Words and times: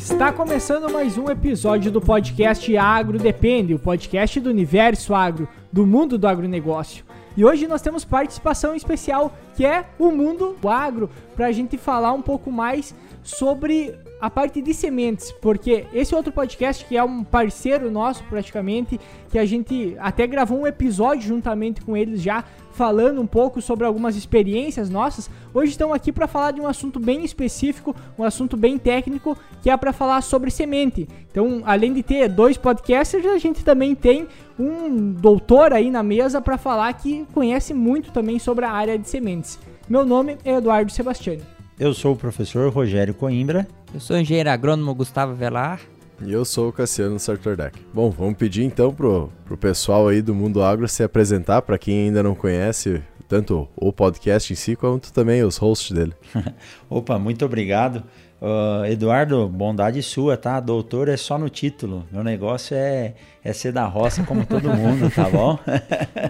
Está 0.00 0.32
começando 0.32 0.90
mais 0.90 1.18
um 1.18 1.30
episódio 1.30 1.92
do 1.92 2.00
podcast 2.00 2.74
Agro 2.74 3.18
Depende, 3.18 3.74
o 3.74 3.78
podcast 3.78 4.40
do 4.40 4.48
universo 4.48 5.14
agro, 5.14 5.46
do 5.70 5.86
mundo 5.86 6.16
do 6.16 6.26
agronegócio. 6.26 7.04
E 7.36 7.44
hoje 7.44 7.68
nós 7.68 7.82
temos 7.82 8.02
participação 8.02 8.74
especial, 8.74 9.36
que 9.54 9.64
é 9.64 9.84
o 9.98 10.10
mundo 10.10 10.56
do 10.58 10.70
agro, 10.70 11.10
para 11.36 11.48
a 11.48 11.52
gente 11.52 11.76
falar 11.76 12.14
um 12.14 12.22
pouco 12.22 12.50
mais 12.50 12.94
sobre 13.22 13.94
a 14.20 14.28
parte 14.28 14.60
de 14.60 14.74
sementes, 14.74 15.32
porque 15.40 15.86
esse 15.92 16.14
outro 16.14 16.32
podcast 16.32 16.84
que 16.84 16.96
é 16.96 17.02
um 17.02 17.24
parceiro 17.24 17.90
nosso 17.90 18.22
praticamente, 18.24 19.00
que 19.30 19.38
a 19.38 19.46
gente 19.46 19.96
até 19.98 20.26
gravou 20.26 20.60
um 20.60 20.66
episódio 20.66 21.26
juntamente 21.26 21.80
com 21.80 21.96
eles 21.96 22.20
já 22.20 22.44
falando 22.72 23.20
um 23.20 23.26
pouco 23.26 23.60
sobre 23.60 23.84
algumas 23.84 24.16
experiências 24.16 24.88
nossas. 24.88 25.30
Hoje 25.52 25.72
estão 25.72 25.92
aqui 25.92 26.12
para 26.12 26.26
falar 26.26 26.52
de 26.52 26.60
um 26.60 26.66
assunto 26.66 26.98
bem 26.98 27.24
específico, 27.24 27.94
um 28.18 28.24
assunto 28.24 28.56
bem 28.56 28.78
técnico, 28.78 29.36
que 29.62 29.70
é 29.70 29.76
para 29.76 29.92
falar 29.92 30.20
sobre 30.22 30.50
semente. 30.50 31.08
Então, 31.30 31.62
além 31.64 31.92
de 31.92 32.02
ter 32.02 32.28
dois 32.28 32.56
podcasters, 32.56 33.26
a 33.26 33.38
gente 33.38 33.64
também 33.64 33.94
tem 33.94 34.26
um 34.58 35.12
doutor 35.12 35.72
aí 35.72 35.90
na 35.90 36.02
mesa 36.02 36.40
para 36.40 36.58
falar 36.58 36.92
que 36.94 37.26
conhece 37.32 37.74
muito 37.74 38.12
também 38.12 38.38
sobre 38.38 38.64
a 38.64 38.70
área 38.70 38.98
de 38.98 39.08
sementes. 39.08 39.58
Meu 39.88 40.06
nome 40.06 40.38
é 40.44 40.54
Eduardo 40.54 40.92
Sebastiani. 40.92 41.42
Eu 41.78 41.94
sou 41.94 42.12
o 42.12 42.16
professor 42.16 42.70
Rogério 42.70 43.14
Coimbra. 43.14 43.66
Eu 43.92 43.98
sou 43.98 44.16
o 44.16 44.20
engenheiro 44.20 44.48
agrônomo 44.48 44.94
Gustavo 44.94 45.34
Velar. 45.34 45.80
E 46.24 46.32
eu 46.32 46.44
sou 46.44 46.68
o 46.68 46.72
Cassiano 46.72 47.18
Sartordec. 47.18 47.76
Bom, 47.92 48.08
vamos 48.08 48.36
pedir 48.36 48.62
então 48.62 48.94
pro, 48.94 49.32
pro 49.44 49.56
pessoal 49.56 50.06
aí 50.06 50.22
do 50.22 50.32
Mundo 50.32 50.62
Agro 50.62 50.86
se 50.86 51.02
apresentar, 51.02 51.62
para 51.62 51.76
quem 51.76 52.06
ainda 52.06 52.22
não 52.22 52.34
conhece, 52.34 53.02
tanto 53.28 53.68
o 53.74 53.92
podcast 53.92 54.52
em 54.52 54.56
si, 54.56 54.76
quanto 54.76 55.12
também 55.12 55.42
os 55.42 55.56
hosts 55.56 55.90
dele. 55.90 56.12
Opa, 56.88 57.18
muito 57.18 57.44
obrigado. 57.44 58.04
Uh, 58.40 58.84
Eduardo, 58.86 59.48
bondade 59.48 60.02
sua, 60.02 60.36
tá? 60.36 60.60
Doutor 60.60 61.08
é 61.08 61.16
só 61.16 61.36
no 61.36 61.48
título. 61.48 62.06
Meu 62.12 62.22
negócio 62.22 62.76
é, 62.76 63.14
é 63.42 63.52
ser 63.52 63.72
da 63.72 63.86
roça 63.86 64.22
como 64.22 64.46
todo 64.46 64.68
mundo, 64.72 65.10
tá 65.10 65.28
bom? 65.28 65.58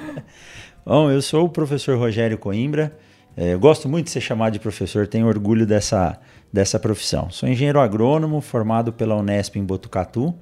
bom, 0.85 1.11
eu 1.11 1.21
sou 1.21 1.45
o 1.45 1.49
professor 1.49 1.99
Rogério 1.99 2.39
Coimbra. 2.39 2.97
É, 3.37 3.53
eu 3.55 3.61
gosto 3.61 3.89
muito 3.89 4.07
de 4.07 4.13
ser 4.13 4.21
chamado 4.21 4.55
de 4.55 4.59
professor, 4.59 5.07
tenho 5.07 5.27
orgulho 5.27 5.67
dessa, 5.67 6.19
dessa 6.53 6.79
profissão. 6.79 7.31
Sou 7.31 7.49
engenheiro 7.49 7.81
agrônomo, 7.81 8.41
formado 8.41 8.93
pela 8.93 9.17
Unesp 9.17 9.57
em 9.57 9.65
Botucatu, 9.65 10.35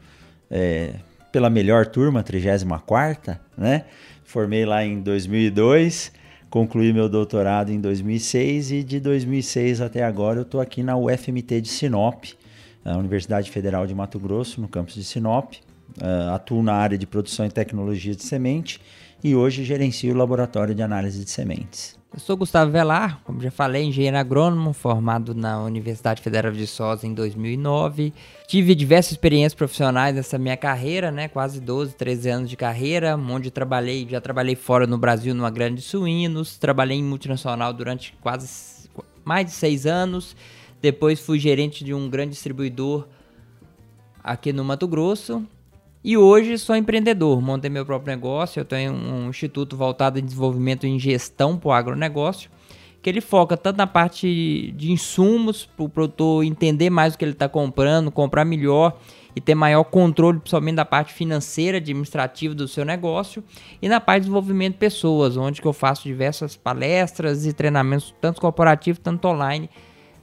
é, 0.51 0.95
pela 1.31 1.51
melhor 1.51 1.87
turma, 1.87 2.23
34 2.23 3.39
né? 3.57 3.85
Formei 4.25 4.65
lá 4.65 4.85
em 4.85 5.01
2002, 5.01 6.13
concluí 6.51 6.93
meu 6.93 7.09
doutorado 7.09 7.71
em 7.71 7.81
2006 7.81 8.73
e 8.73 8.83
de 8.83 9.01
2006 9.01 9.81
até 9.81 10.03
agora 10.05 10.39
eu 10.39 10.43
estou 10.43 10.61
aqui 10.61 10.83
na 10.83 10.97
UFMT 10.97 11.61
de 11.61 11.69
Sinop, 11.69 12.25
a 12.85 12.97
Universidade 12.97 13.51
Federal 13.51 13.87
de 13.87 13.95
Mato 13.95 14.19
Grosso, 14.19 14.61
no 14.61 14.69
campus 14.69 14.95
de 14.95 15.05
Sinop. 15.05 15.55
Uh, 16.01 16.33
atuo 16.33 16.63
na 16.63 16.75
área 16.75 16.97
de 16.97 17.07
produção 17.07 17.45
e 17.45 17.51
tecnologia 17.51 18.15
de 18.15 18.23
semente 18.23 18.81
e 19.23 19.35
hoje 19.35 19.65
gerencio 19.65 20.15
o 20.15 20.17
laboratório 20.17 20.75
de 20.75 20.83
análise 20.83 21.25
de 21.25 21.31
sementes. 21.31 21.99
Eu 22.13 22.21
sou 22.21 22.37
Gustavo 22.37 22.71
Velar, 22.71 23.21
como 23.23 23.41
já 23.41 23.51
falei, 23.51 23.85
engenheiro 23.85 24.17
agrônomo, 24.17 24.73
formado 24.73 25.35
na 25.35 25.63
Universidade 25.63 26.23
Federal 26.23 26.51
de 26.51 26.59
Viçosa 26.59 27.07
em 27.07 27.13
2009. 27.13 28.15
Tive 28.47 28.75
diversas 28.75 29.13
experiências 29.13 29.55
profissionais 29.55 30.15
nessa 30.15 30.39
minha 30.39 30.57
carreira, 30.57 31.11
né? 31.11 31.29
Quase 31.29 31.61
12, 31.61 31.95
13 31.97 32.31
anos 32.31 32.51
de 32.51 32.57
carreira, 32.57 33.15
onde 33.15 33.51
trabalhei, 33.51 34.07
já 34.09 34.23
trabalhei 34.23 34.55
fora 34.55 34.87
no 34.87 34.97
Brasil 34.97 35.35
numa 35.35 35.51
grande 35.51 35.83
suínos, 35.83 36.57
trabalhei 36.57 36.97
em 36.97 37.05
multinacional 37.05 37.75
durante 37.75 38.17
quase 38.23 38.89
mais 39.23 39.45
de 39.45 39.53
seis 39.53 39.85
anos. 39.85 40.35
Depois 40.81 41.21
fui 41.21 41.39
gerente 41.39 41.85
de 41.85 41.93
um 41.93 42.09
grande 42.09 42.31
distribuidor 42.31 43.07
aqui 44.25 44.51
no 44.51 44.65
Mato 44.65 44.89
Grosso 44.89 45.47
e 46.03 46.17
hoje 46.17 46.57
sou 46.59 46.77
empreendedor, 46.77 47.41
montei 47.41 47.69
meu 47.69 47.85
próprio 47.85 48.15
negócio, 48.15 48.61
eu 48.61 48.65
tenho 48.65 48.93
um 48.93 49.29
instituto 49.29 49.77
voltado 49.77 50.19
em 50.19 50.25
desenvolvimento 50.25 50.87
e 50.87 50.99
gestão 50.99 51.57
para 51.57 51.69
o 51.69 51.73
agronegócio, 51.73 52.51
que 53.03 53.11
ele 53.11 53.21
foca 53.21 53.57
tanto 53.57 53.77
na 53.77 53.87
parte 53.87 54.73
de 54.77 54.93
insumos, 54.93 55.67
para 55.67 55.85
o 55.85 55.89
produtor 55.89 56.45
entender 56.45 56.91
mais 56.91 57.15
o 57.15 57.19
que 57.19 57.25
ele 57.25 57.33
está 57.33 57.49
comprando, 57.49 58.11
comprar 58.11 58.45
melhor 58.45 58.99
e 59.35 59.41
ter 59.41 59.55
maior 59.55 59.85
controle, 59.85 60.39
principalmente 60.39 60.77
da 60.77 60.85
parte 60.85 61.13
financeira, 61.13 61.79
administrativa 61.79 62.55
do 62.55 62.67
seu 62.67 62.85
negócio, 62.85 63.43
e 63.81 63.89
na 63.89 64.01
parte 64.01 64.21
de 64.21 64.27
desenvolvimento 64.27 64.75
de 64.75 64.79
pessoas, 64.79 65.37
onde 65.37 65.61
que 65.61 65.67
eu 65.67 65.73
faço 65.73 66.03
diversas 66.05 66.57
palestras 66.57 67.47
e 67.47 67.53
treinamentos, 67.53 68.15
tanto 68.21 68.41
corporativos, 68.41 69.01
tanto 69.03 69.29
online, 69.29 69.71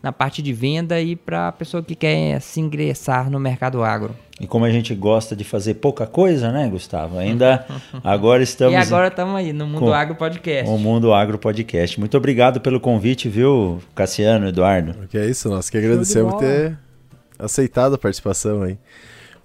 na 0.06 0.12
parte 0.12 0.40
de 0.40 0.54
venda 0.54 1.02
e 1.02 1.16
para 1.16 1.48
a 1.48 1.52
pessoa 1.52 1.82
que 1.82 1.96
quer 1.96 2.40
se 2.40 2.62
ingressar 2.62 3.28
no 3.28 3.40
mercado 3.40 3.84
agro. 3.84 4.16
E 4.40 4.46
como 4.46 4.64
a 4.64 4.70
gente 4.70 4.94
gosta 4.94 5.36
de 5.36 5.44
fazer 5.44 5.76
pouca 5.76 6.06
coisa, 6.06 6.52
né, 6.52 6.70
Gustavo? 6.70 7.18
Ainda 7.18 7.66
agora 8.04 8.44
estamos. 8.44 8.76
E 8.76 8.78
agora 8.78 9.08
estamos 9.08 9.36
aí 9.36 9.52
no 9.52 9.66
Mundo 9.66 9.92
Agro 9.92 10.14
Podcast. 10.14 10.72
O 10.72 10.78
Mundo 10.78 11.12
Agro 11.12 11.40
Podcast. 11.40 12.00
Muito 12.00 12.16
obrigado 12.16 12.62
pelo 12.62 12.80
convite, 12.80 13.28
viu, 13.28 13.82
Cassiano, 13.96 14.48
Eduardo? 14.48 15.08
Que 15.08 15.18
é 15.18 15.26
isso, 15.26 15.50
nós 15.50 15.72
que 15.72 15.78
agradecemos 15.80 16.36
ter 16.36 16.78
aceitado 17.40 17.96
a 17.96 17.98
participação 17.98 18.62
aí. 18.62 18.78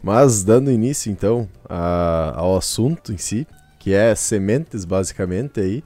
Mas 0.02 0.44
dando 0.44 0.70
início 0.70 1.10
então 1.10 1.48
a, 1.66 2.34
ao 2.36 2.54
assunto 2.54 3.14
em 3.14 3.16
si, 3.16 3.46
que 3.78 3.94
é 3.94 4.14
sementes 4.14 4.84
basicamente 4.84 5.58
aí, 5.58 5.82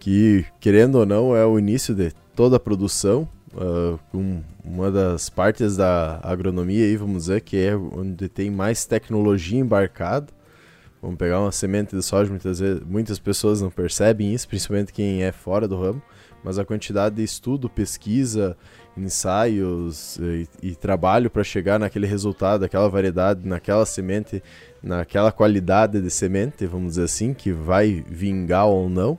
que 0.00 0.44
querendo 0.58 0.96
ou 0.96 1.06
não 1.06 1.36
é 1.36 1.46
o 1.46 1.56
início 1.56 1.94
de 1.94 2.10
toda 2.34 2.56
a 2.56 2.60
produção 2.60 3.28
uh, 3.54 3.98
uma 4.64 4.90
das 4.90 5.28
partes 5.28 5.76
da 5.76 6.20
agronomia 6.22 6.84
aí, 6.84 6.96
vamos 6.96 7.24
dizer, 7.24 7.40
que 7.40 7.56
é 7.56 7.76
onde 7.76 8.28
tem 8.28 8.50
mais 8.50 8.84
tecnologia 8.84 9.58
embarcada. 9.58 10.28
Vamos 11.00 11.16
pegar 11.16 11.40
uma 11.40 11.50
semente 11.50 11.96
de 11.96 12.02
soja, 12.02 12.30
muitas 12.30 12.60
vezes, 12.60 12.82
muitas 12.84 13.18
pessoas 13.18 13.60
não 13.60 13.70
percebem 13.70 14.32
isso, 14.32 14.46
principalmente 14.46 14.92
quem 14.92 15.24
é 15.24 15.32
fora 15.32 15.66
do 15.66 15.76
ramo, 15.76 16.00
mas 16.44 16.58
a 16.58 16.64
quantidade 16.64 17.16
de 17.16 17.24
estudo, 17.24 17.68
pesquisa, 17.68 18.56
ensaios 18.96 20.16
e, 20.18 20.48
e 20.62 20.74
trabalho 20.76 21.28
para 21.28 21.42
chegar 21.42 21.78
naquele 21.78 22.06
resultado, 22.06 22.64
aquela 22.64 22.88
variedade, 22.88 23.46
naquela 23.48 23.84
semente, 23.84 24.42
naquela 24.82 25.32
qualidade 25.32 26.00
de 26.00 26.10
semente, 26.10 26.66
vamos 26.66 26.90
dizer 26.90 27.04
assim, 27.04 27.34
que 27.34 27.50
vai 27.50 28.04
vingar 28.08 28.66
ou 28.66 28.88
não, 28.88 29.18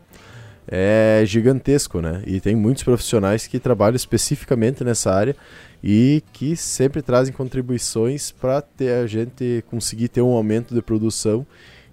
é 0.67 1.23
gigantesco, 1.25 2.01
né? 2.01 2.23
E 2.25 2.39
tem 2.39 2.55
muitos 2.55 2.83
profissionais 2.83 3.47
que 3.47 3.59
trabalham 3.59 3.95
especificamente 3.95 4.83
nessa 4.83 5.11
área 5.11 5.35
e 5.83 6.23
que 6.31 6.55
sempre 6.55 7.01
trazem 7.01 7.33
contribuições 7.33 8.31
para 8.31 8.61
ter 8.61 8.93
a 8.93 9.07
gente 9.07 9.63
conseguir 9.69 10.07
ter 10.07 10.21
um 10.21 10.31
aumento 10.31 10.73
de 10.73 10.81
produção 10.81 11.45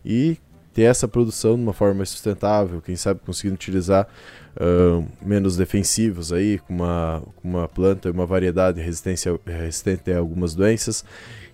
e 0.05 0.39
ter 0.73 0.83
essa 0.83 1.09
produção 1.09 1.57
de 1.57 1.63
uma 1.63 1.73
forma 1.73 2.05
sustentável, 2.05 2.81
quem 2.81 2.95
sabe 2.95 3.21
conseguindo 3.27 3.57
utilizar 3.57 4.07
uh, 4.57 5.05
menos 5.21 5.57
defensivos 5.57 6.33
aí, 6.33 6.59
com 6.59 6.75
uma, 6.75 7.23
uma 7.43 7.69
planta 7.69 8.09
e 8.09 8.13
uma 8.13 8.25
variedade 8.25 8.81
resistência, 8.81 9.39
resistente 9.45 10.13
a 10.13 10.19
algumas 10.19 10.55
doenças. 10.55 11.05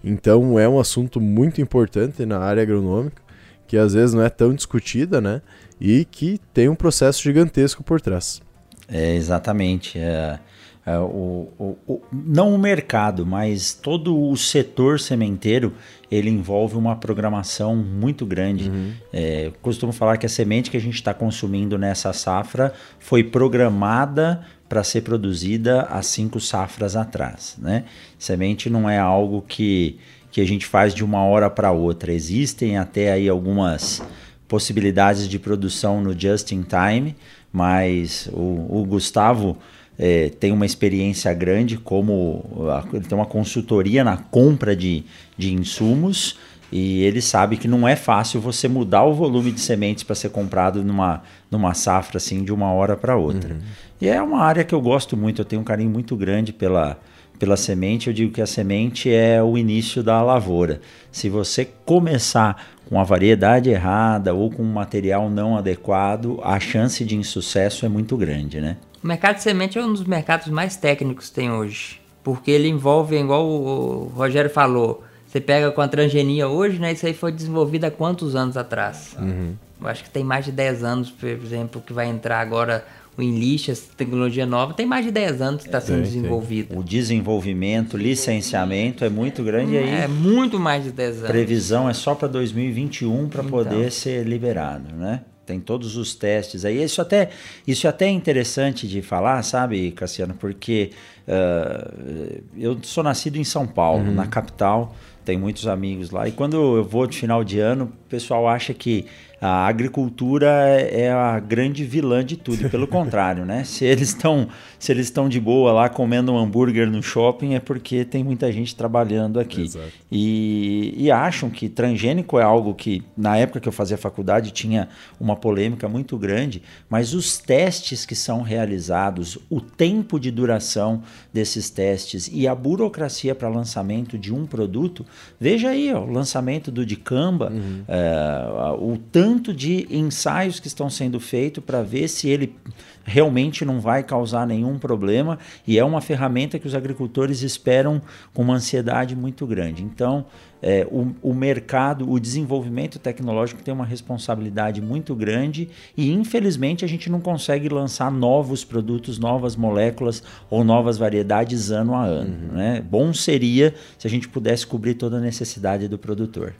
Então 0.05 0.59
é 0.59 0.69
um 0.69 0.79
assunto 0.79 1.21
muito 1.21 1.61
importante 1.61 2.27
na 2.27 2.39
área 2.39 2.63
agronômica, 2.63 3.23
que 3.67 3.77
às 3.77 3.95
vezes 3.95 4.15
não 4.15 4.23
é 4.23 4.29
tão 4.29 4.55
discutida, 4.55 5.21
né? 5.21 5.41
E 5.81 6.05
que 6.05 6.41
tem 6.53 6.69
um 6.69 6.75
processo 6.75 7.23
gigantesco 7.23 7.83
por 7.83 8.01
trás. 8.01 8.41
É, 8.89 9.15
exatamente. 9.15 9.99
É, 9.99 10.39
é, 10.87 10.97
o, 10.99 11.49
o, 11.59 11.77
o, 11.87 12.03
não 12.13 12.55
o 12.55 12.59
mercado, 12.59 13.27
mas 13.27 13.75
todo 13.75 14.17
o 14.17 14.37
setor 14.37 15.01
sementeiro 15.01 15.75
ele 16.09 16.31
envolve 16.31 16.77
uma 16.77 16.95
programação 16.95 17.75
muito 17.75 18.25
grande. 18.25 18.71
Uhum. 18.71 18.93
É, 19.13 19.51
costumo 19.61 19.93
falar 19.93 20.17
que 20.17 20.27
a 20.27 20.29
semente 20.29 20.71
que 20.71 20.77
a 20.77 20.81
gente 20.81 20.95
está 20.95 21.13
consumindo 21.13 21.77
nessa 21.77 22.13
safra 22.13 22.73
foi 23.01 23.25
programada 23.25 24.43
para 24.69 24.85
ser 24.85 25.01
produzida 25.01 25.83
há 25.83 26.01
cinco 26.03 26.39
safras 26.39 26.95
atrás. 26.95 27.57
Né? 27.59 27.85
Semente 28.17 28.71
não 28.71 28.89
é 28.89 28.99
algo 28.99 29.43
que, 29.43 29.99
que 30.31 30.41
a 30.41 30.47
gente 30.47 30.67
faz 30.67 30.95
de 30.95 31.05
uma 31.05 31.25
hora 31.25 31.51
para 31.51 31.73
outra. 31.73 32.13
Existem 32.13 32.79
até 32.79 33.11
aí 33.11 33.29
algumas 33.29 34.03
possibilidades 34.49 35.29
de 35.29 35.39
produção 35.39 36.01
no 36.01 36.19
just 36.19 36.53
in 36.53 36.63
time, 36.63 37.17
mas 37.53 38.29
o, 38.33 38.81
o 38.81 38.85
Gustavo 38.87 39.57
é, 39.99 40.29
tem 40.29 40.53
uma 40.53 40.67
experiência 40.67 41.33
grande 41.33 41.77
como 41.77 42.45
ele 42.93 43.05
tem 43.05 43.17
uma 43.17 43.27
consultoria 43.27 44.05
na 44.05 44.17
compra 44.17 44.77
de, 44.77 45.05
de 45.37 45.53
insumos 45.55 46.39
e 46.71 47.03
ele 47.03 47.23
sabe 47.23 47.57
que 47.57 47.69
não 47.69 47.87
é 47.87 47.95
fácil 47.95 48.41
você 48.41 48.69
mudar 48.69 49.05
o 49.05 49.15
volume 49.15 49.53
de 49.53 49.61
sementes 49.61 50.03
para 50.03 50.15
ser 50.15 50.31
comprado 50.31 50.83
numa, 50.83 51.23
numa 51.51 51.75
safra 51.75 52.19
assim 52.19 52.43
de 52.43 52.53
uma 52.53 52.73
hora 52.73 52.97
para 52.97 53.17
outra. 53.17 53.55
Uhum. 53.55 53.61
E 54.01 54.09
é 54.09 54.21
uma 54.21 54.43
área 54.43 54.65
que 54.65 54.75
eu 54.75 54.81
gosto 54.81 55.17
muito, 55.17 55.41
eu 55.41 55.45
tenho 55.45 55.63
um 55.63 55.65
carinho 55.65 55.91
muito 55.91 56.17
grande 56.17 56.53
pela, 56.53 56.99
pela 57.39 57.57
semente. 57.57 58.09
Eu 58.09 58.15
digo 58.15 58.33
que 58.33 58.43
a 58.43 58.47
semente 58.47 59.13
é 59.13 59.43
o 59.43 59.57
início 59.57 60.03
da 60.03 60.23
lavoura. 60.23 60.81
Se 61.13 61.29
você 61.29 61.65
começar 61.85 62.67
com 62.89 63.01
a 63.01 63.05
variedade 63.05 63.71
errada 63.71 64.35
ou 64.35 64.51
com 64.51 64.63
um 64.63 64.73
material 64.73 65.29
não 65.29 65.57
adequado, 65.57 66.41
a 66.43 66.59
chance 66.61 67.05
de 67.05 67.17
insucesso 67.17 67.85
é 67.85 67.89
muito 67.89 68.17
grande, 68.17 68.61
né? 68.61 68.77
O 69.03 69.07
mercado 69.07 69.37
de 69.37 69.43
semente 69.43 69.79
é 69.79 69.85
um 69.85 69.93
dos 69.93 70.05
mercados 70.05 70.49
mais 70.49 70.77
técnicos 70.77 71.29
que 71.29 71.35
tem 71.35 71.51
hoje. 71.51 72.01
porque 72.25 72.51
ele 72.51 72.69
envolve, 72.69 73.17
igual 73.17 73.47
o 73.47 74.09
Rogério 74.09 74.51
falou, 74.51 75.05
você 75.29 75.41
pega 75.41 75.71
com 75.71 75.81
a 75.81 75.87
transgenia 75.87 76.49
hoje, 76.49 76.79
né? 76.81 76.91
Isso 76.93 77.07
aí 77.07 77.15
foi 77.15 77.31
desenvolvido 77.31 77.85
há 77.85 77.91
quantos 77.91 78.35
anos 78.35 78.57
atrás? 78.57 79.15
Uhum. 79.17 79.55
Eu 79.81 79.87
acho 79.87 80.03
que 80.03 80.11
tem 80.11 80.25
mais 80.25 80.45
de 80.45 80.51
10 80.51 80.83
anos, 80.83 81.11
por 81.11 81.29
exemplo, 81.29 81.81
que 81.81 81.93
vai 81.93 82.09
entrar 82.09 82.41
agora 82.41 82.85
o 83.17 83.23
Enlist, 83.23 83.71
essa 83.71 83.87
tecnologia 83.97 84.45
nova, 84.45 84.75
tem 84.75 84.85
mais 84.85 85.05
de 85.05 85.11
10 85.11 85.41
anos 85.41 85.63
que 85.63 85.69
está 85.69 85.81
sendo 85.81 86.03
desenvolvida. 86.03 86.79
O 86.79 86.83
desenvolvimento, 86.83 87.97
licenciamento 87.97 89.05
é 89.05 89.09
muito 89.09 89.43
grande 89.43 89.77
aí. 89.77 89.89
É 89.89 90.09
muito 90.09 90.61
mais 90.61 90.85
de 90.85 90.93
10 90.93 91.19
anos. 91.19 91.31
Previsão 91.31 91.89
é 91.89 91.95
só 91.95 92.15
para 92.15 92.29
2021 92.29 93.29
para 93.29 93.43
então. 93.43 93.51
poder 93.51 93.91
ser 93.91 94.25
liberado, 94.27 94.95
né? 94.95 95.23
Tem 95.47 95.61
todos 95.61 95.97
os 95.97 96.15
testes 96.15 96.65
aí. 96.65 96.83
Isso 96.83 97.01
até, 97.01 97.31
isso 97.67 97.87
é 97.87 97.91
até 97.91 98.09
interessante 98.09 98.87
de 98.87 99.01
falar, 99.01 99.41
sabe, 99.45 99.93
Cassiano? 99.93 100.35
Porque 100.35 100.91
uh, 101.27 102.43
eu 102.59 102.77
sou 102.83 103.05
nascido 103.05 103.37
em 103.37 103.45
São 103.45 103.67
Paulo, 103.67 104.07
uhum. 104.07 104.15
na 104.15 104.27
capital, 104.27 104.95
tenho 105.25 105.39
muitos 105.41 105.69
amigos 105.69 106.11
lá. 106.11 106.29
E 106.29 106.33
quando 106.33 106.57
eu 106.57 106.85
vou 106.85 107.07
de 107.07 107.17
final 107.17 107.45
de 107.45 107.61
ano, 107.61 107.85
o 107.85 108.09
pessoal 108.09 108.49
acha 108.49 108.75
que 108.75 109.07
a 109.47 109.67
agricultura 109.67 110.47
é 110.47 111.11
a 111.11 111.39
grande 111.39 111.85
vilã 111.85 112.25
de 112.25 112.37
tudo, 112.37 112.69
pelo 112.69 112.87
contrário, 112.89 113.45
né? 113.45 113.65
Se 113.65 113.85
eles 113.85 114.09
estão 114.09 114.49
se 114.79 114.93
eles 114.93 115.07
estão 115.07 115.29
de 115.29 115.41
boa 115.41 115.73
lá 115.73 115.89
comendo 115.89 116.33
um 116.33 116.39
hambúrguer 116.39 116.91
no 116.91 117.03
shopping 117.03 117.55
é 117.55 117.61
porque 117.61 118.05
tem 118.05 118.23
muita 118.23 118.53
gente 118.53 118.77
trabalhando 118.77 119.41
aqui. 119.41 119.71
E, 120.11 120.95
e, 120.97 121.11
acham 121.11 121.49
que 121.49 121.69
transgênico 121.69 122.39
é 122.39 122.43
algo 122.43 122.75
que 122.75 123.03
na 123.17 123.37
época 123.37 123.59
que 123.59 123.69
eu 123.69 123.73
fazia 123.73 123.97
faculdade 123.97 124.51
tinha 124.51 124.89
uma 125.19 125.35
polêmica 125.35 125.89
muito 125.89 126.17
grande, 126.19 126.63
mas 126.89 127.15
os 127.15 127.39
testes 127.39 128.05
que 128.05 128.15
são 128.15 128.43
realizados, 128.43 129.39
o 129.49 129.61
tempo 129.61 130.21
de 130.21 130.31
duração 130.31 131.03
desses 131.33 131.71
testes 131.71 132.31
e 132.33 132.47
a 132.47 132.55
burocracia 132.55 133.35
para 133.35 133.49
lançamento 133.49 134.19
de 134.19 134.33
um 134.33 134.47
produto, 134.47 135.07
veja 135.41 135.71
aí 135.71 135.93
ó, 135.93 136.01
o 136.01 136.11
lançamento 136.11 136.71
do 136.71 136.85
dicamba, 136.85 137.51
uhum. 137.51 137.83
é, 137.89 138.77
o 138.79 138.99
tanto 139.11 139.36
tanto 139.37 139.53
de 139.53 139.87
ensaios 139.91 140.59
que 140.59 140.67
estão 140.67 140.89
sendo 140.89 141.21
feitos 141.21 141.63
para 141.63 141.83
ver 141.83 142.09
se 142.09 142.27
ele 142.27 142.57
realmente 143.05 143.67
não 143.67 143.81
vai 143.81 144.03
causar 144.03 144.47
nenhum 144.47 144.79
problema 144.79 145.39
e 145.67 145.79
é 145.79 145.85
uma 145.85 146.01
ferramenta 146.01 146.59
que 146.59 146.67
os 146.67 146.75
agricultores 146.75 147.43
esperam 147.43 148.01
com 148.33 148.41
uma 148.41 148.55
ansiedade 148.55 149.15
muito 149.15 149.47
grande. 149.47 149.83
Então, 149.83 150.25
é, 150.63 150.87
o, 150.91 151.15
o, 151.21 151.35
mercado, 151.35 152.11
o 152.11 152.19
desenvolvimento 152.19 152.99
tecnológico 152.99 153.63
tem 153.63 153.75
uma 153.75 153.85
responsabilidade 153.85 154.81
muito 154.81 155.15
grande 155.15 155.69
e, 155.95 156.11
infelizmente, 156.11 156.83
a 156.83 156.89
gente 156.89 157.11
não 157.11 157.21
consegue 157.21 157.69
lançar 157.69 158.11
novos 158.11 158.65
produtos, 158.65 159.19
novas 159.19 159.55
moléculas 159.55 160.23
ou 160.49 160.65
novas 160.65 160.97
variedades 160.97 161.71
ano 161.71 161.95
a 161.95 162.05
ano. 162.05 162.31
Uhum. 162.31 162.57
Né? 162.57 162.81
Bom 162.91 163.13
seria 163.13 163.75
se 163.99 164.07
a 164.07 164.11
gente 164.11 164.29
pudesse 164.29 164.67
cobrir 164.67 164.95
toda 164.95 165.19
a 165.19 165.21
necessidade 165.21 165.89
do 165.89 165.99
produtor. 165.99 166.55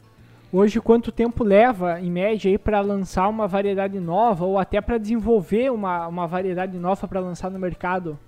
Hoje, 0.53 0.81
quanto 0.81 1.11
tempo 1.11 1.43
leva, 1.43 2.01
em 2.01 2.11
média, 2.11 2.57
para 2.59 2.81
lançar 2.81 3.29
uma 3.29 3.49
variedade 3.49 3.99
nova 3.99 4.45
ou 4.45 4.59
até 4.59 4.81
para 4.81 4.97
desenvolver 4.97 5.71
uma, 5.71 6.07
uma 6.07 6.27
variedade 6.27 6.79
nova 6.79 7.07
para 7.09 7.21
lançar 7.21 7.51
no 7.51 7.59
mercado? 7.59 8.19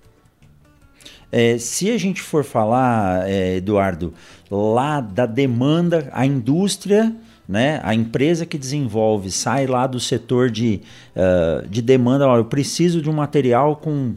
É, 1.31 1.57
se 1.57 1.89
a 1.91 1.97
gente 1.97 2.21
for 2.21 2.43
falar, 2.43 3.29
é, 3.29 3.55
Eduardo, 3.57 4.13
lá 4.49 4.99
da 4.99 5.25
demanda, 5.25 6.09
a 6.11 6.25
indústria, 6.25 7.15
né, 7.47 7.79
a 7.83 7.95
empresa 7.95 8.45
que 8.45 8.57
desenvolve 8.57 9.31
sai 9.31 9.65
lá 9.65 9.87
do 9.87 9.99
setor 9.99 10.49
de, 10.49 10.81
uh, 11.15 11.67
de 11.67 11.81
demanda, 11.81 12.27
ó, 12.27 12.37
eu 12.37 12.45
preciso 12.45 13.01
de 13.01 13.09
um 13.09 13.13
material 13.13 13.77
com 13.77 14.15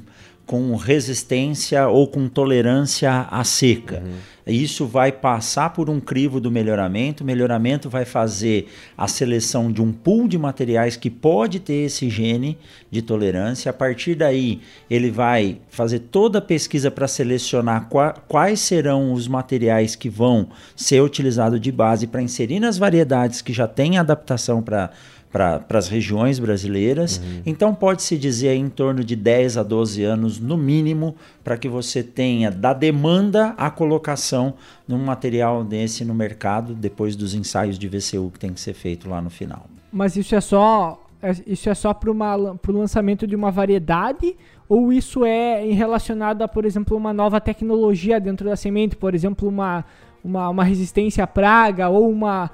com 0.52 0.74
resistência 0.76 1.88
ou 1.88 2.06
com 2.06 2.28
tolerância 2.28 3.26
à 3.30 3.42
seca. 3.42 4.02
Uhum. 4.04 4.12
Isso 4.46 4.86
vai 4.86 5.12
passar 5.12 5.70
por 5.70 5.88
um 5.88 6.00
crivo 6.00 6.40
do 6.40 6.50
melhoramento. 6.50 7.22
O 7.22 7.26
melhoramento 7.26 7.88
vai 7.88 8.04
fazer 8.04 8.68
a 8.96 9.06
seleção 9.06 9.70
de 9.70 9.80
um 9.80 9.92
pool 9.92 10.26
de 10.26 10.36
materiais 10.36 10.96
que 10.96 11.08
pode 11.08 11.60
ter 11.60 11.84
esse 11.84 12.10
gene 12.10 12.58
de 12.90 13.00
tolerância. 13.02 13.70
A 13.70 13.72
partir 13.72 14.16
daí, 14.16 14.60
ele 14.90 15.10
vai 15.10 15.58
fazer 15.68 16.00
toda 16.00 16.38
a 16.38 16.42
pesquisa 16.42 16.90
para 16.90 17.06
selecionar 17.06 17.88
qua, 17.88 18.12
quais 18.26 18.60
serão 18.60 19.12
os 19.12 19.28
materiais 19.28 19.94
que 19.94 20.08
vão 20.08 20.48
ser 20.74 21.00
utilizados 21.00 21.60
de 21.60 21.70
base 21.70 22.06
para 22.08 22.22
inserir 22.22 22.58
nas 22.58 22.76
variedades 22.78 23.40
que 23.40 23.52
já 23.52 23.68
têm 23.68 23.96
adaptação 23.96 24.60
para 24.60 24.90
para 25.32 25.64
as 25.70 25.88
regiões 25.88 26.38
brasileiras. 26.38 27.16
Uhum. 27.16 27.42
Então 27.46 27.74
pode-se 27.74 28.18
dizer 28.18 28.54
em 28.54 28.68
torno 28.68 29.02
de 29.02 29.16
10 29.16 29.56
a 29.56 29.62
12 29.62 30.04
anos 30.04 30.38
no 30.38 30.58
mínimo 30.58 31.16
para 31.42 31.56
que 31.56 31.68
você 31.68 32.02
tenha 32.02 32.50
da 32.50 32.74
demanda 32.74 33.54
a 33.56 33.70
colocação 33.70 34.54
de 34.86 34.94
um 34.94 35.02
material 35.02 35.64
desse 35.64 36.04
no 36.04 36.14
mercado 36.14 36.74
depois 36.74 37.16
dos 37.16 37.34
ensaios 37.34 37.78
de 37.78 37.88
VCU 37.88 38.30
que 38.30 38.38
tem 38.38 38.52
que 38.52 38.60
ser 38.60 38.74
feito 38.74 39.08
lá 39.08 39.22
no 39.22 39.30
final. 39.30 39.66
Mas 39.90 40.16
isso 40.16 40.34
é 40.34 40.40
só 40.40 41.02
é, 41.22 41.34
isso 41.46 41.70
é 41.70 41.74
só 41.74 41.94
para 41.94 42.10
o 42.10 42.72
lançamento 42.72 43.26
de 43.26 43.34
uma 43.34 43.50
variedade 43.50 44.36
ou 44.68 44.92
isso 44.92 45.24
é 45.24 45.62
relacionado 45.72 46.42
a, 46.42 46.48
por 46.48 46.64
exemplo, 46.64 46.96
uma 46.96 47.12
nova 47.12 47.40
tecnologia 47.40 48.20
dentro 48.20 48.48
da 48.48 48.56
semente, 48.56 48.96
por 48.96 49.14
exemplo, 49.14 49.48
uma, 49.48 49.84
uma, 50.22 50.48
uma 50.48 50.64
resistência 50.64 51.24
à 51.24 51.26
praga 51.26 51.88
ou 51.88 52.10
uma 52.10 52.50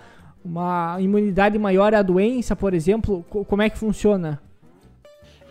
uma 0.48 0.96
imunidade 0.98 1.58
maior 1.58 1.94
à 1.94 2.00
doença, 2.00 2.56
por 2.56 2.72
exemplo? 2.72 3.24
Como 3.28 3.60
é 3.60 3.68
que 3.68 3.78
funciona? 3.78 4.40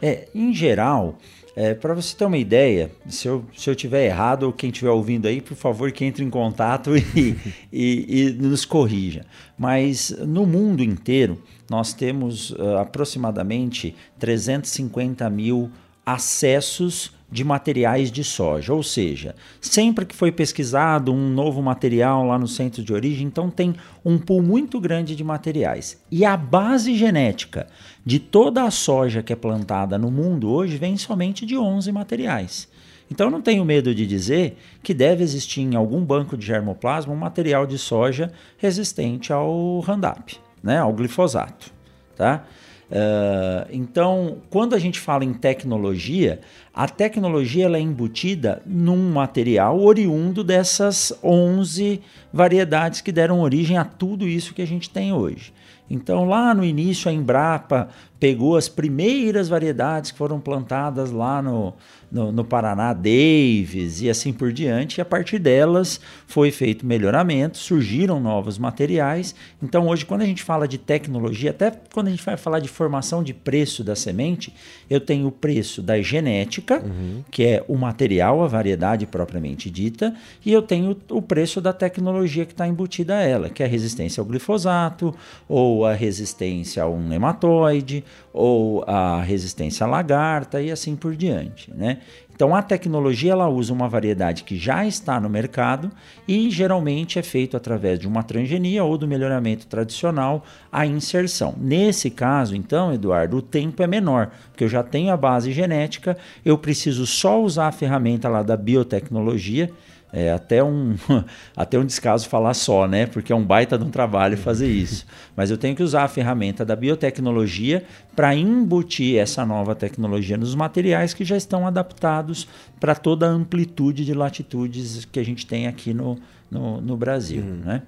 É, 0.01 0.27
em 0.33 0.53
geral, 0.53 1.17
é, 1.55 1.73
para 1.73 1.93
você 1.93 2.15
ter 2.15 2.25
uma 2.25 2.37
ideia, 2.37 2.91
se 3.07 3.27
eu, 3.27 3.45
se 3.55 3.69
eu 3.69 3.75
tiver 3.75 4.05
errado 4.05 4.43
ou 4.43 4.53
quem 4.53 4.69
estiver 4.69 4.91
ouvindo 4.91 5.27
aí, 5.27 5.41
por 5.41 5.55
favor, 5.55 5.91
que 5.91 6.03
entre 6.05 6.23
em 6.23 6.29
contato 6.29 6.95
e, 7.15 7.35
e, 7.71 8.27
e 8.27 8.31
nos 8.33 8.65
corrija. 8.65 9.25
Mas 9.57 10.09
no 10.19 10.45
mundo 10.45 10.83
inteiro, 10.83 11.41
nós 11.69 11.93
temos 11.93 12.51
uh, 12.51 12.77
aproximadamente 12.79 13.95
350 14.19 15.29
mil 15.29 15.71
acessos 16.05 17.11
de 17.29 17.43
materiais 17.43 18.11
de 18.11 18.23
soja, 18.23 18.73
ou 18.73 18.81
seja, 18.81 19.35
sempre 19.59 20.05
que 20.05 20.15
foi 20.15 20.31
pesquisado 20.31 21.11
um 21.11 21.29
novo 21.29 21.61
material 21.61 22.25
lá 22.25 22.39
no 22.39 22.47
centro 22.47 22.81
de 22.81 22.93
origem, 22.93 23.27
então 23.27 23.49
tem 23.49 23.75
um 24.03 24.17
pool 24.17 24.41
muito 24.41 24.79
grande 24.79 25.15
de 25.15 25.23
materiais. 25.23 26.01
E 26.09 26.23
a 26.23 26.37
base 26.37 26.95
genética 26.95 27.67
de 28.05 28.19
toda 28.19 28.63
a 28.63 28.71
soja 28.71 29.21
que 29.21 29.33
é 29.33 29.35
plantada 29.35 29.97
no 29.97 30.09
mundo 30.09 30.49
hoje 30.49 30.77
vem 30.77 30.95
somente 30.95 31.45
de 31.45 31.57
11 31.57 31.91
materiais. 31.91 32.69
Então 33.11 33.29
não 33.29 33.41
tenho 33.41 33.63
medo 33.63 33.93
de 33.93 34.05
dizer 34.05 34.57
que 34.83 34.93
deve 34.93 35.23
existir 35.23 35.61
em 35.61 35.75
algum 35.75 36.03
banco 36.03 36.37
de 36.37 36.45
germoplasma 36.45 37.13
um 37.13 37.17
material 37.17 37.65
de 37.65 37.77
soja 37.77 38.31
resistente 38.57 39.31
ao 39.31 39.79
Roundup, 39.79 40.37
né, 40.61 40.79
ao 40.79 40.93
glifosato, 40.93 41.71
tá? 42.15 42.45
Uh, 42.89 43.67
então, 43.69 44.37
quando 44.49 44.73
a 44.73 44.79
gente 44.79 44.99
fala 44.99 45.25
em 45.25 45.33
tecnologia, 45.33 46.39
a 46.73 46.87
tecnologia 46.87 47.65
ela 47.65 47.77
é 47.77 47.81
embutida 47.81 48.61
num 48.65 49.11
material 49.11 49.79
oriundo 49.79 50.43
dessas 50.43 51.11
11 51.21 52.01
variedades 52.31 53.01
que 53.01 53.11
deram 53.11 53.41
origem 53.41 53.77
a 53.77 53.83
tudo 53.83 54.27
isso 54.27 54.53
que 54.53 54.61
a 54.61 54.67
gente 54.67 54.89
tem 54.89 55.11
hoje. 55.11 55.53
Então, 55.89 56.25
lá 56.25 56.53
no 56.53 56.65
início, 56.65 57.09
a 57.09 57.13
Embrapa 57.13 57.89
pegou 58.19 58.57
as 58.57 58.67
primeiras 58.67 59.47
variedades 59.47 60.11
que 60.11 60.17
foram 60.17 60.39
plantadas 60.39 61.11
lá 61.11 61.41
no, 61.41 61.73
no, 62.11 62.31
no, 62.31 62.43
Paraná, 62.43 62.93
Davis 62.93 64.01
e 64.01 64.09
assim 64.09 64.33
por 64.33 64.51
diante, 64.51 64.97
e 64.97 65.01
a 65.01 65.05
partir 65.05 65.39
delas 65.39 65.99
foi 66.25 66.49
feito 66.51 66.85
melhoramento, 66.85 67.57
surgiram 67.57 68.19
novos 68.19 68.57
materiais. 68.57 69.35
Então, 69.61 69.87
hoje, 69.87 70.05
quando 70.05 70.21
a 70.21 70.25
gente 70.25 70.43
fala 70.43 70.67
de 70.67 70.77
tecnologia, 70.77 71.51
até 71.51 71.71
quando 71.93 72.07
a 72.07 72.09
gente 72.09 72.23
vai 72.23 72.37
falar 72.37 72.59
de 72.59 72.67
formação 72.67 73.21
de 73.21 73.33
preço 73.33 73.83
da 73.83 73.95
semente, 73.95 74.53
eu 74.89 74.99
tenho 74.99 75.27
o 75.27 75.31
preço 75.31 75.81
da 75.81 76.01
genética, 76.01 76.81
uhum. 76.83 77.23
que 77.29 77.43
é 77.43 77.63
o 77.67 77.75
material, 77.75 78.43
a 78.43 78.47
variedade 78.47 79.05
propriamente 79.05 79.69
dita, 79.69 80.15
e 80.45 80.51
eu 80.51 80.61
tenho 80.61 80.97
o 81.11 81.21
preço 81.21 81.61
da 81.61 81.73
tecnologia 81.73 82.45
que 82.45 82.53
está 82.53 82.67
embutida 82.67 83.17
a 83.17 83.21
ela, 83.21 83.49
que 83.49 83.61
é 83.61 83.65
a 83.65 83.69
resistência 83.69 84.21
ao 84.21 84.25
glifosato 84.25 85.13
ou 85.47 85.85
a 85.85 85.93
resistência 85.93 86.81
a 86.81 86.87
um 86.87 87.07
nematóide, 87.07 88.03
ou 88.31 88.83
a 88.87 89.21
resistência 89.21 89.85
à 89.85 89.89
lagarta 89.89 90.61
e 90.61 90.71
assim 90.71 90.95
por 90.95 91.15
diante, 91.15 91.73
né? 91.73 91.99
Então 92.37 92.55
a 92.55 92.61
tecnologia 92.61 93.31
ela 93.31 93.49
usa 93.49 93.73
uma 93.73 93.89
variedade 93.89 94.43
que 94.43 94.55
já 94.55 94.85
está 94.85 95.19
no 95.19 95.27
mercado 95.27 95.91
e 96.27 96.51
geralmente 96.51 97.17
é 97.17 97.23
feito 97.23 97.57
através 97.57 97.97
de 97.97 98.07
uma 98.07 98.21
transgenia 98.21 98.83
ou 98.83 98.95
do 98.95 99.07
melhoramento 99.07 99.65
tradicional 99.65 100.45
a 100.71 100.85
inserção. 100.85 101.55
Nesse 101.57 102.11
caso, 102.11 102.55
então, 102.55 102.93
Eduardo, 102.93 103.37
o 103.37 103.41
tempo 103.41 103.81
é 103.81 103.87
menor, 103.87 104.29
porque 104.51 104.63
eu 104.63 104.69
já 104.69 104.83
tenho 104.83 105.11
a 105.11 105.17
base 105.17 105.51
genética, 105.51 106.15
eu 106.45 106.59
preciso 106.59 107.07
só 107.07 107.41
usar 107.41 107.69
a 107.69 107.71
ferramenta 107.71 108.29
lá 108.29 108.43
da 108.43 108.55
biotecnologia 108.55 109.71
É 110.19 110.31
até 110.31 110.63
um, 110.63 110.95
até 111.55 111.77
um 111.77 111.85
descaso 111.85 112.27
falar 112.27 112.55
só, 112.55 112.87
né? 112.87 113.05
Porque 113.05 113.31
é 113.31 113.35
um 113.35 113.45
baita 113.45 113.77
de 113.77 113.83
um 113.83 113.91
trabalho 113.91 114.35
fazer 114.35 114.67
isso. 114.67 115.05
Mas 115.35 115.51
eu 115.51 115.57
tenho 115.59 115.75
que 115.75 115.83
usar 115.83 116.05
a 116.05 116.07
ferramenta 116.07 116.65
da 116.65 116.75
biotecnologia 116.75 117.83
para 118.15 118.35
embutir 118.35 119.19
essa 119.19 119.45
nova 119.45 119.75
tecnologia 119.75 120.35
nos 120.35 120.55
materiais 120.55 121.13
que 121.13 121.23
já 121.23 121.37
estão 121.37 121.67
adaptados 121.67 122.47
para 122.79 122.95
toda 122.95 123.27
a 123.27 123.29
amplitude 123.29 124.03
de 124.03 124.13
latitudes 124.15 125.05
que 125.05 125.19
a 125.19 125.23
gente 125.23 125.45
tem 125.45 125.67
aqui 125.67 125.93
no, 125.93 126.17
no, 126.49 126.81
no 126.81 126.97
Brasil, 126.97 127.43
uhum. 127.43 127.61
né? 127.63 127.83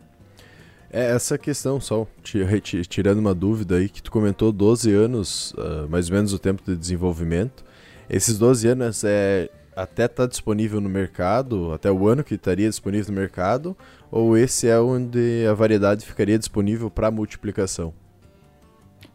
É 0.92 1.12
essa 1.12 1.36
questão 1.36 1.82
só, 1.82 2.06
tirando 2.24 3.20
uma 3.20 3.34
dúvida 3.34 3.78
aí, 3.78 3.90
que 3.90 4.04
tu 4.04 4.12
comentou 4.12 4.52
12 4.52 4.92
anos, 4.92 5.52
uh, 5.54 5.90
mais 5.90 6.10
ou 6.10 6.16
menos 6.16 6.32
o 6.32 6.38
tempo 6.38 6.62
de 6.64 6.76
desenvolvimento. 6.76 7.64
Esses 8.08 8.38
12 8.38 8.68
anos 8.68 9.04
é 9.04 9.50
até 9.76 10.06
está 10.06 10.26
disponível 10.26 10.82
no 10.82 10.90
mercado, 10.90 11.72
até 11.74 11.92
o 11.92 12.08
ano 12.08 12.24
que 12.24 12.36
estaria 12.36 12.70
disponível 12.70 13.14
no 13.14 13.20
mercado, 13.20 13.78
ou 14.12 14.38
esse 14.38 14.68
é 14.68 14.80
onde 14.80 15.46
a 15.50 15.54
variedade 15.54 16.06
ficaria 16.06 16.38
disponível 16.38 16.90
para 16.90 17.12
multiplicação? 17.12 17.94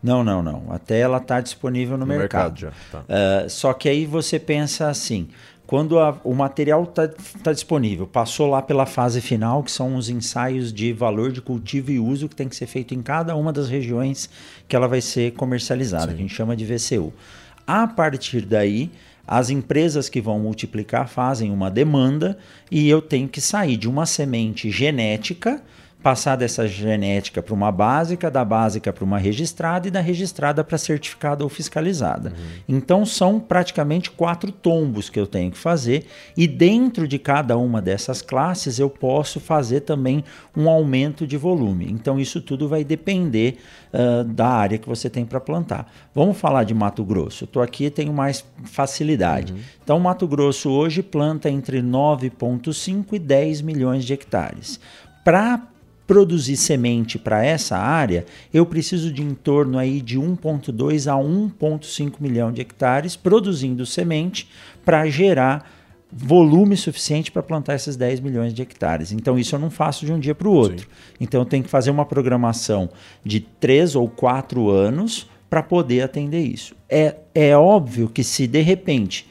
Não, 0.03 0.23
não, 0.23 0.43
não. 0.43 0.71
Até 0.71 1.01
ela 1.01 1.17
está 1.17 1.41
disponível 1.41 1.97
no, 1.97 2.05
no 2.05 2.07
mercado. 2.07 2.61
mercado 2.61 2.61
já, 2.61 2.73
tá. 2.93 3.01
uh, 3.01 3.49
só 3.49 3.73
que 3.73 3.89
aí 3.89 4.05
você 4.05 4.39
pensa 4.39 4.89
assim: 4.89 5.29
quando 5.67 5.99
a, 5.99 6.19
o 6.23 6.35
material 6.35 6.85
está 6.85 7.09
tá 7.43 7.53
disponível, 7.53 8.07
passou 8.07 8.51
lá 8.51 8.61
pela 8.61 8.85
fase 8.85 9.23
final, 9.23 9.63
que 9.63 9.71
são 9.71 9.97
os 9.97 10.11
ensaios 10.11 10.71
de 10.73 10.93
valor 10.93 11.33
de 11.33 11.41
cultivo 11.41 11.91
e 11.91 11.99
uso 11.99 12.29
que 12.29 12.37
tem 12.37 12.49
que 12.49 12.57
ser 12.57 12.67
feito 12.67 12.95
em 12.95 13.01
cada 13.01 13.35
uma 13.35 13.51
das 13.51 13.69
regiões 13.69 14.29
que 14.69 14.77
ela 14.77 14.87
vai 14.87 15.01
ser 15.01 15.33
comercializada, 15.33 16.09
Sim. 16.09 16.17
que 16.17 16.23
a 16.23 16.23
gente 16.23 16.35
chama 16.35 16.55
de 16.55 16.67
VCU. 16.67 17.13
A 17.67 17.87
partir 17.87 18.43
daí, 18.43 18.91
as 19.27 19.51
empresas 19.51 20.09
que 20.09 20.21
vão 20.21 20.39
multiplicar 20.39 21.09
fazem 21.09 21.51
uma 21.51 21.71
demanda 21.71 22.37
e 22.71 22.89
eu 22.89 23.01
tenho 23.01 23.29
que 23.29 23.41
sair 23.41 23.77
de 23.77 23.89
uma 23.89 24.07
semente 24.07 24.71
genética 24.71 25.63
passar 26.05 26.37
dessa 26.37 26.69
genética 26.69 27.43
para 27.43 27.55
uma 27.55 27.73
básica, 27.73 28.31
da 28.31 28.45
básica 28.45 28.93
para 28.93 29.03
uma 29.03 29.17
registrada 29.17 29.89
e 29.89 29.91
da 29.91 30.03
registrada 30.03 30.63
para 30.63 30.77
certificada 30.77 31.43
ou 31.43 31.49
fiscalizada. 31.49 32.29
Uhum. 32.29 32.77
Então 32.77 33.07
são 33.07 33.41
praticamente 33.41 34.11
quatro 34.11 34.53
tombos 34.53 35.09
que 35.09 35.19
eu 35.19 35.27
tenho 35.27 35.51
que 35.51 35.57
fazer 35.57 36.05
e 36.37 36.47
dentro 36.47 37.09
de 37.09 37.19
cada 37.19 37.57
uma 37.57 37.81
dessas 37.81 38.21
classes 38.21 38.79
eu 38.79 38.91
posso 38.91 39.41
fazer 39.41 39.81
também 39.81 40.23
um 40.55 40.69
aumento 40.69 41.27
de 41.27 41.39
volume. 41.39 41.91
Então 41.91 42.21
isso 42.21 42.43
tudo 42.43 42.69
vai 42.69 42.85
depender 42.85 43.57
uh, 43.95 44.25
da 44.25 44.49
área 44.49 44.77
que 44.77 44.87
você 44.87 45.09
tem 45.09 45.25
para 45.25 45.41
plantar. 45.41 45.91
Vamos 46.15 46.37
falar 46.37 46.65
de 46.65 46.75
Mato 46.75 47.03
Grosso. 47.03 47.45
Estou 47.45 47.63
aqui 47.63 47.87
e 47.87 47.91
tenho 47.91 48.13
mais 48.13 48.45
facilidade. 48.65 49.55
Uhum. 49.55 49.59
Então 49.83 49.99
Mato 49.99 50.29
Grosso 50.29 50.69
hoje 50.69 51.03
planta 51.03 51.49
entre 51.49 51.81
9,5 51.81 53.15
e 53.15 53.19
10 53.19 53.63
milhões 53.63 54.05
de 54.05 54.13
hectares. 54.13 54.79
Para 55.25 55.63
produzir 56.07 56.57
semente 56.57 57.19
para 57.19 57.45
essa 57.45 57.79
área, 57.79 58.27
eu 58.53 58.67
preciso 58.67 59.13
de 59.13 59.23
em 59.23 59.35
torno 59.35 59.79
aí 59.79 60.01
de 60.01 60.19
1.2 60.19 61.11
a 61.11 61.17
1.5 61.17 62.15
milhão 62.21 62.53
de 62.53 62.61
hectares 62.61 63.17
produzindo 63.17 63.87
semente 63.87 64.49
para 64.85 65.07
gerar 65.09 65.71
volume 66.17 66.77
suficiente 66.77 67.33
para 67.33 67.43
plantar 67.43 67.75
esses 67.75 67.97
10 67.97 68.21
milhões 68.21 68.55
de 68.55 68.63
hectares. 68.63 69.11
Então 69.11 69.39
isso 69.39 69.57
eu 69.57 69.59
não 69.59 69.71
faço 69.71 70.07
de 70.07 70.13
um 70.13 70.19
dia 70.19 70.35
para 70.35 70.49
o 70.49 70.53
outro. 70.53 70.87
Sim. 70.87 71.15
Então 71.21 71.41
eu 71.41 71.45
tenho 71.45 71.65
que 71.65 71.71
fazer 71.71 71.91
uma 71.91 72.05
programação 72.05 72.89
de 73.25 73.41
3 73.41 73.97
ou 73.97 74.09
4 74.09 74.71
anos 74.71 75.29
para 75.51 75.63
poder 75.63 76.03
atender 76.03 76.43
isso. 76.43 76.75
É, 76.89 77.17
é 77.35 77.57
óbvio 77.57 78.09
que 78.09 78.23
se 78.23 78.47
de 78.47 78.61
repente 78.61 79.27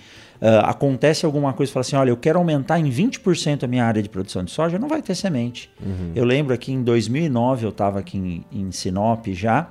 acontece 0.65 1.25
alguma 1.25 1.53
coisa 1.53 1.69
e 1.69 1.73
fala 1.73 1.81
assim: 1.81 1.95
olha, 1.95 2.09
eu 2.09 2.17
quero 2.17 2.37
aumentar 2.37 2.79
em 2.79 2.89
20% 2.89 3.63
a 3.63 3.67
minha 3.67 3.85
área 3.85 4.01
de 4.01 4.09
produção 4.09 4.43
de 4.43 4.51
soja, 4.51 4.77
não 4.77 4.87
vai 4.89 5.01
ter 5.01 5.15
semente. 5.15 5.69
Uhum. 5.81 6.11
Eu 6.13 6.25
lembro 6.25 6.57
que 6.57 6.71
em 6.71 6.83
2009 6.83 7.65
eu 7.65 7.69
estava 7.69 7.99
aqui 7.99 8.17
em, 8.17 8.45
em, 8.51 8.71
Sinop 8.71 9.25
já, 9.27 9.69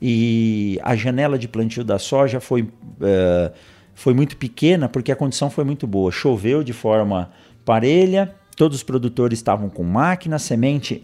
e 0.00 0.78
a 0.82 0.94
janela 0.94 1.38
de 1.38 1.48
plantio 1.48 1.82
da 1.82 1.98
soja 1.98 2.38
foi, 2.38 2.62
uh, 2.62 3.52
foi 3.94 4.12
muito 4.12 4.36
pequena 4.36 4.88
porque 4.88 5.10
a 5.10 5.16
condição 5.16 5.48
foi 5.48 5.64
muito 5.64 5.86
boa. 5.86 6.12
Choveu 6.12 6.62
de 6.62 6.72
forma 6.72 7.30
parelha, 7.64 8.34
todos 8.56 8.76
os 8.78 8.82
produtores 8.82 9.38
estavam 9.38 9.70
com 9.70 9.82
máquina, 9.82 10.38
semente. 10.38 11.02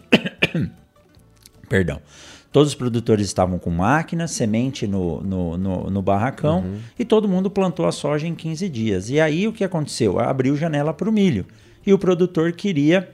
Perdão 1.67 1.99
Todos 2.57 2.69
os 2.69 2.75
produtores 2.75 3.27
estavam 3.27 3.59
com 3.59 3.69
máquina, 3.69 4.27
semente 4.27 4.87
no, 4.87 5.21
no, 5.21 5.57
no, 5.59 5.89
no 5.91 6.01
barracão 6.01 6.61
uhum. 6.61 6.79
e 6.97 7.05
todo 7.05 7.29
mundo 7.29 7.51
plantou 7.51 7.85
a 7.85 7.91
soja 7.91 8.25
em 8.25 8.33
15 8.33 8.67
dias. 8.67 9.11
E 9.11 9.19
aí 9.19 9.47
o 9.47 9.53
que 9.53 9.63
aconteceu? 9.63 10.19
Abriu 10.19 10.57
janela 10.57 10.91
para 10.91 11.07
o 11.07 11.11
milho. 11.11 11.45
E 11.85 11.93
o 11.93 11.99
produtor 11.99 12.51
queria 12.53 13.11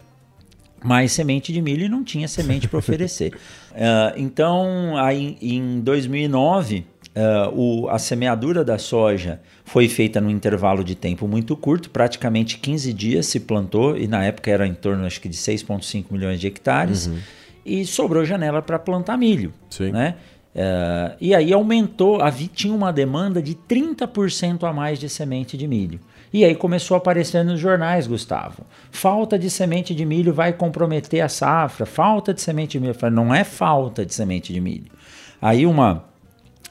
mais 0.82 1.12
semente 1.12 1.52
de 1.52 1.62
milho 1.62 1.84
e 1.84 1.90
não 1.90 2.06
tinha 2.06 2.26
semente 2.26 2.70
para 2.70 2.80
oferecer. 2.80 3.34
Uh, 3.74 4.16
então, 4.16 4.96
aí, 4.96 5.38
em 5.42 5.82
2009, 5.82 6.86
uh, 7.10 7.54
o, 7.54 7.90
a 7.90 8.00
semeadura 8.00 8.64
da 8.64 8.78
soja 8.78 9.42
foi 9.66 9.90
feita 9.90 10.22
num 10.22 10.30
intervalo 10.30 10.86
de 10.86 10.96
tempo 10.96 11.28
muito 11.28 11.58
curto, 11.58 11.90
praticamente 11.90 12.60
15 12.60 12.94
dias 12.94 13.26
se 13.26 13.42
plantou, 13.42 13.98
e 13.98 14.08
na 14.08 14.24
época 14.24 14.50
era 14.50 14.66
em 14.66 14.74
torno 14.74 15.06
acho 15.06 15.20
que 15.20 15.28
de 15.28 15.36
6,5 15.36 16.06
milhões 16.12 16.40
de 16.40 16.48
hectares. 16.48 17.08
Uhum 17.08 17.18
e 17.66 17.86
sobrou 17.86 18.26
janela 18.26 18.62
para 18.62 18.78
plantar 18.78 19.18
milho. 19.18 19.54
Sim. 19.70 19.92
Né? 19.92 20.16
Uh, 20.56 21.16
e 21.20 21.34
aí 21.34 21.52
aumentou, 21.52 22.22
havia, 22.22 22.50
tinha 22.54 22.74
uma 22.74 22.94
demanda 22.94 23.42
de 23.42 23.56
30% 23.56 24.64
a 24.64 24.74
mais 24.74 25.00
de 25.00 25.10
semente 25.10 25.58
de 25.58 25.68
milho. 25.68 26.00
E 26.32 26.44
aí 26.44 26.56
começou 26.56 26.96
a 26.96 26.98
aparecer 26.98 27.44
nos 27.44 27.60
jornais, 27.60 28.08
Gustavo. 28.08 28.64
Falta 28.92 29.38
de 29.38 29.50
semente 29.50 29.94
de 29.94 30.04
milho 30.04 30.34
vai 30.34 30.52
comprometer 30.52 31.22
a 31.22 31.30
safra. 31.30 31.86
Falta 31.86 32.34
de 32.34 32.42
semente 32.42 32.72
de 32.74 32.80
milho. 32.80 32.92
Eu 32.92 32.96
falei, 32.96 33.16
não 33.16 33.34
é 33.34 33.44
falta 33.44 34.04
de 34.04 34.14
semente 34.14 34.52
de 34.52 34.60
milho. 34.60 34.92
Aí 35.40 35.66
uma, 35.66 36.04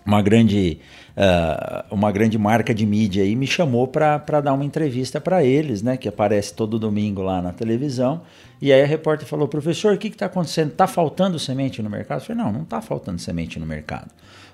uma 0.05 0.21
grande 0.21 0.79
uh, 1.17 1.95
uma 1.95 2.11
grande 2.11 2.39
marca 2.39 2.75
de 2.75 2.87
mídia 2.87 3.23
aí 3.23 3.35
me 3.35 3.47
chamou 3.47 3.87
para 3.89 4.19
dar 4.41 4.53
uma 4.53 4.65
entrevista 4.65 5.21
para 5.21 5.45
eles, 5.45 5.83
né, 5.83 5.97
que 5.97 6.09
aparece 6.09 6.55
todo 6.55 6.79
domingo 6.79 7.23
lá 7.23 7.41
na 7.41 7.53
televisão. 7.53 8.23
E 8.61 8.73
aí 8.73 8.83
a 8.83 8.87
repórter 8.87 9.27
falou, 9.27 9.49
professor, 9.49 9.95
o 9.95 9.99
que 9.99 10.09
está 10.09 10.27
acontecendo? 10.27 10.71
Está 10.71 10.87
faltando 10.87 11.39
semente 11.39 11.83
no 11.83 11.91
mercado? 11.91 12.21
Eu 12.21 12.27
falei, 12.27 12.43
não, 12.43 12.53
não 12.53 12.63
está 12.63 12.81
faltando 12.81 13.21
semente 13.21 13.59
no 13.59 13.67
mercado 13.67 14.09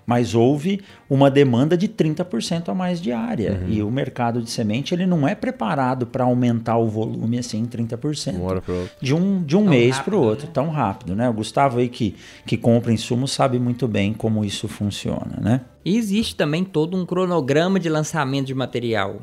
mas 0.08 0.34
houve 0.34 0.80
uma 1.06 1.30
demanda 1.30 1.76
de 1.76 1.86
30% 1.86 2.70
a 2.70 2.74
mais 2.74 2.98
de 2.98 3.12
área. 3.12 3.60
Uhum. 3.60 3.68
E 3.68 3.82
o 3.82 3.90
mercado 3.90 4.40
de 4.40 4.50
semente 4.50 4.94
ele 4.94 5.04
não 5.04 5.28
é 5.28 5.34
preparado 5.34 6.06
para 6.06 6.24
aumentar 6.24 6.78
o 6.78 6.88
volume 6.88 7.38
assim 7.38 7.58
em 7.58 7.66
30%. 7.66 8.36
Uma 8.36 8.44
hora. 8.46 8.62
De 9.02 9.14
um, 9.14 9.42
de 9.42 9.54
um 9.54 9.68
mês 9.68 9.98
para 9.98 10.16
o 10.16 10.22
outro, 10.22 10.46
né? 10.46 10.52
tão 10.54 10.70
rápido. 10.70 11.14
Né? 11.14 11.28
O 11.28 11.32
Gustavo 11.34 11.78
aí 11.78 11.90
que, 11.90 12.16
que 12.46 12.56
compra 12.56 12.90
insumos 12.90 13.32
sabe 13.32 13.58
muito 13.58 13.86
bem 13.86 14.14
como 14.14 14.42
isso 14.46 14.66
funciona. 14.66 15.38
Né? 15.42 15.60
E 15.84 15.98
existe 15.98 16.34
também 16.34 16.64
todo 16.64 16.96
um 16.96 17.04
cronograma 17.04 17.78
de 17.78 17.90
lançamento 17.90 18.46
de 18.46 18.54
material. 18.54 19.20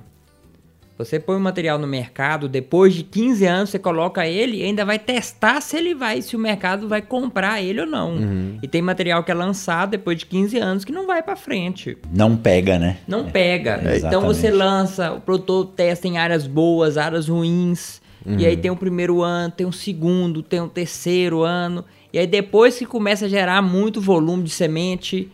Você 0.97 1.19
põe 1.19 1.35
o 1.35 1.39
material 1.39 1.77
no 1.77 1.85
mercado, 1.85 2.47
depois 2.47 2.93
de 2.93 3.03
15 3.03 3.45
anos 3.45 3.69
você 3.69 3.77
coloca 3.77 4.25
ele 4.25 4.57
e 4.57 4.63
ainda 4.63 4.85
vai 4.85 4.97
testar 4.97 5.59
se 5.61 5.75
ele 5.75 5.93
vai, 5.93 6.21
se 6.21 6.37
o 6.37 6.39
mercado 6.39 6.87
vai 6.87 7.01
comprar 7.01 7.61
ele 7.61 7.81
ou 7.81 7.87
não. 7.87 8.15
Uhum. 8.15 8.59
E 8.63 8.67
tem 8.67 8.81
material 8.81 9.21
que 9.21 9.29
é 9.29 9.33
lançado 9.33 9.91
depois 9.91 10.19
de 10.19 10.25
15 10.25 10.57
anos 10.57 10.85
que 10.85 10.93
não 10.93 11.05
vai 11.05 11.21
para 11.21 11.35
frente. 11.35 11.97
Não 12.13 12.37
pega, 12.37 12.79
né? 12.79 12.97
Não 13.05 13.25
pega. 13.25 13.81
É, 13.83 13.97
então 13.97 14.21
você 14.21 14.49
lança, 14.49 15.11
o 15.11 15.19
produtor 15.19 15.65
testa 15.75 16.07
em 16.07 16.17
áreas 16.17 16.47
boas, 16.47 16.97
áreas 16.97 17.27
ruins. 17.27 18.01
Uhum. 18.25 18.39
E 18.39 18.45
aí 18.45 18.55
tem 18.55 18.71
o 18.71 18.75
primeiro 18.75 19.21
ano, 19.21 19.51
tem 19.51 19.67
o 19.67 19.73
segundo, 19.73 20.41
tem 20.41 20.61
o 20.61 20.69
terceiro 20.69 21.43
ano. 21.43 21.83
E 22.13 22.17
aí 22.17 22.25
depois 22.25 22.77
que 22.79 22.85
começa 22.85 23.25
a 23.25 23.29
gerar 23.29 23.61
muito 23.61 23.99
volume 23.99 24.43
de 24.43 24.49
semente, 24.49 25.29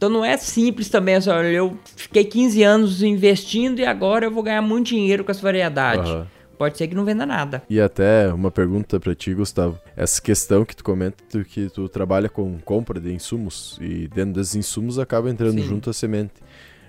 então 0.00 0.08
não 0.08 0.24
é 0.24 0.34
simples 0.38 0.88
também, 0.88 1.16
assim, 1.16 1.28
olha, 1.28 1.48
eu 1.48 1.78
fiquei 1.94 2.24
15 2.24 2.62
anos 2.62 3.02
investindo 3.02 3.80
e 3.80 3.84
agora 3.84 4.24
eu 4.24 4.30
vou 4.30 4.42
ganhar 4.42 4.62
muito 4.62 4.86
dinheiro 4.86 5.22
com 5.22 5.30
essa 5.30 5.42
variedade. 5.42 6.10
Uhum. 6.10 6.24
Pode 6.56 6.78
ser 6.78 6.88
que 6.88 6.94
não 6.94 7.04
venda 7.04 7.26
nada. 7.26 7.62
E 7.68 7.78
até 7.78 8.32
uma 8.32 8.50
pergunta 8.50 8.98
para 8.98 9.14
ti, 9.14 9.34
Gustavo. 9.34 9.78
Essa 9.94 10.18
questão 10.22 10.64
que 10.64 10.74
tu 10.74 10.82
comenta 10.82 11.22
que 11.44 11.68
tu 11.68 11.86
trabalha 11.86 12.30
com 12.30 12.58
compra 12.60 12.98
de 12.98 13.12
insumos 13.12 13.76
e 13.78 14.08
dentro 14.08 14.32
desses 14.32 14.54
insumos 14.54 14.98
acaba 14.98 15.28
entrando 15.28 15.60
Sim. 15.60 15.68
junto 15.68 15.90
a 15.90 15.92
semente. 15.92 16.32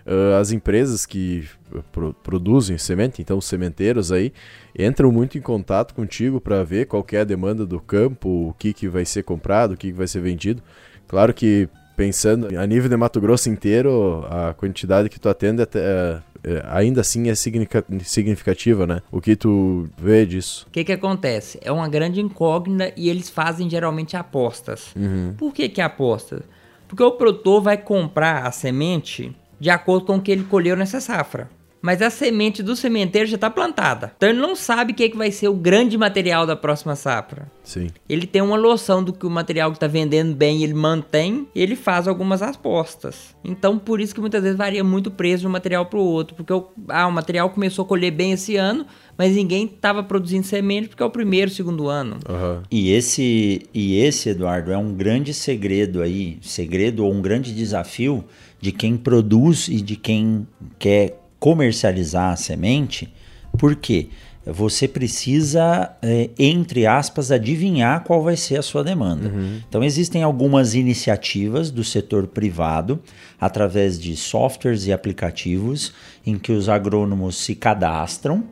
Uh, 0.05 0.39
as 0.39 0.53
empresas 0.53 1.05
que 1.05 1.45
pro 1.91 2.13
produzem 2.13 2.77
semente, 2.77 3.21
então 3.21 3.37
os 3.37 3.45
sementeiros 3.45 4.09
aí, 4.09 4.31
entram 4.73 5.11
muito 5.11 5.37
em 5.37 5.41
contato 5.41 5.93
contigo 5.93 6.39
para 6.39 6.63
ver 6.63 6.85
qual 6.85 7.05
é 7.11 7.17
a 7.19 7.25
demanda 7.25 7.65
do 7.65 7.81
campo, 7.81 8.47
o 8.47 8.53
que, 8.57 8.71
que 8.71 8.87
vai 8.87 9.03
ser 9.03 9.23
comprado, 9.23 9.73
o 9.73 9.77
que, 9.77 9.87
que 9.87 9.97
vai 9.97 10.07
ser 10.07 10.21
vendido. 10.21 10.63
Claro 11.09 11.33
que 11.33 11.67
pensando 12.01 12.47
a 12.57 12.65
nível 12.65 12.89
de 12.89 12.97
Mato 12.97 13.21
Grosso 13.21 13.47
inteiro, 13.47 14.25
a 14.27 14.55
quantidade 14.55 15.07
que 15.07 15.19
tu 15.19 15.29
atende 15.29 15.61
até, 15.61 15.79
é, 15.79 16.19
é, 16.43 16.65
ainda 16.67 17.01
assim 17.01 17.29
é 17.29 17.35
significativa, 17.35 18.87
né? 18.87 19.03
O 19.11 19.21
que 19.21 19.35
tu 19.35 19.87
vê 19.99 20.25
disso? 20.25 20.65
O 20.67 20.71
que 20.71 20.83
que 20.83 20.91
acontece? 20.91 21.59
É 21.61 21.71
uma 21.71 21.87
grande 21.87 22.19
incógnita 22.19 22.91
e 22.97 23.07
eles 23.07 23.29
fazem 23.29 23.69
geralmente 23.69 24.17
apostas. 24.17 24.95
Uhum. 24.95 25.35
Por 25.37 25.53
que 25.53 25.69
que 25.69 25.79
aposta? 25.79 26.41
Porque 26.87 27.03
o 27.03 27.11
produtor 27.11 27.61
vai 27.61 27.77
comprar 27.77 28.47
a 28.47 28.51
semente 28.51 29.31
de 29.59 29.69
acordo 29.69 30.07
com 30.07 30.15
o 30.15 30.21
que 30.21 30.31
ele 30.31 30.45
colheu 30.45 30.75
nessa 30.75 30.99
safra. 30.99 31.51
Mas 31.81 32.01
a 32.01 32.09
semente 32.09 32.61
do 32.61 32.75
sementeiro 32.75 33.27
já 33.27 33.35
está 33.35 33.49
plantada. 33.49 34.13
Então 34.15 34.29
ele 34.29 34.39
não 34.39 34.55
sabe 34.55 34.93
o 34.93 34.95
que, 34.95 35.03
é 35.03 35.09
que 35.09 35.17
vai 35.17 35.31
ser 35.31 35.47
o 35.47 35.53
grande 35.53 35.97
material 35.97 36.45
da 36.45 36.55
próxima 36.55 36.95
safra. 36.95 37.51
Sim. 37.63 37.87
Ele 38.07 38.27
tem 38.27 38.41
uma 38.41 38.57
noção 38.57 39.03
do 39.03 39.13
que 39.13 39.25
o 39.25 39.29
material 39.29 39.71
que 39.71 39.77
está 39.77 39.87
vendendo 39.87 40.35
bem 40.35 40.63
ele 40.63 40.73
mantém 40.73 41.47
e 41.55 41.61
ele 41.61 41.75
faz 41.75 42.07
algumas 42.07 42.41
apostas. 42.41 43.35
Então 43.43 43.77
por 43.77 43.99
isso 43.99 44.13
que 44.13 44.21
muitas 44.21 44.43
vezes 44.43 44.57
varia 44.57 44.83
muito 44.83 45.07
o 45.07 45.11
preço 45.11 45.41
de 45.41 45.47
um 45.47 45.51
material 45.51 45.85
para 45.85 45.99
o 45.99 46.03
outro. 46.03 46.35
Porque 46.35 46.53
o, 46.53 46.67
ah, 46.89 47.07
o 47.07 47.11
material 47.11 47.49
começou 47.49 47.83
a 47.83 47.87
colher 47.87 48.11
bem 48.11 48.33
esse 48.33 48.55
ano, 48.55 48.85
mas 49.17 49.35
ninguém 49.35 49.65
estava 49.65 50.03
produzindo 50.03 50.45
semente 50.45 50.89
porque 50.89 51.01
é 51.01 51.05
o 51.05 51.09
primeiro, 51.09 51.49
segundo 51.49 51.87
ano. 51.87 52.17
Aham. 52.27 52.63
E 52.69 52.91
esse, 52.91 53.61
e 53.73 53.97
esse, 53.97 54.29
Eduardo, 54.29 54.71
é 54.71 54.77
um 54.77 54.93
grande 54.93 55.33
segredo 55.33 56.01
aí, 56.01 56.37
segredo 56.41 57.05
ou 57.05 57.11
um 57.11 57.21
grande 57.21 57.53
desafio 57.53 58.23
de 58.59 58.71
quem 58.71 58.95
produz 58.95 59.67
e 59.67 59.81
de 59.81 59.95
quem 59.95 60.47
quer 60.77 61.20
comercializar 61.41 62.31
a 62.31 62.35
semente, 62.35 63.11
porque 63.57 64.09
você 64.45 64.87
precisa, 64.87 65.91
é, 66.01 66.29
entre 66.37 66.85
aspas, 66.85 67.31
adivinhar 67.31 68.03
qual 68.03 68.21
vai 68.21 68.37
ser 68.37 68.57
a 68.57 68.61
sua 68.61 68.83
demanda. 68.83 69.27
Então, 69.67 69.83
existem 69.83 70.21
algumas 70.21 70.75
iniciativas 70.75 71.71
do 71.71 71.83
setor 71.83 72.27
privado, 72.27 72.99
através 73.39 73.99
de 73.99 74.15
softwares 74.15 74.85
e 74.85 74.93
aplicativos, 74.93 75.93
em 76.23 76.37
que 76.37 76.51
os 76.51 76.69
agrônomos 76.69 77.37
se 77.37 77.55
cadastram 77.55 78.43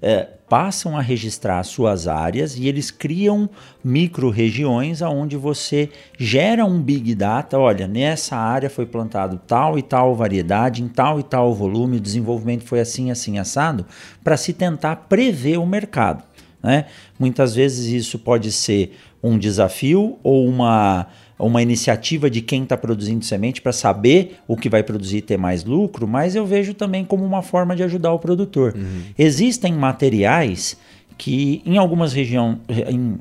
é, 0.00 0.28
passam 0.50 0.96
a 0.96 1.00
registrar 1.00 1.62
suas 1.62 2.08
áreas 2.08 2.56
e 2.58 2.66
eles 2.66 2.90
criam 2.90 3.48
micro-regiões 3.84 5.00
onde 5.00 5.36
você 5.36 5.88
gera 6.18 6.64
um 6.64 6.82
big 6.82 7.14
data. 7.14 7.56
Olha, 7.56 7.86
nessa 7.86 8.36
área 8.36 8.68
foi 8.68 8.84
plantado 8.84 9.40
tal 9.46 9.78
e 9.78 9.82
tal 9.82 10.12
variedade, 10.16 10.82
em 10.82 10.88
tal 10.88 11.20
e 11.20 11.22
tal 11.22 11.54
volume, 11.54 11.98
o 11.98 12.00
desenvolvimento 12.00 12.64
foi 12.64 12.80
assim, 12.80 13.12
assim, 13.12 13.38
assado, 13.38 13.86
para 14.24 14.36
se 14.36 14.52
tentar 14.52 14.96
prever 15.08 15.56
o 15.56 15.64
mercado. 15.64 16.24
Né? 16.60 16.86
Muitas 17.16 17.54
vezes 17.54 17.86
isso 17.86 18.18
pode 18.18 18.50
ser 18.50 18.98
um 19.22 19.38
desafio 19.38 20.18
ou 20.20 20.48
uma 20.48 21.06
uma 21.40 21.62
iniciativa 21.62 22.30
de 22.30 22.40
quem 22.40 22.62
está 22.62 22.76
produzindo 22.76 23.24
semente 23.24 23.60
para 23.60 23.72
saber 23.72 24.38
o 24.46 24.56
que 24.56 24.68
vai 24.68 24.82
produzir 24.82 25.18
e 25.18 25.22
ter 25.22 25.36
mais 25.36 25.64
lucro, 25.64 26.06
mas 26.06 26.36
eu 26.36 26.46
vejo 26.46 26.74
também 26.74 27.04
como 27.04 27.24
uma 27.24 27.42
forma 27.42 27.74
de 27.74 27.82
ajudar 27.82 28.12
o 28.12 28.18
produtor. 28.18 28.74
Existem 29.18 29.72
materiais 29.72 30.76
que 31.16 31.60
em 31.66 31.76
algumas 31.76 32.14
regiões 32.14 32.56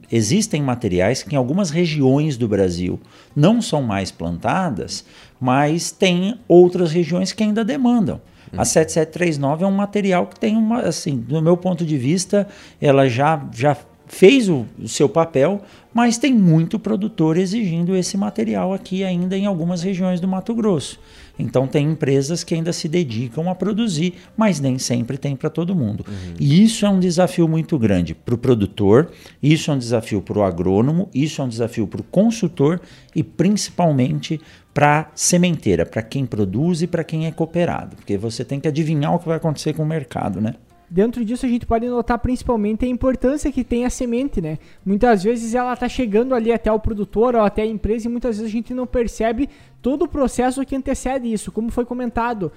existem 0.09 0.61
materiais 0.61 1.21
que 1.21 1.35
em 1.35 1.37
algumas 1.37 1.69
regiões 1.69 2.37
do 2.37 2.47
Brasil 2.47 2.97
não 3.35 3.61
são 3.61 3.81
mais 3.81 4.09
plantadas, 4.09 5.03
mas 5.39 5.91
tem 5.91 6.39
outras 6.47 6.93
regiões 6.93 7.33
que 7.33 7.43
ainda 7.43 7.63
demandam. 7.65 8.21
A 8.57 8.65
7739 8.65 9.63
é 9.63 9.67
um 9.67 9.71
material 9.71 10.27
que 10.27 10.39
tem 10.39 10.55
uma, 10.55 10.79
assim, 10.79 11.17
do 11.17 11.41
meu 11.41 11.55
ponto 11.55 11.85
de 11.85 11.97
vista, 11.97 12.47
ela 12.81 13.07
já, 13.07 13.45
já 13.53 13.75
fez 14.09 14.49
o, 14.49 14.65
o 14.77 14.87
seu 14.87 15.07
papel, 15.07 15.61
mas 15.93 16.17
tem 16.17 16.33
muito 16.33 16.77
produtor 16.77 17.37
exigindo 17.37 17.95
esse 17.95 18.17
material 18.17 18.73
aqui 18.73 19.03
ainda 19.03 19.37
em 19.37 19.45
algumas 19.45 19.81
regiões 19.81 20.19
do 20.19 20.27
Mato 20.27 20.53
Grosso. 20.53 20.99
Então 21.37 21.67
tem 21.67 21.91
empresas 21.91 22.43
que 22.43 22.53
ainda 22.53 22.73
se 22.73 22.89
dedicam 22.89 23.49
a 23.49 23.55
produzir, 23.55 24.15
mas 24.35 24.59
nem 24.59 24.77
sempre 24.77 25.17
tem 25.17 25.35
para 25.35 25.49
todo 25.49 25.75
mundo. 25.75 26.05
E 26.37 26.61
isso 26.61 26.85
é 26.85 26.89
um 26.89 26.99
desafio 26.99 27.47
muito 27.47 27.77
grande 27.79 28.13
para 28.13 28.35
o 28.35 28.37
produtor, 28.37 29.11
isso 29.41 29.71
é 29.71 29.75
um 29.75 29.77
desafio 29.77 30.21
para 30.21 30.39
o 30.39 30.43
agrônomo, 30.43 31.07
isso 31.13 31.41
é 31.41 31.45
um 31.45 31.49
desafio 31.49 31.87
para 31.87 32.01
o 32.01 32.03
consultor 32.03 32.81
e 33.15 33.23
principalmente 33.23 34.41
para 34.73 34.99
a 34.99 35.05
sementeira, 35.15 35.85
para 35.85 36.01
quem 36.01 36.25
produz 36.25 36.81
e 36.81 36.87
para 36.87 37.03
quem 37.03 37.25
é 37.25 37.31
cooperado, 37.31 37.95
porque 37.95 38.17
você 38.17 38.43
tem 38.43 38.59
que 38.59 38.67
adivinhar 38.67 39.15
o 39.15 39.19
que 39.19 39.27
vai 39.27 39.37
acontecer 39.37 39.73
com 39.73 39.83
o 39.83 39.87
mercado, 39.87 40.41
né? 40.41 40.55
Dentro 40.89 41.23
disso 41.23 41.45
a 41.45 41.49
gente 41.49 41.65
pode 41.65 41.87
notar 41.87 42.17
principalmente 42.17 42.83
a 42.83 42.87
importância 42.87 43.51
que 43.51 43.63
tem 43.63 43.85
a 43.85 43.89
semente, 43.89 44.41
né? 44.41 44.57
Muitas 44.83 45.23
vezes 45.23 45.53
ela 45.53 45.75
tá 45.75 45.87
chegando 45.87 46.33
ali 46.33 46.51
até 46.51 46.71
o 46.71 46.79
produtor 46.79 47.35
ou 47.35 47.41
até 47.41 47.61
a 47.61 47.65
empresa 47.65 48.07
e 48.07 48.11
muitas 48.11 48.37
vezes 48.37 48.51
a 48.51 48.51
gente 48.51 48.73
não 48.73 48.87
percebe 48.87 49.47
todo 49.81 50.03
o 50.03 50.07
processo 50.07 50.65
que 50.65 50.75
antecede 50.75 51.31
isso, 51.31 51.51
como 51.51 51.71
foi 51.71 51.85
comentado. 51.85 52.51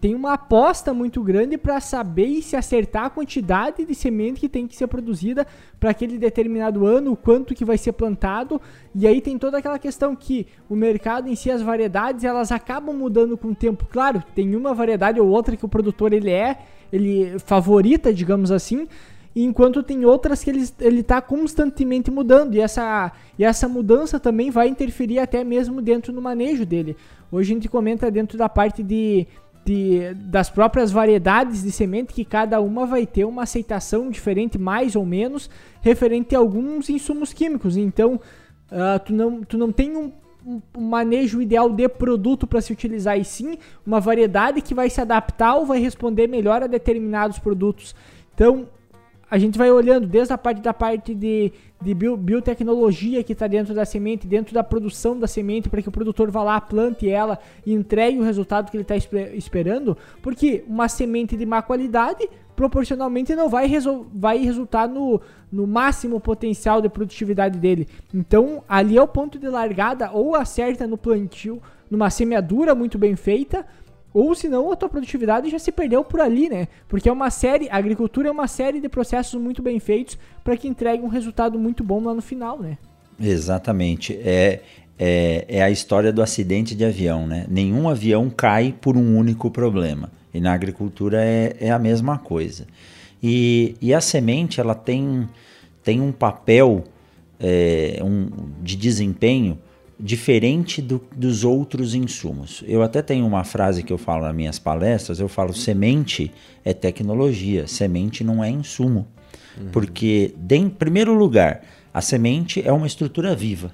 Tem 0.00 0.14
uma 0.14 0.34
aposta 0.34 0.94
muito 0.94 1.22
grande 1.22 1.58
para 1.58 1.80
saber 1.80 2.26
e 2.26 2.42
se 2.42 2.56
acertar 2.56 3.06
a 3.06 3.10
quantidade 3.10 3.84
de 3.84 3.94
semente 3.94 4.40
que 4.40 4.48
tem 4.48 4.66
que 4.66 4.76
ser 4.76 4.86
produzida 4.86 5.46
para 5.80 5.90
aquele 5.90 6.18
determinado 6.18 6.86
ano, 6.86 7.12
o 7.12 7.16
quanto 7.16 7.54
que 7.54 7.64
vai 7.64 7.78
ser 7.78 7.92
plantado. 7.92 8.60
E 8.94 9.06
aí 9.06 9.20
tem 9.20 9.38
toda 9.38 9.58
aquela 9.58 9.78
questão 9.78 10.14
que 10.14 10.46
o 10.68 10.76
mercado 10.76 11.28
em 11.28 11.34
si, 11.34 11.50
as 11.50 11.62
variedades, 11.62 12.24
elas 12.24 12.52
acabam 12.52 12.94
mudando 12.94 13.36
com 13.36 13.48
o 13.48 13.54
tempo. 13.54 13.86
Claro, 13.90 14.22
tem 14.34 14.54
uma 14.54 14.74
variedade 14.74 15.20
ou 15.20 15.28
outra 15.28 15.56
que 15.56 15.64
o 15.64 15.68
produtor 15.68 16.12
ele 16.12 16.30
é, 16.30 16.58
ele 16.92 17.38
favorita, 17.38 18.12
digamos 18.12 18.50
assim, 18.52 18.86
enquanto 19.34 19.82
tem 19.82 20.04
outras 20.04 20.44
que 20.44 20.50
ele, 20.50 20.68
ele 20.80 21.02
tá 21.02 21.20
constantemente 21.20 22.10
mudando, 22.10 22.54
e 22.54 22.60
essa, 22.60 23.12
e 23.38 23.44
essa 23.44 23.68
mudança 23.68 24.20
também 24.20 24.50
vai 24.50 24.68
interferir 24.68 25.18
até 25.18 25.42
mesmo 25.42 25.80
dentro 25.80 26.12
do 26.12 26.20
manejo 26.20 26.66
dele. 26.66 26.96
Hoje 27.30 27.52
a 27.52 27.54
gente 27.54 27.68
comenta 27.68 28.10
dentro 28.10 28.36
da 28.36 28.48
parte 28.48 28.82
de, 28.82 29.26
de, 29.64 30.12
das 30.14 30.50
próprias 30.50 30.92
variedades 30.92 31.62
de 31.62 31.72
semente, 31.72 32.12
que 32.12 32.24
cada 32.24 32.60
uma 32.60 32.84
vai 32.84 33.06
ter 33.06 33.24
uma 33.24 33.44
aceitação 33.44 34.10
diferente, 34.10 34.58
mais 34.58 34.94
ou 34.94 35.06
menos, 35.06 35.48
referente 35.80 36.36
a 36.36 36.38
alguns 36.38 36.90
insumos 36.90 37.32
químicos. 37.32 37.76
Então, 37.76 38.20
ah, 38.70 38.98
tu, 38.98 39.14
não, 39.14 39.42
tu 39.42 39.56
não 39.56 39.72
tem 39.72 39.96
um- 39.96 40.12
um 40.44 40.60
manejo 40.80 41.40
ideal 41.40 41.70
de 41.70 41.88
produto 41.88 42.48
para 42.48 42.60
se 42.60 42.72
utilizar, 42.72 43.16
e 43.16 43.24
sim 43.24 43.56
uma 43.86 44.00
variedade 44.00 44.60
que 44.60 44.74
vai 44.74 44.90
se 44.90 45.00
adaptar 45.00 45.54
ou 45.54 45.64
vai 45.64 45.78
responder 45.78 46.26
melhor 46.26 46.62
a 46.64 46.66
determinados 46.66 47.38
produtos. 47.38 47.94
Então, 48.34 48.66
a 49.32 49.38
gente 49.38 49.56
vai 49.56 49.70
olhando 49.70 50.06
desde 50.06 50.30
a 50.34 50.36
parte 50.36 50.60
da 50.60 50.74
parte 50.74 51.14
de, 51.14 51.50
de 51.80 51.94
bio- 51.94 52.18
biotecnologia 52.18 53.24
que 53.24 53.32
está 53.32 53.46
dentro 53.46 53.72
da 53.72 53.86
semente, 53.86 54.26
dentro 54.26 54.52
da 54.52 54.62
produção 54.62 55.18
da 55.18 55.26
semente, 55.26 55.70
para 55.70 55.80
que 55.80 55.88
o 55.88 55.90
produtor 55.90 56.30
vá 56.30 56.42
lá, 56.42 56.60
plante 56.60 57.08
ela 57.08 57.38
e 57.64 57.72
entregue 57.72 58.18
o 58.18 58.22
resultado 58.22 58.70
que 58.70 58.76
ele 58.76 58.82
está 58.82 58.94
esperando, 59.34 59.96
porque 60.20 60.62
uma 60.68 60.86
semente 60.86 61.34
de 61.34 61.46
má 61.46 61.62
qualidade 61.62 62.28
proporcionalmente 62.54 63.34
não 63.34 63.48
vai, 63.48 63.70
vai 64.12 64.36
resultar 64.36 64.86
no, 64.86 65.18
no 65.50 65.66
máximo 65.66 66.20
potencial 66.20 66.82
de 66.82 66.90
produtividade 66.90 67.58
dele. 67.58 67.88
Então, 68.12 68.62
ali 68.68 68.98
é 68.98 69.02
o 69.02 69.08
ponto 69.08 69.38
de 69.38 69.48
largada, 69.48 70.10
ou 70.12 70.36
acerta 70.36 70.86
no 70.86 70.98
plantio, 70.98 71.58
numa 71.90 72.10
semeadura 72.10 72.74
muito 72.74 72.98
bem 72.98 73.16
feita, 73.16 73.64
ou 74.14 74.34
senão 74.34 74.70
a 74.70 74.76
tua 74.76 74.88
produtividade 74.88 75.50
já 75.50 75.58
se 75.58 75.72
perdeu 75.72 76.04
por 76.04 76.20
ali, 76.20 76.48
né? 76.48 76.68
Porque 76.88 77.08
é 77.08 77.12
uma 77.12 77.30
série, 77.30 77.68
a 77.70 77.76
agricultura 77.76 78.28
é 78.28 78.30
uma 78.30 78.46
série 78.46 78.80
de 78.80 78.88
processos 78.88 79.40
muito 79.40 79.62
bem 79.62 79.80
feitos 79.80 80.18
para 80.44 80.56
que 80.56 80.68
entregue 80.68 81.02
um 81.02 81.08
resultado 81.08 81.58
muito 81.58 81.82
bom 81.82 82.02
lá 82.02 82.14
no 82.14 82.22
final, 82.22 82.58
né? 82.58 82.76
Exatamente. 83.18 84.18
É, 84.22 84.60
é, 84.98 85.44
é 85.48 85.62
a 85.62 85.70
história 85.70 86.12
do 86.12 86.22
acidente 86.22 86.74
de 86.74 86.84
avião, 86.84 87.26
né? 87.26 87.46
Nenhum 87.48 87.88
avião 87.88 88.28
cai 88.28 88.74
por 88.80 88.96
um 88.96 89.16
único 89.16 89.50
problema. 89.50 90.10
E 90.34 90.40
na 90.40 90.52
agricultura 90.52 91.22
é, 91.24 91.56
é 91.60 91.70
a 91.70 91.78
mesma 91.78 92.18
coisa. 92.18 92.66
E, 93.22 93.76
e 93.80 93.94
a 93.94 94.00
semente, 94.00 94.60
ela 94.60 94.74
tem, 94.74 95.28
tem 95.82 96.00
um 96.00 96.12
papel 96.12 96.84
é, 97.38 98.00
um, 98.02 98.28
de 98.62 98.76
desempenho 98.76 99.58
diferente 100.04 100.82
do- 100.82 101.00
dos 101.14 101.44
outros 101.44 101.94
insumos. 101.94 102.64
Eu 102.66 102.82
até 102.82 103.00
tenho 103.00 103.24
uma 103.24 103.44
frase 103.44 103.84
que 103.84 103.92
eu 103.92 103.98
falo 103.98 104.22
nas 104.22 104.34
minhas 104.34 104.58
palestras, 104.58 105.20
eu 105.20 105.28
falo 105.28 105.54
semente 105.54 106.32
é 106.64 106.74
tecnologia, 106.74 107.68
semente 107.68 108.24
não 108.24 108.42
é 108.42 108.50
insumo. 108.50 109.06
Porque, 109.70 110.34
de- 110.36 110.56
em 110.56 110.68
primeiro 110.68 111.14
lugar, 111.14 111.62
a 111.94 112.00
semente 112.00 112.60
é 112.66 112.72
uma 112.72 112.86
estrutura 112.86 113.34
viva. 113.36 113.70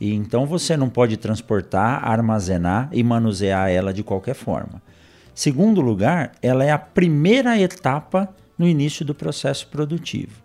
E 0.00 0.14
então 0.14 0.46
você 0.46 0.76
não 0.76 0.88
pode 0.88 1.16
transportar, 1.16 2.04
armazenar 2.08 2.88
e 2.92 3.02
manusear 3.02 3.68
ela 3.70 3.92
de 3.92 4.04
qualquer 4.04 4.34
forma. 4.34 4.80
Segundo 5.34 5.80
lugar, 5.80 6.32
ela 6.40 6.62
é 6.64 6.70
a 6.70 6.78
primeira 6.78 7.58
etapa 7.60 8.28
no 8.56 8.68
início 8.68 9.04
do 9.04 9.14
processo 9.14 9.66
produtivo. 9.66 10.40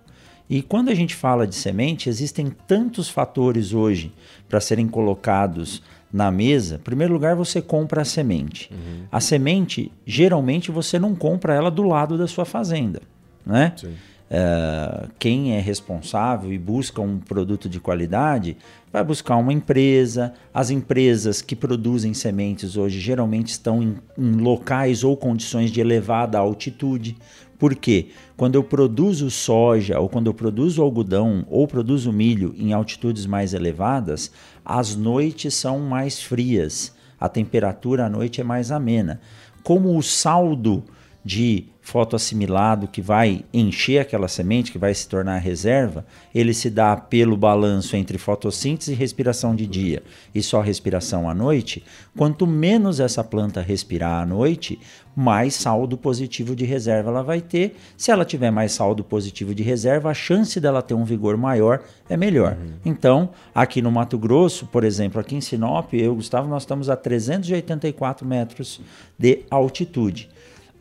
E 0.50 0.62
quando 0.62 0.90
a 0.90 0.96
gente 0.96 1.16
fala 1.16 1.48
de 1.48 1.56
semente, 1.56 2.08
existem 2.10 2.52
tantos 2.68 3.10
fatores 3.10 3.74
hoje 3.74 4.14
para 4.48 4.60
serem 4.60 4.88
colocados 4.88 5.82
na 6.14 6.30
mesa. 6.32 6.76
Em 6.76 6.80
primeiro 6.80 7.14
lugar, 7.14 7.36
você 7.36 7.62
compra 7.62 8.02
a 8.02 8.06
semente. 8.06 8.70
A 9.12 9.20
semente, 9.20 9.92
geralmente, 10.06 10.72
você 10.72 11.00
não 11.00 11.16
compra 11.16 11.54
ela 11.54 11.72
do 11.72 11.84
lado 11.84 12.18
da 12.18 12.28
sua 12.28 12.46
fazenda, 12.46 13.02
né? 13.46 13.74
Sim. 13.76 13.96
É, 14.28 15.08
quem 15.20 15.56
é 15.56 15.60
responsável 15.60 16.52
e 16.52 16.58
busca 16.58 17.00
um 17.00 17.20
produto 17.20 17.70
de 17.70 17.80
qualidade 17.80 18.58
vai 18.92 19.04
buscar 19.04 19.36
uma 19.36 19.54
empresa. 19.54 20.34
As 20.54 20.72
empresas 20.72 21.42
que 21.42 21.56
produzem 21.56 22.14
sementes 22.14 22.76
hoje 22.76 23.00
geralmente 23.00 23.50
estão 23.50 23.84
em, 23.84 23.98
em 24.18 24.32
locais 24.32 25.04
ou 25.04 25.16
condições 25.16 25.70
de 25.70 25.80
elevada 25.80 26.40
altitude. 26.40 27.16
Por 27.66 27.74
quê? 27.74 28.10
Quando 28.38 28.54
eu 28.54 28.64
produzo 28.64 29.32
soja, 29.32 30.00
ou 30.00 30.08
quando 30.08 30.28
eu 30.28 30.36
produzo 30.36 30.84
algodão, 30.84 31.48
ou 31.50 31.68
produzo 31.68 32.14
milho 32.14 32.54
em 32.60 32.74
altitudes 32.74 33.26
mais 33.26 33.56
elevadas, 33.56 34.32
as 34.64 34.96
noites 34.96 35.56
são 35.56 35.80
mais 35.80 36.22
frias, 36.22 36.94
a 37.20 37.28
temperatura 37.28 38.06
à 38.06 38.10
noite 38.10 38.40
é 38.40 38.44
mais 38.44 38.70
amena. 38.72 39.20
Como 39.64 39.98
o 39.98 40.04
saldo 40.04 40.84
de 41.26 41.66
fotoassimilado 41.82 42.88
que 42.88 43.02
vai 43.02 43.44
encher 43.52 44.00
aquela 44.00 44.28
semente, 44.28 44.72
que 44.72 44.78
vai 44.78 44.94
se 44.94 45.08
tornar 45.08 45.38
reserva, 45.38 46.06
ele 46.34 46.54
se 46.54 46.70
dá 46.70 46.96
pelo 46.96 47.36
balanço 47.36 47.96
entre 47.96 48.18
fotossíntese 48.18 48.92
e 48.92 48.96
respiração 48.96 49.56
de 49.56 49.66
dia 49.66 50.04
e 50.34 50.42
só 50.42 50.62
respiração 50.62 51.28
à 51.28 51.34
noite. 51.34 51.84
Quanto 52.16 52.46
menos 52.46 53.00
essa 53.00 53.24
planta 53.24 53.62
respirar 53.62 54.22
à 54.22 54.26
noite, 54.26 54.80
mais 55.16 55.56
saldo 55.56 55.98
positivo 55.98 56.56
de 56.56 56.66
reserva 56.66 57.10
ela 57.10 57.24
vai 57.24 57.42
ter. 57.42 57.76
Se 57.98 58.12
ela 58.12 58.26
tiver 58.26 58.52
mais 58.52 58.72
saldo 58.72 59.04
positivo 59.04 59.54
de 59.54 59.64
reserva, 59.64 60.10
a 60.10 60.14
chance 60.14 60.60
dela 60.60 60.82
ter 60.82 60.94
um 60.94 61.06
vigor 61.06 61.38
maior 61.38 61.82
é 62.10 62.18
melhor. 62.18 62.54
Uhum. 62.54 62.74
Então, 62.84 63.30
aqui 63.54 63.82
no 63.82 63.92
Mato 63.92 64.18
Grosso, 64.18 64.68
por 64.68 64.84
exemplo, 64.84 65.20
aqui 65.20 65.36
em 65.36 65.42
Sinop, 65.42 65.94
eu 65.94 66.16
Gustavo, 66.16 66.48
nós 66.48 66.64
estamos 66.64 66.90
a 66.90 66.96
384 66.96 68.28
metros 68.28 68.82
de 69.18 69.44
altitude 69.50 70.35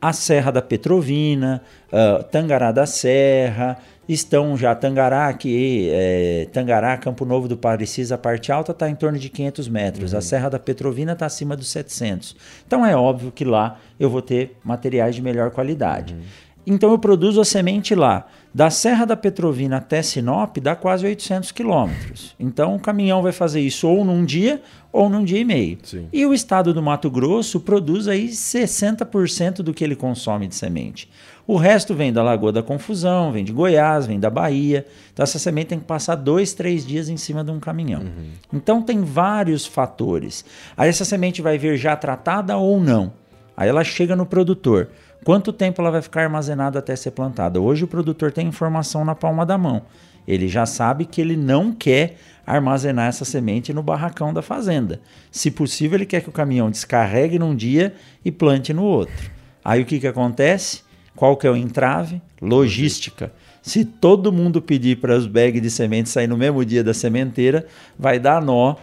a 0.05 0.12
Serra 0.12 0.53
da 0.53 0.61
Petrovina, 0.61 1.62
uh, 1.90 2.23
Tangará 2.25 2.71
da 2.71 2.85
Serra, 2.85 3.79
estão 4.07 4.55
já 4.55 4.75
Tangará, 4.75 5.33
que 5.33 5.88
é, 5.90 6.47
Tangará, 6.53 6.95
Campo 6.99 7.25
Novo 7.25 7.49
do 7.49 7.57
Parecis, 7.57 8.12
a 8.12 8.19
parte 8.19 8.53
alta 8.53 8.73
está 8.73 8.87
em 8.90 8.95
torno 8.95 9.19
de 9.19 9.31
500 9.31 9.67
metros, 9.67 10.12
uhum. 10.12 10.19
a 10.19 10.21
Serra 10.21 10.51
da 10.51 10.59
Petrovina 10.59 11.14
está 11.14 11.25
acima 11.25 11.57
dos 11.57 11.69
700. 11.69 12.37
Então 12.67 12.85
é 12.85 12.95
óbvio 12.95 13.33
que 13.33 13.47
lá 13.47 13.81
eu 13.99 14.11
vou 14.11 14.21
ter 14.21 14.59
materiais 14.62 15.14
de 15.14 15.23
melhor 15.23 15.51
qualidade. 15.51 16.12
Uhum. 16.12 16.21
Então 16.66 16.90
eu 16.90 16.98
produzo 16.98 17.40
a 17.40 17.44
semente 17.44 17.94
lá. 17.94 18.27
Da 18.55 18.70
Serra 18.70 19.05
da 19.05 19.16
Petrovina 19.16 19.79
até 19.79 20.00
Sinop 20.00 20.59
dá 20.59 20.77
quase 20.77 21.05
800 21.05 21.50
quilômetros. 21.50 22.35
Então 22.38 22.77
o 22.77 22.81
caminhão 22.81 23.20
vai 23.20 23.33
fazer 23.33 23.61
isso 23.61 23.88
ou 23.88 24.05
num 24.05 24.24
dia 24.24 24.62
ou 24.92 25.11
num 25.11 25.24
dia 25.24 25.40
e 25.40 25.44
meio. 25.44 25.79
Sim. 25.83 26.07
E 26.12 26.24
o 26.24 26.33
estado 26.33 26.72
do 26.72 26.81
Mato 26.81 27.11
Grosso 27.11 27.59
produz 27.59 28.07
aí 28.07 28.29
60% 28.29 29.57
do 29.57 29.74
que 29.74 29.83
ele 29.83 29.96
consome 29.96 30.46
de 30.46 30.55
semente. 30.55 31.11
O 31.46 31.57
resto 31.57 31.94
vem 31.94 32.12
da 32.12 32.22
Lagoa 32.22 32.53
da 32.53 32.62
Confusão, 32.62 33.33
vem 33.33 33.44
de 33.44 33.53
Goiás, 33.53 34.07
vem 34.07 34.20
da 34.20 34.31
Bahia. 34.31 34.87
Então 35.12 35.24
essa 35.24 35.38
semente 35.38 35.70
tem 35.70 35.81
que 35.81 35.85
passar 35.85 36.14
dois, 36.14 36.55
três 36.55 36.87
dias 36.87 37.09
em 37.09 37.16
cima 37.16 37.42
de 37.42 37.50
um 37.50 37.59
caminhão. 37.59 38.03
Uhum. 38.03 38.31
Então 38.53 38.81
tem 38.81 39.03
vários 39.03 39.66
fatores. 39.66 40.44
Aí 40.77 40.88
essa 40.88 41.05
semente 41.05 41.42
vai 41.42 41.59
vir 41.59 41.77
já 41.77 41.96
tratada 41.96 42.57
ou 42.57 42.81
não. 42.81 43.12
Aí 43.57 43.68
ela 43.68 43.85
chega 43.85 44.16
no 44.16 44.24
produtor. 44.27 44.88
Quanto 45.25 45.55
tempo 45.55 45.81
ela 45.81 45.91
vai 45.91 46.03
ficar 46.03 46.25
armazenada 46.25 46.79
até 46.79 46.95
ser 46.95 47.13
plantada? 47.13 47.59
Hoje 47.59 47.85
o 47.85 47.89
produtor 47.89 48.31
tem 48.31 48.47
informação 48.47 49.07
na 49.07 49.15
palma 49.15 49.47
da 49.47 49.57
mão. 49.57 49.83
Ele 50.29 50.47
já 50.49 50.67
sabe 50.67 51.07
que 51.07 51.19
ele 51.19 51.35
não 51.35 51.73
quer 51.73 52.17
armazenar 52.47 53.09
essa 53.09 53.25
semente 53.25 53.73
no 53.73 53.83
barracão 53.83 54.35
da 54.35 54.43
fazenda. 54.43 55.01
Se 55.31 55.51
possível, 55.51 55.97
ele 55.97 56.05
quer 56.05 56.21
que 56.21 56.29
o 56.29 56.33
caminhão 56.33 56.71
descarregue 56.71 57.39
num 57.39 57.57
dia 57.57 57.95
e 58.23 58.31
plante 58.31 58.75
no 58.75 58.83
outro. 58.85 59.31
Aí 59.65 59.81
o 59.81 59.87
que, 59.87 59.99
que 59.99 60.07
acontece? 60.07 60.83
Qual 61.17 61.39
que 61.39 61.47
é 61.47 61.51
o 61.51 61.57
entrave? 61.57 62.21
Logística. 62.43 63.33
Se 63.63 63.83
todo 63.83 64.31
mundo 64.31 64.61
pedir 64.61 64.99
para 64.99 65.17
os 65.17 65.27
bags 65.27 65.63
de 65.63 65.71
semente 65.71 66.11
sair 66.11 66.27
no 66.27 66.37
mesmo 66.37 66.63
dia 66.67 66.85
da 66.85 66.93
sementeira, 66.93 67.67
vai 67.99 68.19
dar 68.19 68.43
nó 68.43 68.77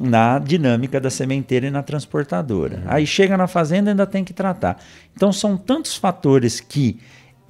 na 0.00 0.38
dinâmica 0.38 1.00
da 1.00 1.10
sementeira 1.10 1.66
e 1.66 1.70
na 1.70 1.82
transportadora. 1.82 2.76
Uhum. 2.76 2.82
Aí 2.86 3.06
chega 3.06 3.36
na 3.36 3.46
fazenda 3.46 3.90
ainda 3.90 4.06
tem 4.06 4.24
que 4.24 4.32
tratar. 4.32 4.78
Então 5.14 5.32
são 5.32 5.56
tantos 5.56 5.96
fatores 5.96 6.60
que 6.60 6.98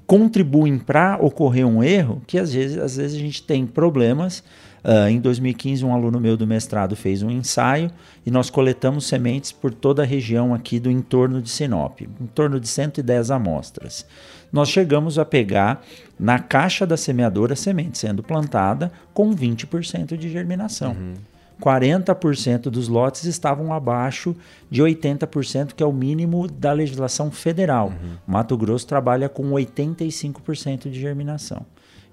contribuem 0.06 0.78
para 0.78 1.16
ocorrer 1.20 1.66
um 1.66 1.82
erro 1.82 2.20
que 2.26 2.38
às 2.38 2.52
vezes, 2.52 2.78
às 2.78 2.96
vezes 2.96 3.16
a 3.16 3.20
gente 3.20 3.42
tem 3.42 3.66
problemas. 3.66 4.42
Uh, 4.84 5.08
em 5.08 5.20
2015, 5.20 5.84
um 5.84 5.94
aluno 5.94 6.18
meu 6.18 6.36
do 6.36 6.44
mestrado 6.44 6.96
fez 6.96 7.22
um 7.22 7.30
ensaio 7.30 7.88
e 8.26 8.32
nós 8.32 8.50
coletamos 8.50 9.06
sementes 9.06 9.52
por 9.52 9.72
toda 9.72 10.02
a 10.02 10.04
região 10.04 10.52
aqui 10.52 10.80
do 10.80 10.90
entorno 10.90 11.40
de 11.40 11.48
Sinop, 11.48 12.00
em 12.00 12.26
torno 12.34 12.58
de 12.58 12.66
110 12.66 13.30
amostras. 13.30 14.04
Nós 14.52 14.68
chegamos 14.68 15.20
a 15.20 15.24
pegar 15.24 15.84
na 16.18 16.40
caixa 16.40 16.84
da 16.84 16.96
semeadora 16.96 17.54
semente 17.54 17.96
sendo 17.96 18.24
plantada 18.24 18.90
com 19.14 19.32
20% 19.32 20.16
de 20.16 20.28
germinação. 20.28 20.92
Uhum. 20.92 21.14
40% 21.62 22.62
dos 22.62 22.88
lotes 22.88 23.24
estavam 23.24 23.72
abaixo 23.72 24.34
de 24.68 24.82
80%, 24.82 25.74
que 25.74 25.82
é 25.82 25.86
o 25.86 25.92
mínimo 25.92 26.48
da 26.48 26.72
legislação 26.72 27.30
federal. 27.30 27.88
Uhum. 27.88 28.16
Mato 28.26 28.56
Grosso 28.56 28.84
trabalha 28.84 29.28
com 29.28 29.48
85% 29.52 30.90
de 30.90 31.00
germinação. 31.00 31.64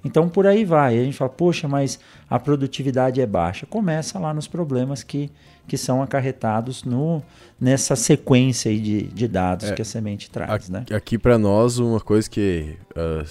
Então 0.05 0.29
por 0.29 0.45
aí 0.45 0.63
vai. 0.63 0.99
A 0.99 1.03
gente 1.03 1.17
fala, 1.17 1.31
poxa, 1.31 1.67
mas 1.67 1.99
a 2.29 2.39
produtividade 2.39 3.19
é 3.19 3.25
baixa. 3.25 3.65
Começa 3.65 4.19
lá 4.19 4.33
nos 4.33 4.47
problemas 4.47 5.01
que, 5.01 5.31
que 5.67 5.77
são 5.77 6.01
acarretados 6.01 6.83
no, 6.83 7.21
nessa 7.59 7.95
sequência 7.95 8.71
de, 8.71 9.03
de 9.07 9.27
dados 9.27 9.71
é, 9.71 9.73
que 9.73 9.81
a 9.81 9.85
semente 9.85 10.29
traz. 10.29 10.51
Aqui, 10.51 10.71
né? 10.71 10.85
aqui 10.95 11.17
para 11.17 11.37
nós, 11.39 11.79
uma 11.79 11.99
coisa 11.99 12.29
que 12.29 12.77
uh, 12.91 13.25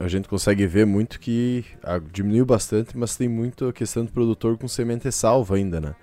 a 0.00 0.08
gente 0.08 0.26
consegue 0.26 0.66
ver 0.66 0.86
muito 0.86 1.20
que 1.20 1.62
ah, 1.82 2.00
diminuiu 2.10 2.46
bastante, 2.46 2.96
mas 2.96 3.16
tem 3.16 3.28
muito 3.28 3.68
a 3.68 3.72
questão 3.72 4.02
do 4.02 4.10
produtor 4.10 4.56
com 4.56 4.66
semente 4.66 5.12
salva 5.12 5.56
ainda, 5.56 5.78
né? 5.78 5.94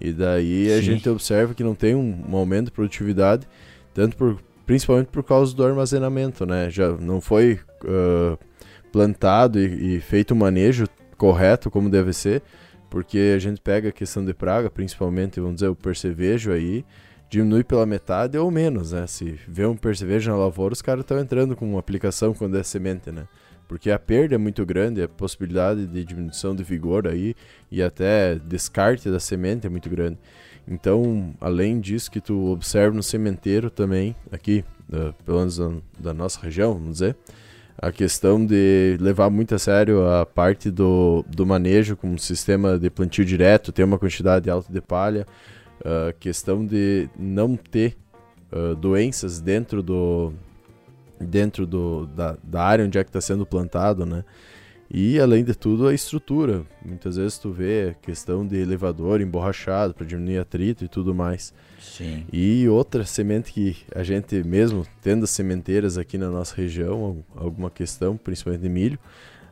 E 0.00 0.12
daí 0.12 0.72
a 0.72 0.80
gente 0.80 1.08
observa 1.08 1.54
que 1.54 1.62
não 1.62 1.72
tem 1.72 1.94
um, 1.94 2.24
um, 2.28 2.36
aumento 2.36 2.66
de 2.66 2.72
produtividade, 2.72 3.46
tanto 3.94 4.16
por, 4.16 4.42
principalmente 4.66 5.06
por 5.06 5.22
causa 5.22 5.54
do 5.54 5.64
armazenamento, 5.64 6.44
né? 6.44 6.68
Já 6.68 6.90
não 6.94 7.20
foi 7.20 7.60
uh, 7.84 8.36
plantado 8.90 9.60
e, 9.60 9.96
e 9.96 10.00
feito 10.00 10.32
o 10.32 10.36
manejo 10.36 10.88
correto 11.16 11.70
como 11.70 11.88
deve 11.88 12.12
ser, 12.12 12.42
porque 12.90 13.34
a 13.36 13.38
gente 13.38 13.60
pega 13.60 13.90
a 13.90 13.92
questão 13.92 14.24
de 14.24 14.34
praga, 14.34 14.68
principalmente, 14.68 15.38
vamos 15.38 15.56
dizer, 15.56 15.68
o 15.68 15.76
percevejo 15.76 16.50
aí, 16.50 16.84
diminui 17.30 17.62
pela 17.62 17.86
metade 17.86 18.36
ou 18.36 18.50
menos, 18.50 18.90
né? 18.90 19.06
Se 19.06 19.38
vê 19.46 19.64
um 19.64 19.76
percevejo 19.76 20.28
na 20.32 20.36
lavoura, 20.36 20.72
os 20.72 20.82
caras 20.82 21.02
estão 21.02 21.20
entrando 21.20 21.54
com 21.54 21.70
uma 21.70 21.78
aplicação 21.78 22.34
quando 22.34 22.58
é 22.58 22.62
semente, 22.64 23.12
né? 23.12 23.28
Porque 23.68 23.90
a 23.90 23.98
perda 23.98 24.34
é 24.34 24.38
muito 24.38 24.64
grande, 24.64 25.02
a 25.02 25.08
possibilidade 25.08 25.86
de 25.86 26.04
diminuição 26.04 26.54
de 26.54 26.62
vigor 26.62 27.08
aí 27.08 27.34
e 27.70 27.82
até 27.82 28.36
descarte 28.36 29.10
da 29.10 29.18
semente 29.18 29.66
é 29.66 29.70
muito 29.70 29.88
grande. 29.88 30.18
Então, 30.66 31.34
além 31.40 31.80
disso 31.80 32.10
que 32.10 32.20
tu 32.20 32.50
observa 32.52 32.94
no 32.94 33.02
sementeiro 33.02 33.70
também, 33.70 34.14
aqui, 34.32 34.64
uh, 34.90 35.12
pelo 35.24 35.38
menos 35.38 35.58
da, 35.58 35.70
da 35.98 36.14
nossa 36.14 36.40
região, 36.40 36.74
vamos 36.74 36.92
dizer, 36.92 37.16
a 37.76 37.90
questão 37.90 38.44
de 38.44 38.96
levar 39.00 39.28
muito 39.30 39.54
a 39.54 39.58
sério 39.58 40.06
a 40.08 40.24
parte 40.24 40.70
do, 40.70 41.24
do 41.28 41.44
manejo 41.44 41.96
com 41.96 42.08
um 42.08 42.18
sistema 42.18 42.78
de 42.78 42.88
plantio 42.88 43.24
direto, 43.24 43.72
ter 43.72 43.84
uma 43.84 43.98
quantidade 43.98 44.48
alta 44.48 44.72
de 44.72 44.80
palha, 44.80 45.26
a 45.84 46.12
questão 46.12 46.64
de 46.64 47.08
não 47.18 47.56
ter 47.56 47.96
uh, 48.52 48.74
doenças 48.74 49.40
dentro 49.40 49.82
do 49.82 50.32
dentro 51.20 51.66
do, 51.66 52.06
da, 52.06 52.36
da 52.42 52.62
área 52.62 52.84
onde 52.84 52.98
é 52.98 53.04
que 53.04 53.10
está 53.10 53.20
sendo 53.20 53.46
plantado, 53.46 54.04
né? 54.04 54.24
E 54.90 55.18
além 55.18 55.42
de 55.42 55.54
tudo 55.54 55.88
a 55.88 55.94
estrutura. 55.94 56.62
Muitas 56.84 57.16
vezes 57.16 57.38
tu 57.38 57.50
vê 57.50 57.90
a 57.90 57.94
questão 57.94 58.46
de 58.46 58.56
elevador 58.56 59.20
emborrachado 59.20 59.94
para 59.94 60.06
diminuir 60.06 60.38
atrito 60.38 60.84
e 60.84 60.88
tudo 60.88 61.14
mais. 61.14 61.52
Sim. 61.80 62.24
E 62.32 62.68
outra 62.68 63.04
semente 63.04 63.52
que 63.52 63.76
a 63.94 64.02
gente 64.02 64.42
mesmo 64.44 64.86
tendo 65.02 65.26
sementeiras 65.26 65.98
aqui 65.98 66.18
na 66.18 66.30
nossa 66.30 66.54
região, 66.54 67.24
alguma 67.34 67.70
questão, 67.70 68.16
principalmente 68.16 68.60
de 68.62 68.68
milho, 68.68 68.98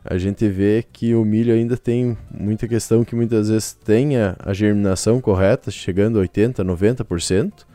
a 0.05 0.17
gente 0.17 0.47
vê 0.49 0.83
que 0.91 1.15
o 1.15 1.23
milho 1.23 1.53
ainda 1.53 1.77
tem 1.77 2.17
muita 2.29 2.67
questão 2.67 3.05
que 3.05 3.15
muitas 3.15 3.49
vezes 3.49 3.73
tenha 3.73 4.35
a 4.39 4.53
germinação 4.53 5.21
correta, 5.21 5.71
chegando 5.71 6.19
a 6.19 6.23
80%, 6.23 6.55
90%, 6.55 7.65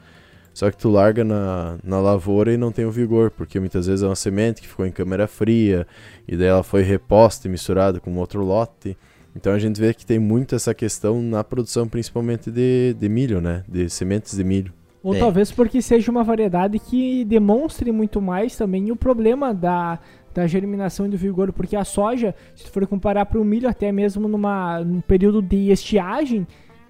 só 0.59 0.73
que 0.73 0.77
tu 0.77 0.89
larga 0.89 1.23
na, 1.23 1.79
na 1.85 2.01
lavoura 2.01 2.53
e 2.53 2.57
não 2.57 2.73
tem 2.73 2.85
o 2.85 2.91
vigor, 2.91 3.31
porque 3.31 3.61
muitas 3.61 3.87
vezes 3.87 4.03
é 4.03 4.09
uma 4.09 4.17
semente 4.17 4.61
que 4.61 4.67
ficou 4.67 4.85
em 4.85 4.91
câmera 4.91 5.29
fria, 5.29 5.87
e 6.27 6.37
daí 6.37 6.49
ela 6.49 6.65
foi 6.65 6.83
reposta 6.83 7.47
e 7.47 7.51
misturada 7.51 8.01
com 8.01 8.13
outro 8.17 8.45
lote. 8.45 8.97
Então 9.37 9.53
a 9.53 9.59
gente 9.61 9.81
vê 9.81 9.95
que 9.95 10.05
tem 10.05 10.19
muito 10.19 10.57
essa 10.57 10.75
questão 10.75 11.23
na 11.23 11.45
produção, 11.45 11.87
principalmente 11.87 12.51
de, 12.51 12.93
de 12.99 13.09
milho, 13.09 13.41
né? 13.41 13.63
De 13.69 13.89
sementes 13.89 14.37
de 14.37 14.43
milho. 14.43 14.73
Ou 15.01 15.15
é. 15.15 15.21
talvez 15.21 15.53
porque 15.53 15.81
seja 15.81 16.11
uma 16.11 16.25
variedade 16.25 16.81
que 16.81 17.25
demonstre 17.25 17.93
muito 17.93 18.21
mais 18.21 18.57
também 18.57 18.91
o 18.91 18.97
problema 18.97 19.55
da, 19.55 20.01
da 20.35 20.45
germinação 20.49 21.07
e 21.07 21.09
do 21.09 21.17
vigor, 21.17 21.53
porque 21.53 21.77
a 21.77 21.85
soja, 21.85 22.35
se 22.57 22.65
tu 22.65 22.73
for 22.73 22.85
comparar 22.85 23.27
para 23.27 23.41
o 23.41 23.45
milho, 23.45 23.69
até 23.69 23.93
mesmo 23.93 24.27
numa, 24.27 24.81
num 24.81 25.01
período 25.03 25.41
de 25.41 25.71
estiagem, 25.71 26.45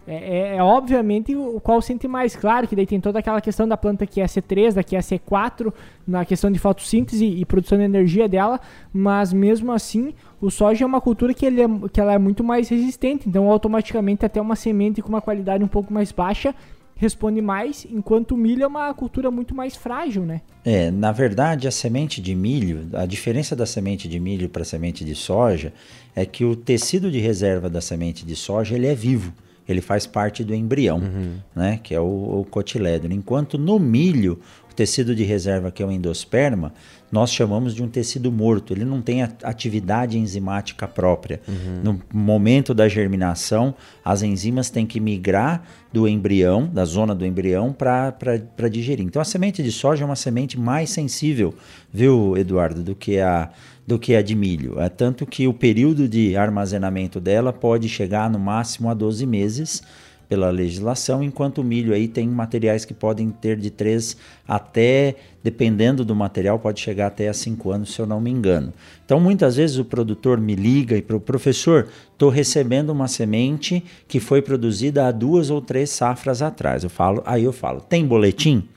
é, 0.08 0.14
é, 0.14 0.56
é, 0.56 0.62
obviamente 0.62 1.36
o 1.36 1.60
qual 1.60 1.82
sente 1.82 2.08
mais. 2.08 2.34
Claro 2.34 2.66
que 2.66 2.74
daí 2.74 2.86
tem 2.86 2.98
toda 2.98 3.18
aquela 3.18 3.42
questão 3.42 3.68
da 3.68 3.76
planta 3.76 4.06
que 4.06 4.22
é 4.22 4.24
C3, 4.24 4.72
da 4.72 4.82
que 4.82 4.96
é 4.96 5.00
C4, 5.00 5.70
na 6.06 6.24
questão 6.24 6.50
de 6.50 6.58
fotossíntese 6.58 7.26
e 7.26 7.44
produção 7.44 7.76
de 7.76 7.84
energia 7.84 8.26
dela, 8.26 8.58
mas 8.90 9.32
mesmo 9.34 9.70
assim 9.70 10.14
o 10.40 10.50
soja 10.50 10.82
é 10.82 10.86
uma 10.86 11.00
cultura 11.00 11.34
que, 11.34 11.44
ele 11.44 11.60
é, 11.60 11.68
que 11.92 12.00
ela 12.00 12.14
é 12.14 12.18
muito 12.18 12.42
mais 12.42 12.70
resistente, 12.70 13.28
então 13.28 13.50
automaticamente 13.50 14.24
até 14.24 14.40
uma 14.40 14.56
semente 14.56 15.02
com 15.02 15.10
uma 15.10 15.20
qualidade 15.20 15.62
um 15.62 15.68
pouco 15.68 15.92
mais 15.92 16.10
baixa 16.10 16.54
responde 16.98 17.40
mais, 17.40 17.86
enquanto 17.88 18.32
o 18.32 18.36
milho 18.36 18.64
é 18.64 18.66
uma 18.66 18.92
cultura 18.92 19.30
muito 19.30 19.54
mais 19.54 19.76
frágil, 19.76 20.24
né? 20.24 20.40
É, 20.64 20.90
na 20.90 21.12
verdade, 21.12 21.68
a 21.68 21.70
semente 21.70 22.20
de 22.20 22.34
milho, 22.34 22.88
a 22.92 23.06
diferença 23.06 23.54
da 23.54 23.64
semente 23.64 24.08
de 24.08 24.18
milho 24.18 24.48
para 24.48 24.62
a 24.62 24.64
semente 24.64 25.04
de 25.04 25.14
soja 25.14 25.72
é 26.14 26.26
que 26.26 26.44
o 26.44 26.56
tecido 26.56 27.08
de 27.08 27.20
reserva 27.20 27.70
da 27.70 27.80
semente 27.80 28.26
de 28.26 28.34
soja 28.34 28.74
ele 28.74 28.88
é 28.88 28.96
vivo, 28.96 29.32
ele 29.68 29.80
faz 29.80 30.06
parte 30.06 30.42
do 30.42 30.54
embrião, 30.54 30.98
uhum. 30.98 31.34
né? 31.54 31.78
Que 31.82 31.94
é 31.94 32.00
o, 32.00 32.40
o 32.40 32.46
cotilédone. 32.48 33.14
Enquanto 33.14 33.58
no 33.58 33.78
milho 33.78 34.40
tecido 34.78 35.12
de 35.12 35.24
reserva, 35.24 35.72
que 35.72 35.82
é 35.82 35.86
o 35.86 35.90
endosperma, 35.90 36.72
nós 37.10 37.32
chamamos 37.32 37.74
de 37.74 37.82
um 37.82 37.88
tecido 37.88 38.30
morto. 38.30 38.72
Ele 38.72 38.84
não 38.84 39.02
tem 39.02 39.24
atividade 39.24 40.16
enzimática 40.16 40.86
própria. 40.86 41.40
Uhum. 41.48 41.80
No 41.82 42.00
momento 42.14 42.72
da 42.72 42.86
germinação, 42.86 43.74
as 44.04 44.22
enzimas 44.22 44.70
têm 44.70 44.86
que 44.86 45.00
migrar 45.00 45.64
do 45.92 46.06
embrião, 46.06 46.70
da 46.72 46.84
zona 46.84 47.12
do 47.12 47.26
embrião, 47.26 47.72
para 47.72 48.68
digerir. 48.70 49.04
Então, 49.04 49.20
a 49.20 49.24
semente 49.24 49.64
de 49.64 49.72
soja 49.72 50.04
é 50.04 50.06
uma 50.06 50.14
semente 50.14 50.56
mais 50.56 50.90
sensível, 50.90 51.52
viu, 51.92 52.36
Eduardo, 52.36 52.80
do 52.80 52.94
que 52.94 53.18
a, 53.18 53.50
do 53.88 53.98
que 53.98 54.14
a 54.14 54.20
de 54.20 54.34
milho. 54.34 54.78
É 54.78 54.90
tanto 54.90 55.24
que 55.24 55.48
o 55.48 55.54
período 55.54 56.06
de 56.06 56.36
armazenamento 56.36 57.18
dela 57.18 57.54
pode 57.54 57.88
chegar 57.88 58.28
no 58.28 58.38
máximo 58.38 58.90
a 58.90 58.92
12 58.92 59.24
meses 59.24 59.82
pela 60.28 60.50
legislação, 60.50 61.22
enquanto 61.22 61.62
o 61.62 61.64
milho 61.64 61.94
aí 61.94 62.06
tem 62.06 62.28
materiais 62.28 62.84
que 62.84 62.92
podem 62.92 63.30
ter 63.30 63.56
de 63.56 63.70
3 63.70 64.14
até, 64.46 65.16
dependendo 65.42 66.04
do 66.04 66.14
material, 66.14 66.58
pode 66.58 66.80
chegar 66.80 67.06
até 67.06 67.30
a 67.30 67.32
5 67.32 67.70
anos, 67.70 67.94
se 67.94 67.98
eu 67.98 68.06
não 68.06 68.20
me 68.20 68.30
engano. 68.30 68.74
Então, 69.06 69.18
muitas 69.18 69.56
vezes 69.56 69.78
o 69.78 69.86
produtor 69.86 70.38
me 70.38 70.54
liga 70.54 70.94
e 70.94 71.00
para 71.00 71.16
o 71.16 71.20
professor, 71.20 71.88
estou 72.12 72.28
recebendo 72.28 72.90
uma 72.90 73.08
semente 73.08 73.82
que 74.06 74.20
foi 74.20 74.42
produzida 74.42 75.08
há 75.08 75.10
duas 75.10 75.48
ou 75.48 75.62
três 75.62 75.88
safras 75.88 76.42
atrás. 76.42 76.84
Eu 76.84 76.90
falo, 76.90 77.22
aí 77.24 77.44
eu 77.44 77.54
falo, 77.54 77.80
tem 77.80 78.06
boletim? 78.06 78.68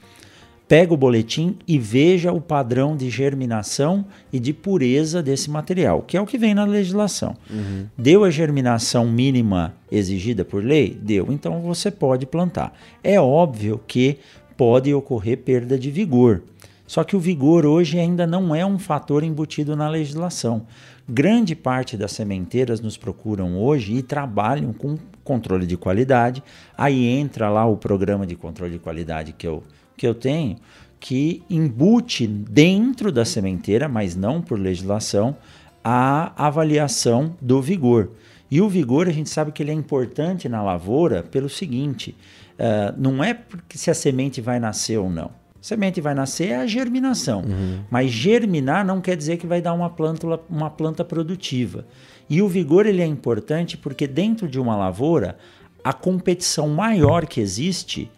Pega 0.72 0.94
o 0.94 0.98
boletim 0.98 1.58
e 1.68 1.78
veja 1.78 2.32
o 2.32 2.40
padrão 2.40 2.96
de 2.96 3.10
germinação 3.10 4.06
e 4.32 4.40
de 4.40 4.54
pureza 4.54 5.22
desse 5.22 5.52
material, 5.52 6.02
que 6.02 6.16
é 6.16 6.22
o 6.22 6.26
que 6.26 6.38
vem 6.38 6.54
na 6.54 6.64
legislação. 6.64 7.36
Uhum. 7.50 7.88
Deu 7.98 8.24
a 8.24 8.30
germinação 8.30 9.06
mínima 9.06 9.74
exigida 9.92 10.46
por 10.46 10.64
lei? 10.64 10.98
Deu. 11.02 11.28
Então 11.30 11.60
você 11.60 11.92
pode 11.92 12.26
plantar. 12.26 12.74
É 13.04 13.20
óbvio 13.20 13.82
que 13.86 14.20
pode 14.56 14.94
ocorrer 14.94 15.40
perda 15.40 15.78
de 15.78 15.92
vigor. 15.92 16.42
Só 16.88 17.04
que 17.04 17.18
o 17.18 17.20
vigor 17.20 17.66
hoje 17.66 18.00
ainda 18.00 18.26
não 18.26 18.56
é 18.56 18.66
um 18.66 18.80
fator 18.80 19.26
embutido 19.26 19.76
na 19.76 19.90
legislação. 19.90 20.66
Grande 21.06 21.54
parte 21.54 21.98
das 21.98 22.14
sementeiras 22.14 22.80
nos 22.80 22.96
procuram 22.96 23.62
hoje 23.62 23.96
e 23.96 24.02
trabalham 24.02 24.72
com 24.72 24.98
controle 25.22 25.66
de 25.66 25.76
qualidade. 25.76 26.42
Aí 26.78 27.08
entra 27.08 27.50
lá 27.50 27.66
o 27.66 27.76
programa 27.76 28.26
de 28.26 28.38
controle 28.38 28.72
de 28.72 28.80
qualidade 28.80 29.34
que 29.34 29.46
eu 29.46 29.62
que 30.02 30.08
eu 30.08 30.16
tenho 30.16 30.56
que 31.00 31.44
embute 31.48 32.26
dentro 32.26 33.12
da 33.12 33.24
sementeira, 33.24 33.88
mas 33.88 34.16
não 34.16 34.42
por 34.42 34.60
legislação, 34.60 35.38
a 35.84 36.32
avaliação 36.36 37.36
do 37.40 37.62
vigor. 37.62 38.10
E 38.50 38.60
o 38.62 38.68
vigor 38.68 39.08
a 39.08 39.12
gente 39.12 39.30
sabe 39.30 39.52
que 39.52 39.62
ele 39.62 39.70
é 39.70 39.76
importante 39.76 40.50
na 40.50 40.64
lavoura 40.64 41.22
pelo 41.22 41.48
seguinte: 41.48 42.16
uh, 42.54 42.96
não 42.98 43.24
é 43.24 43.36
porque 43.36 43.78
se 43.78 43.92
a 43.92 43.94
semente 43.94 44.42
vai 44.42 44.60
nascer 44.60 44.98
ou 44.98 45.08
não. 45.08 45.28
A 45.28 45.64
semente 45.64 46.02
vai 46.02 46.16
nascer 46.16 46.50
é 46.50 46.56
a 46.56 46.66
germinação, 46.66 47.42
uhum. 47.42 47.82
mas 47.92 48.10
germinar 48.10 48.84
não 48.84 49.00
quer 49.00 49.16
dizer 49.16 49.38
que 49.38 49.46
vai 49.46 49.62
dar 49.62 49.74
uma 49.74 49.92
planta, 49.92 50.40
uma 50.50 50.72
planta 50.72 51.06
produtiva. 51.06 51.86
E 52.28 52.42
o 52.42 52.48
vigor 52.48 52.88
ele 52.88 53.04
é 53.04 53.06
importante 53.06 53.78
porque 53.78 54.08
dentro 54.08 54.48
de 54.48 54.60
uma 54.60 54.76
lavoura 54.76 55.38
a 55.84 55.94
competição 55.94 56.70
maior 56.70 57.28
que 57.28 57.40
existe 57.40 58.10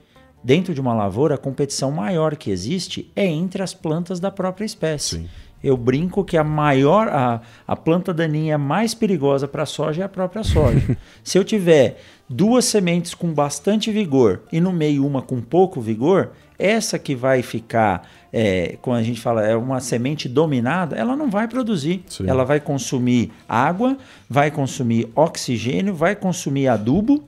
dentro 0.43 0.73
de 0.73 0.81
uma 0.81 0.93
lavoura, 0.93 1.35
a 1.35 1.37
competição 1.37 1.91
maior 1.91 2.35
que 2.35 2.51
existe 2.51 3.09
é 3.15 3.25
entre 3.25 3.63
as 3.63 3.73
plantas 3.73 4.19
da 4.19 4.29
própria 4.29 4.65
espécie. 4.65 5.17
Sim. 5.17 5.29
Eu 5.63 5.77
brinco 5.77 6.25
que 6.25 6.35
a 6.35 6.43
maior, 6.43 7.07
a, 7.07 7.39
a 7.65 7.75
planta 7.75 8.13
daninha 8.13 8.57
mais 8.57 8.93
perigosa 8.93 9.47
para 9.47 9.63
a 9.63 9.65
soja 9.65 10.01
é 10.01 10.05
a 10.05 10.09
própria 10.09 10.43
soja. 10.43 10.97
Se 11.23 11.37
eu 11.37 11.45
tiver 11.45 12.01
duas 12.27 12.65
sementes 12.65 13.13
com 13.13 13.33
bastante 13.33 13.89
vigor 13.89 14.41
e 14.51 14.59
no 14.59 14.73
meio 14.73 15.05
uma 15.05 15.21
com 15.21 15.39
pouco 15.39 15.79
vigor, 15.79 16.31
essa 16.59 16.99
que 16.99 17.15
vai 17.15 17.41
ficar, 17.41 18.09
é, 18.31 18.77
quando 18.81 18.97
a 18.97 19.03
gente 19.03 19.21
fala, 19.21 19.45
é 19.45 19.55
uma 19.55 19.79
semente 19.79 20.27
dominada, 20.27 20.97
ela 20.97 21.15
não 21.15 21.29
vai 21.29 21.47
produzir. 21.47 22.03
Sim. 22.09 22.27
Ela 22.27 22.43
vai 22.43 22.59
consumir 22.59 23.31
água, 23.47 23.97
vai 24.29 24.51
consumir 24.51 25.09
oxigênio, 25.15 25.95
vai 25.95 26.13
consumir 26.13 26.67
adubo 26.67 27.23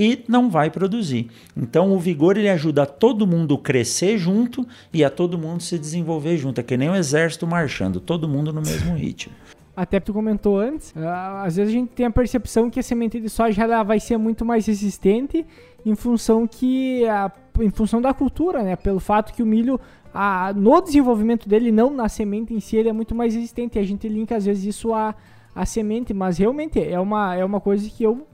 e 0.00 0.24
não 0.26 0.48
vai 0.48 0.70
produzir. 0.70 1.28
Então 1.54 1.92
o 1.92 1.98
vigor 1.98 2.38
ele 2.38 2.48
ajuda 2.48 2.84
a 2.84 2.86
todo 2.86 3.26
mundo 3.26 3.58
crescer 3.58 4.16
junto 4.16 4.66
e 4.94 5.04
a 5.04 5.10
todo 5.10 5.36
mundo 5.36 5.62
se 5.62 5.78
desenvolver 5.78 6.38
junto. 6.38 6.58
É 6.58 6.64
que 6.64 6.74
nem 6.74 6.88
o 6.88 6.94
exército 6.94 7.46
marchando, 7.46 8.00
todo 8.00 8.26
mundo 8.26 8.50
no 8.50 8.62
mesmo 8.62 8.96
ritmo. 8.96 9.34
Até 9.76 10.00
tu 10.00 10.14
comentou 10.14 10.58
antes, 10.58 10.94
ah, 10.96 11.42
às 11.44 11.56
vezes 11.56 11.74
a 11.74 11.76
gente 11.76 11.90
tem 11.90 12.06
a 12.06 12.10
percepção 12.10 12.70
que 12.70 12.80
a 12.80 12.82
semente 12.82 13.20
de 13.20 13.28
soja 13.28 13.62
ela 13.62 13.82
vai 13.82 14.00
ser 14.00 14.16
muito 14.16 14.42
mais 14.42 14.66
resistente 14.66 15.44
em 15.84 15.94
função 15.94 16.46
que 16.46 17.06
a, 17.06 17.30
em 17.60 17.70
função 17.70 18.00
da 18.00 18.14
cultura, 18.14 18.62
né? 18.62 18.76
Pelo 18.76 19.00
fato 19.00 19.34
que 19.34 19.42
o 19.42 19.46
milho 19.46 19.78
a, 20.14 20.52
no 20.54 20.80
desenvolvimento 20.80 21.46
dele, 21.46 21.70
não 21.70 21.90
na 21.90 22.08
semente 22.08 22.54
em 22.54 22.60
si, 22.60 22.76
ele 22.76 22.88
é 22.88 22.92
muito 22.92 23.14
mais 23.14 23.34
resistente. 23.34 23.78
A 23.78 23.82
gente 23.82 24.08
linka 24.08 24.34
às 24.34 24.46
vezes 24.46 24.64
isso 24.64 24.94
a, 24.94 25.14
a 25.54 25.66
semente, 25.66 26.14
mas 26.14 26.38
realmente 26.38 26.82
é 26.82 26.98
uma, 26.98 27.34
é 27.34 27.44
uma 27.44 27.60
coisa 27.60 27.88
que 27.88 28.02
eu 28.02 28.26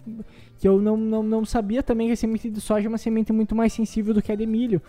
que 0.58 0.66
eu 0.66 0.80
não, 0.80 0.96
não, 0.96 1.22
não 1.22 1.44
sabia 1.44 1.82
também 1.82 2.06
que 2.08 2.12
a 2.12 2.16
semente 2.16 2.50
de 2.50 2.60
soja 2.60 2.86
é 2.86 2.88
uma 2.88 2.98
semente 2.98 3.32
muito 3.32 3.54
mais 3.54 3.72
sensível 3.72 4.14
do 4.14 4.22
que 4.22 4.32
a 4.32 4.36
de 4.36 4.46
milho. 4.46 4.80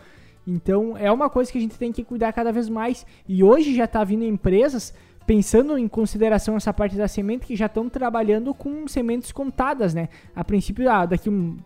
Então 0.45 0.97
é 0.97 1.11
uma 1.11 1.29
coisa 1.29 1.51
que 1.51 1.57
a 1.57 1.61
gente 1.61 1.77
tem 1.77 1.91
que 1.91 2.03
cuidar 2.03 2.31
cada 2.31 2.51
vez 2.51 2.69
mais. 2.69 3.05
E 3.27 3.43
hoje 3.43 3.75
já 3.75 3.83
está 3.83 4.03
vindo 4.03 4.23
empresas 4.23 4.93
pensando 5.25 5.77
em 5.77 5.89
consideração 5.89 6.55
essa 6.55 6.73
parte 6.73 6.95
da 6.95 7.07
semente 7.07 7.45
que 7.45 7.55
já 7.55 7.65
estão 7.65 7.89
trabalhando 7.89 8.53
com 8.53 8.87
sementes 8.87 9.33
contadas, 9.33 9.93
né? 9.93 10.07
A 10.33 10.41
princípio, 10.41 10.89
ah, 10.89 11.05
daqui 11.05 11.29
um 11.29 11.57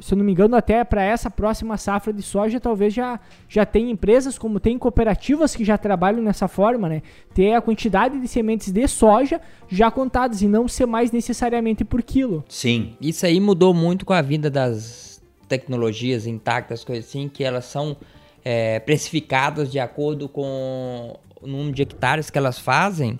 se 0.00 0.14
eu 0.14 0.18
não 0.18 0.24
me 0.24 0.32
engano, 0.32 0.54
até 0.54 0.84
para 0.84 1.02
essa 1.02 1.30
próxima 1.30 1.76
safra 1.76 2.12
de 2.12 2.22
soja, 2.22 2.60
talvez 2.60 2.94
já, 2.94 3.18
já 3.48 3.66
tem 3.66 3.90
empresas, 3.90 4.38
como 4.38 4.60
tem 4.60 4.78
cooperativas 4.78 5.56
que 5.56 5.64
já 5.64 5.76
trabalham 5.76 6.22
nessa 6.22 6.46
forma, 6.46 6.88
né? 6.88 7.02
Ter 7.34 7.54
a 7.54 7.60
quantidade 7.60 8.20
de 8.20 8.28
sementes 8.28 8.70
de 8.70 8.86
soja 8.86 9.40
já 9.68 9.90
contadas 9.90 10.40
e 10.40 10.46
não 10.46 10.68
ser 10.68 10.86
mais 10.86 11.10
necessariamente 11.10 11.84
por 11.84 12.02
quilo. 12.02 12.44
Sim. 12.48 12.96
Isso 13.00 13.26
aí 13.26 13.40
mudou 13.40 13.74
muito 13.74 14.06
com 14.06 14.12
a 14.12 14.22
vinda 14.22 14.48
das 14.48 15.20
tecnologias 15.48 16.26
intactas, 16.26 16.84
coisas 16.84 17.06
assim, 17.06 17.28
que 17.28 17.42
elas 17.42 17.64
são 17.64 17.96
é, 18.44 18.78
precificadas 18.80 19.70
de 19.70 19.80
acordo 19.80 20.28
com 20.28 21.18
o 21.40 21.46
número 21.46 21.72
de 21.72 21.82
hectares 21.82 22.30
que 22.30 22.38
elas 22.38 22.58
fazem. 22.58 23.18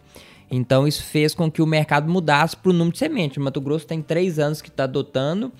Então 0.48 0.86
isso 0.86 1.02
fez 1.02 1.34
com 1.34 1.50
que 1.50 1.60
o 1.60 1.66
mercado 1.66 2.10
mudasse 2.10 2.56
para 2.56 2.70
o 2.70 2.72
número 2.72 2.92
de 2.92 2.98
sementes. 2.98 3.36
O 3.36 3.40
Mato 3.40 3.60
Grosso 3.60 3.86
tem 3.86 4.00
três 4.00 4.38
anos 4.38 4.62
que 4.62 4.68
está 4.68 4.84
adotando 4.84 5.50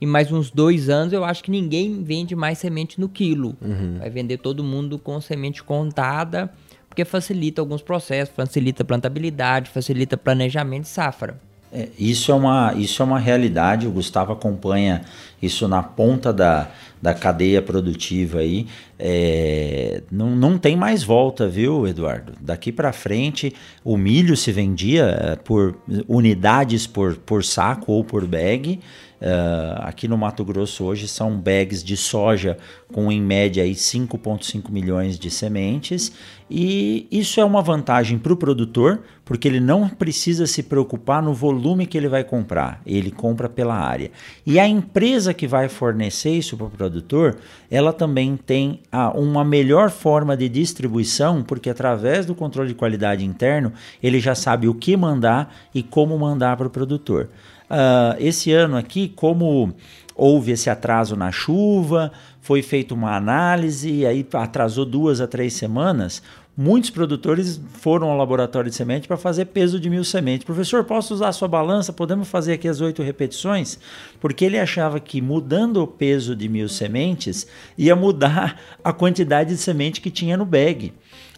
em 0.00 0.06
mais 0.06 0.32
uns 0.32 0.50
dois 0.50 0.88
anos 0.88 1.12
eu 1.12 1.24
acho 1.24 1.44
que 1.44 1.50
ninguém 1.50 2.02
vende 2.02 2.34
mais 2.34 2.58
semente 2.58 3.00
no 3.00 3.08
quilo. 3.08 3.56
Uhum. 3.60 3.98
Vai 3.98 4.10
vender 4.10 4.38
todo 4.38 4.64
mundo 4.64 4.98
com 4.98 5.20
semente 5.20 5.62
contada, 5.62 6.50
porque 6.88 7.04
facilita 7.04 7.60
alguns 7.60 7.82
processos, 7.82 8.34
facilita 8.34 8.84
plantabilidade, 8.84 9.70
facilita 9.70 10.16
planejamento 10.16 10.82
de 10.82 10.88
safra. 10.88 11.38
É, 11.72 11.88
isso, 11.96 12.32
é 12.32 12.34
uma, 12.34 12.74
isso 12.74 13.00
é 13.00 13.04
uma 13.04 13.18
realidade, 13.18 13.86
o 13.86 13.92
Gustavo 13.92 14.32
acompanha 14.32 15.02
isso 15.40 15.68
na 15.68 15.82
ponta 15.82 16.32
da, 16.32 16.68
da 17.00 17.14
cadeia 17.14 17.62
produtiva 17.62 18.40
aí. 18.40 18.66
É, 18.98 20.02
não, 20.10 20.34
não 20.34 20.58
tem 20.58 20.74
mais 20.74 21.04
volta, 21.04 21.48
viu, 21.48 21.86
Eduardo? 21.86 22.32
Daqui 22.40 22.72
para 22.72 22.92
frente, 22.92 23.54
o 23.84 23.96
milho 23.96 24.36
se 24.36 24.50
vendia 24.50 25.04
é, 25.04 25.36
por 25.36 25.76
unidades 26.08 26.88
por, 26.88 27.16
por 27.16 27.44
saco 27.44 27.92
ou 27.92 28.02
por 28.02 28.26
bag. 28.26 28.80
Uh, 29.20 29.76
aqui 29.80 30.08
no 30.08 30.16
Mato 30.16 30.42
Grosso 30.42 30.82
hoje 30.84 31.06
são 31.06 31.38
bags 31.38 31.84
de 31.84 31.94
soja 31.94 32.56
com 32.90 33.12
em 33.12 33.20
média 33.20 33.62
5,5 33.74 34.70
milhões 34.70 35.18
de 35.18 35.30
sementes 35.30 36.10
e 36.50 37.06
isso 37.12 37.40
é 37.40 37.44
uma 37.44 37.62
vantagem 37.62 38.18
para 38.18 38.32
o 38.32 38.36
produtor 38.36 39.00
porque 39.24 39.46
ele 39.46 39.60
não 39.60 39.88
precisa 39.88 40.44
se 40.44 40.64
preocupar 40.64 41.22
no 41.22 41.32
volume 41.32 41.86
que 41.86 41.96
ele 41.96 42.08
vai 42.08 42.24
comprar, 42.24 42.82
ele 42.84 43.12
compra 43.12 43.48
pela 43.48 43.76
área. 43.76 44.10
E 44.44 44.58
a 44.58 44.66
empresa 44.66 45.32
que 45.32 45.46
vai 45.46 45.68
fornecer 45.68 46.30
isso 46.30 46.56
para 46.56 46.66
o 46.66 46.70
produtor, 46.70 47.36
ela 47.70 47.92
também 47.92 48.36
tem 48.36 48.80
a, 48.90 49.16
uma 49.16 49.44
melhor 49.44 49.90
forma 49.90 50.36
de 50.36 50.48
distribuição 50.48 51.44
porque 51.44 51.70
através 51.70 52.26
do 52.26 52.34
controle 52.34 52.70
de 52.70 52.74
qualidade 52.74 53.24
interno 53.24 53.72
ele 54.02 54.18
já 54.18 54.34
sabe 54.34 54.66
o 54.66 54.74
que 54.74 54.96
mandar 54.96 55.54
e 55.72 55.84
como 55.84 56.18
mandar 56.18 56.56
para 56.56 56.66
o 56.66 56.70
produtor. 56.70 57.28
Uh, 57.70 58.18
esse 58.18 58.50
ano 58.50 58.76
aqui, 58.76 59.08
como 59.08 59.72
houve 60.16 60.50
esse 60.50 60.68
atraso 60.68 61.14
na 61.14 61.30
chuva, 61.30 62.10
foi 62.40 62.62
feita 62.62 62.92
uma 62.94 63.14
análise 63.14 64.04
aí 64.04 64.26
atrasou 64.32 64.84
duas 64.84 65.20
a 65.20 65.26
três 65.26 65.52
semanas. 65.52 66.22
Muitos 66.62 66.90
produtores 66.90 67.58
foram 67.72 68.10
ao 68.10 68.18
laboratório 68.18 68.68
de 68.68 68.76
semente 68.76 69.08
para 69.08 69.16
fazer 69.16 69.46
peso 69.46 69.80
de 69.80 69.88
mil 69.88 70.04
sementes. 70.04 70.44
Professor, 70.44 70.84
posso 70.84 71.14
usar 71.14 71.28
a 71.28 71.32
sua 71.32 71.48
balança? 71.48 71.90
Podemos 71.90 72.28
fazer 72.28 72.52
aqui 72.52 72.68
as 72.68 72.82
oito 72.82 73.02
repetições? 73.02 73.78
Porque 74.20 74.44
ele 74.44 74.58
achava 74.58 75.00
que 75.00 75.22
mudando 75.22 75.78
o 75.78 75.86
peso 75.86 76.36
de 76.36 76.50
mil 76.50 76.68
sementes 76.68 77.46
ia 77.78 77.96
mudar 77.96 78.60
a 78.84 78.92
quantidade 78.92 79.54
de 79.54 79.56
semente 79.56 80.02
que 80.02 80.10
tinha 80.10 80.36
no 80.36 80.44
bag. 80.44 80.92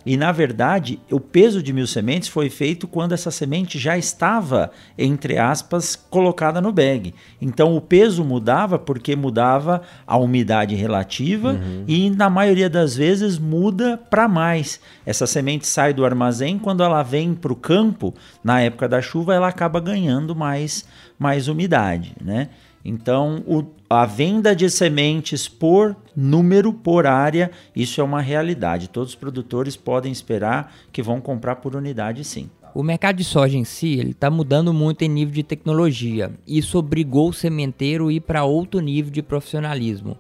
E 0.05 0.17
na 0.17 0.33
verdade, 0.33 0.99
o 1.11 1.21
peso 1.21 1.63
de 1.63 1.73
mil 1.73 1.87
sementes 1.87 2.29
foi 2.29 2.51
feito 2.51 2.87
quando 2.89 3.13
essa 3.13 3.31
semente 3.31 3.79
já 3.79 3.97
estava, 3.97 4.71
entre 4.99 5.39
aspas, 5.39 5.97
colocada 5.97 6.61
no 6.61 6.73
bag. 6.73 7.15
Então 7.41 7.77
o 7.77 7.81
peso 7.81 8.25
mudava 8.25 8.79
porque 8.79 9.15
mudava 9.15 9.83
a 10.07 10.17
umidade 10.17 10.75
relativa 10.75 11.53
uhum. 11.53 11.85
e 11.87 12.11
na 12.11 12.29
maioria 12.29 12.69
das 12.69 12.97
vezes 12.97 13.39
muda 13.39 13.97
para 13.97 14.29
mais. 14.29 14.81
Essa 15.07 15.27
semente 15.27 15.67
sai 15.67 15.93
do 15.93 16.05
armazém, 16.05 16.59
quando 16.59 16.83
ela 16.83 17.03
vem 17.03 17.35
para 17.35 17.53
o 17.53 17.57
campo, 17.57 18.15
na 18.43 18.61
época 18.61 18.89
da 18.89 19.01
chuva, 19.01 19.35
ela 19.35 19.49
acaba 19.49 19.81
ganhando 19.81 20.35
mais, 20.35 20.85
mais 21.19 21.49
umidade, 21.49 22.13
né? 22.21 22.49
Então, 22.85 23.45
o, 23.47 23.65
a 23.89 24.05
venda 24.05 24.57
de 24.57 24.69
sementes 24.69 25.47
por 25.47 25.97
número, 26.17 26.73
por 26.73 27.07
área, 27.07 27.51
isso 27.75 28.01
é 28.01 28.05
uma 28.05 28.21
realidade. 28.21 28.89
Todos 28.89 29.11
os 29.11 29.15
produtores 29.15 29.77
podem 29.77 30.11
esperar 30.11 30.75
que 30.93 31.03
vão 31.03 31.21
comprar 31.21 31.57
por 31.57 31.77
unidade, 31.77 32.25
sim. 32.25 32.51
O 32.75 32.83
mercado 32.83 33.17
de 33.17 33.25
soja 33.25 33.57
em 33.57 33.65
si 33.65 34.01
está 34.01 34.31
mudando 34.31 34.73
muito 34.73 35.03
em 35.03 35.09
nível 35.09 35.35
de 35.35 35.43
tecnologia. 35.43 36.33
Isso 36.47 36.79
obrigou 36.79 37.29
o 37.29 37.33
sementeiro 37.33 38.09
a 38.09 38.13
ir 38.13 38.21
para 38.21 38.45
outro 38.45 38.81
nível 38.81 39.13
de 39.13 39.23
profissionalismo. 39.23 40.17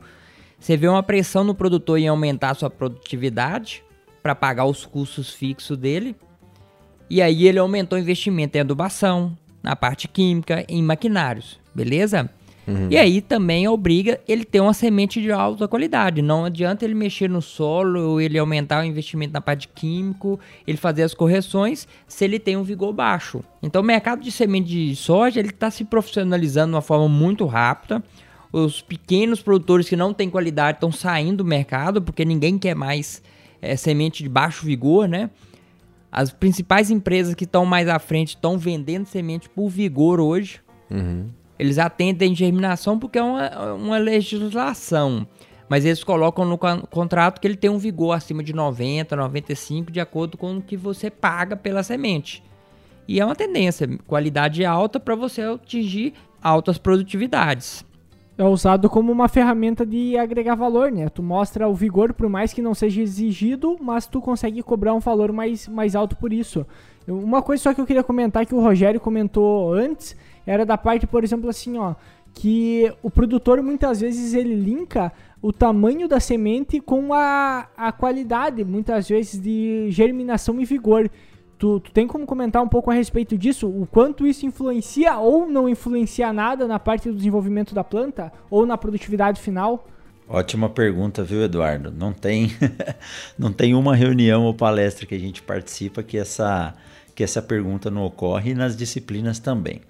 Você 0.60 0.76
vê 0.76 0.86
uma 0.86 1.02
pressão 1.02 1.42
no 1.42 1.54
produtor 1.54 1.98
em 1.98 2.08
aumentar 2.08 2.54
sua 2.54 2.70
produtividade 2.70 3.82
para 4.22 4.34
pagar 4.34 4.66
os 4.66 4.84
custos 4.84 5.30
fixos 5.30 5.76
dele. 5.78 6.14
E 7.08 7.20
aí 7.20 7.48
ele 7.48 7.58
aumentou 7.58 7.98
o 7.98 8.00
investimento 8.00 8.56
em 8.56 8.60
adubação, 8.60 9.36
na 9.62 9.74
parte 9.74 10.06
química, 10.06 10.64
em 10.68 10.82
maquinários, 10.82 11.58
beleza? 11.74 12.30
Uhum. 12.66 12.88
E 12.90 12.96
aí 12.96 13.20
também 13.20 13.66
obriga 13.66 14.20
ele 14.26 14.44
ter 14.44 14.60
uma 14.60 14.72
semente 14.72 15.20
de 15.20 15.32
alta 15.32 15.66
qualidade. 15.66 16.22
Não 16.22 16.44
adianta 16.44 16.84
ele 16.84 16.94
mexer 16.94 17.28
no 17.28 17.42
solo, 17.42 18.20
ele 18.20 18.38
aumentar 18.38 18.82
o 18.82 18.86
investimento 18.86 19.32
na 19.32 19.40
parte 19.40 19.62
de 19.62 19.68
químico, 19.68 20.38
ele 20.66 20.76
fazer 20.76 21.02
as 21.02 21.14
correções 21.14 21.88
se 22.06 22.24
ele 22.24 22.38
tem 22.38 22.56
um 22.56 22.62
vigor 22.62 22.92
baixo. 22.92 23.42
Então 23.62 23.82
o 23.82 23.84
mercado 23.84 24.22
de 24.22 24.30
semente 24.30 24.68
de 24.68 24.94
soja 24.94 25.40
ele 25.40 25.50
está 25.50 25.70
se 25.70 25.84
profissionalizando 25.84 26.68
de 26.68 26.76
uma 26.76 26.82
forma 26.82 27.08
muito 27.08 27.44
rápida. 27.46 28.02
Os 28.52 28.80
pequenos 28.80 29.42
produtores 29.42 29.88
que 29.88 29.96
não 29.96 30.12
têm 30.12 30.30
qualidade 30.30 30.76
estão 30.76 30.92
saindo 30.92 31.38
do 31.38 31.44
mercado 31.44 32.00
porque 32.00 32.24
ninguém 32.24 32.58
quer 32.58 32.74
mais 32.74 33.22
é, 33.60 33.76
semente 33.76 34.22
de 34.22 34.28
baixo 34.28 34.64
vigor, 34.64 35.08
né? 35.08 35.30
As 36.12 36.30
principais 36.30 36.90
empresas 36.90 37.34
que 37.34 37.44
estão 37.44 37.64
mais 37.64 37.88
à 37.88 37.98
frente 37.98 38.36
estão 38.36 38.58
vendendo 38.58 39.06
semente 39.06 39.48
por 39.48 39.70
vigor 39.70 40.20
hoje. 40.20 40.60
Uhum. 40.90 41.30
Eles 41.58 41.78
atendem 41.78 42.34
germinação 42.34 42.98
porque 42.98 43.18
é 43.18 43.22
uma, 43.22 43.74
uma 43.74 43.98
legislação. 43.98 45.26
Mas 45.68 45.84
eles 45.84 46.04
colocam 46.04 46.44
no 46.44 46.58
contrato 46.58 47.40
que 47.40 47.46
ele 47.46 47.56
tem 47.56 47.70
um 47.70 47.78
vigor 47.78 48.12
acima 48.12 48.42
de 48.42 48.52
90, 48.52 49.16
95, 49.16 49.90
de 49.90 50.00
acordo 50.00 50.36
com 50.36 50.56
o 50.56 50.62
que 50.62 50.76
você 50.76 51.10
paga 51.10 51.56
pela 51.56 51.82
semente. 51.82 52.42
E 53.08 53.20
é 53.20 53.24
uma 53.24 53.34
tendência, 53.34 53.88
qualidade 54.06 54.64
alta 54.64 55.00
para 55.00 55.14
você 55.14 55.42
atingir 55.42 56.14
altas 56.42 56.78
produtividades. 56.78 57.84
É 58.36 58.44
usado 58.44 58.88
como 58.88 59.12
uma 59.12 59.28
ferramenta 59.28 59.84
de 59.84 60.16
agregar 60.16 60.54
valor, 60.54 60.90
né? 60.90 61.08
Tu 61.08 61.22
mostra 61.22 61.68
o 61.68 61.74
vigor, 61.74 62.14
por 62.14 62.28
mais 62.28 62.52
que 62.52 62.62
não 62.62 62.74
seja 62.74 63.02
exigido, 63.02 63.76
mas 63.80 64.06
tu 64.06 64.20
consegue 64.20 64.62
cobrar 64.62 64.94
um 64.94 65.00
valor 65.00 65.32
mais, 65.32 65.68
mais 65.68 65.94
alto 65.94 66.16
por 66.16 66.32
isso. 66.32 66.66
Uma 67.06 67.42
coisa 67.42 67.62
só 67.62 67.74
que 67.74 67.80
eu 67.80 67.86
queria 67.86 68.02
comentar 68.02 68.46
que 68.46 68.54
o 68.54 68.60
Rogério 68.60 68.98
comentou 68.98 69.72
antes 69.74 70.16
era 70.46 70.64
da 70.64 70.76
parte, 70.76 71.06
por 71.06 71.22
exemplo, 71.24 71.48
assim, 71.48 71.78
ó, 71.78 71.94
que 72.34 72.92
o 73.02 73.10
produtor 73.10 73.62
muitas 73.62 74.00
vezes 74.00 74.34
ele 74.34 74.54
linka 74.54 75.12
o 75.40 75.52
tamanho 75.52 76.06
da 76.06 76.20
semente 76.20 76.80
com 76.80 77.12
a, 77.12 77.68
a 77.76 77.92
qualidade, 77.92 78.64
muitas 78.64 79.08
vezes, 79.08 79.40
de 79.40 79.88
germinação 79.90 80.60
e 80.60 80.64
vigor. 80.64 81.10
Tu, 81.58 81.80
tu, 81.80 81.92
tem 81.92 82.06
como 82.06 82.26
comentar 82.26 82.62
um 82.62 82.68
pouco 82.68 82.90
a 82.90 82.94
respeito 82.94 83.36
disso? 83.36 83.68
O 83.68 83.86
quanto 83.86 84.26
isso 84.26 84.46
influencia 84.46 85.18
ou 85.18 85.48
não 85.48 85.68
influencia 85.68 86.32
nada 86.32 86.66
na 86.66 86.78
parte 86.78 87.08
do 87.08 87.14
desenvolvimento 87.14 87.74
da 87.74 87.84
planta 87.84 88.32
ou 88.50 88.64
na 88.64 88.78
produtividade 88.78 89.40
final? 89.40 89.86
Ótima 90.28 90.68
pergunta, 90.68 91.22
viu, 91.22 91.42
Eduardo? 91.42 91.90
Não 91.90 92.12
tem, 92.12 92.52
não 93.36 93.52
tem 93.52 93.74
uma 93.74 93.94
reunião 93.94 94.44
ou 94.44 94.54
palestra 94.54 95.06
que 95.06 95.14
a 95.14 95.18
gente 95.18 95.42
participa 95.42 96.02
que 96.02 96.16
essa, 96.16 96.74
que 97.14 97.22
essa 97.22 97.42
pergunta 97.42 97.90
não 97.90 98.04
ocorre 98.04 98.52
e 98.52 98.54
nas 98.54 98.76
disciplinas 98.76 99.38
também. 99.38 99.80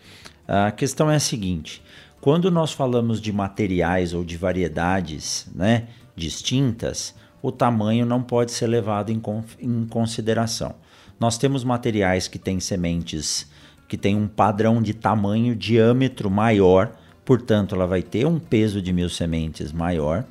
A 0.55 0.71
questão 0.71 1.11
é 1.11 1.17
a 1.17 1.19
seguinte: 1.19 1.83
quando 2.21 2.51
nós 2.51 2.75
falamos 2.75 3.23
de 3.23 3.33
materiais 3.33 4.13
ou 4.13 4.23
de 4.23 4.37
variedades 4.37 5.47
né, 5.55 5.89
distintas, 6.15 7.15
o 7.41 7.51
tamanho 7.51 8.05
não 8.05 8.23
pode 8.23 8.53
ser 8.53 8.67
levado 8.67 9.11
em, 9.11 9.23
em 9.59 9.87
consideração. 9.87 10.75
Nós 11.19 11.39
temos 11.39 11.65
materiais 11.65 12.29
que 12.29 12.39
têm 12.39 12.61
sementes 12.61 13.51
que 13.89 13.97
têm 13.97 14.15
um 14.15 14.29
padrão 14.29 14.83
de 14.83 14.93
tamanho, 14.93 15.57
diâmetro 15.57 16.31
maior, 16.31 16.93
portanto, 17.25 17.75
ela 17.75 17.87
vai 17.87 18.03
ter 18.03 18.27
um 18.27 18.39
peso 18.39 18.83
de 18.83 18.93
mil 18.93 19.09
sementes 19.09 19.73
maior, 19.73 20.25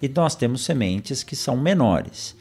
e 0.00 0.08
nós 0.08 0.36
temos 0.36 0.64
sementes 0.64 1.24
que 1.24 1.34
são 1.34 1.56
menores. 1.56 2.36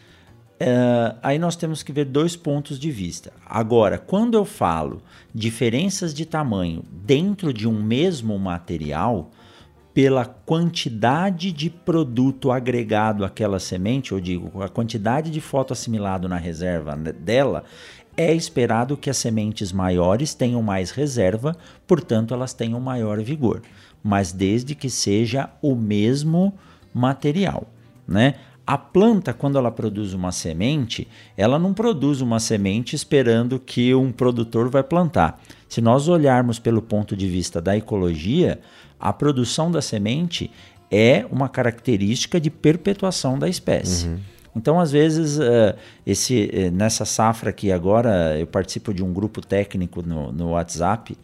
Uh, 0.64 1.18
aí 1.22 1.38
nós 1.38 1.58
temos 1.58 1.84
que 1.84 1.92
ver 1.92 2.06
dois 2.06 2.38
pontos 2.38 2.80
de 2.80 2.90
vista. 2.90 3.34
Agora, 3.46 3.98
quando 3.98 4.36
eu 4.36 4.46
falo 4.46 5.02
diferenças 5.36 6.14
de 6.14 6.26
tamanho 6.26 6.84
dentro 6.90 7.52
de 7.52 7.68
um 7.68 7.84
mesmo 7.84 8.40
material, 8.40 9.30
pela 9.94 10.24
quantidade 10.24 11.52
de 11.52 11.70
produto 11.70 12.50
agregado 12.50 13.26
àquela 13.26 13.60
semente, 13.60 14.14
eu 14.14 14.22
digo, 14.22 14.62
a 14.62 14.70
quantidade 14.70 15.30
de 15.30 15.42
foto 15.42 15.74
assimilado 15.74 16.30
na 16.30 16.38
reserva 16.38 16.96
dela, 16.96 17.66
é 18.16 18.34
esperado 18.34 18.96
que 18.96 19.10
as 19.10 19.18
sementes 19.18 19.74
maiores 19.74 20.34
tenham 20.34 20.62
mais 20.62 20.92
reserva, 20.92 21.58
portanto, 21.86 22.34
elas 22.34 22.54
tenham 22.54 22.80
maior 22.80 23.22
vigor, 23.22 23.62
mas 24.02 24.32
desde 24.32 24.76
que 24.76 24.90
seja 24.90 25.50
o 25.62 25.76
mesmo 25.76 26.54
material, 26.94 27.68
né? 28.08 28.36
A 28.66 28.78
planta, 28.78 29.34
quando 29.34 29.58
ela 29.58 29.70
produz 29.70 30.14
uma 30.14 30.32
semente, 30.32 31.08
ela 31.36 31.60
não 31.60 31.74
produz 31.74 32.22
uma 32.22 32.40
semente 32.40 32.96
esperando 32.96 33.60
que 33.60 33.94
um 33.94 34.12
produtor 34.12 34.70
vai 34.70 34.84
plantar. 34.84 35.42
Se 35.68 35.82
nós 35.82 36.08
olharmos 36.08 36.60
pelo 36.60 36.82
ponto 36.82 37.16
de 37.16 37.28
vista 37.28 37.62
da 37.62 37.76
ecologia, 37.76 38.60
a 38.98 39.12
produção 39.12 39.70
da 39.70 39.82
semente 39.82 40.50
é 40.90 41.26
uma 41.30 41.50
característica 41.50 42.40
de 42.40 42.50
perpetuação 42.50 43.38
da 43.38 43.50
espécie. 43.50 44.08
Uhum. 44.08 44.20
Então, 44.56 44.80
às 44.80 44.92
vezes, 44.92 45.40
uh, 45.40 45.76
esse, 46.06 46.50
uh, 46.54 46.72
nessa 46.72 47.04
safra 47.04 47.50
aqui 47.50 47.72
agora, 47.72 48.40
eu 48.40 48.48
participo 48.48 48.94
de 48.94 49.04
um 49.04 49.12
grupo 49.12 49.42
técnico 49.42 50.02
no, 50.02 50.32
no 50.32 50.52
WhatsApp 50.52 51.18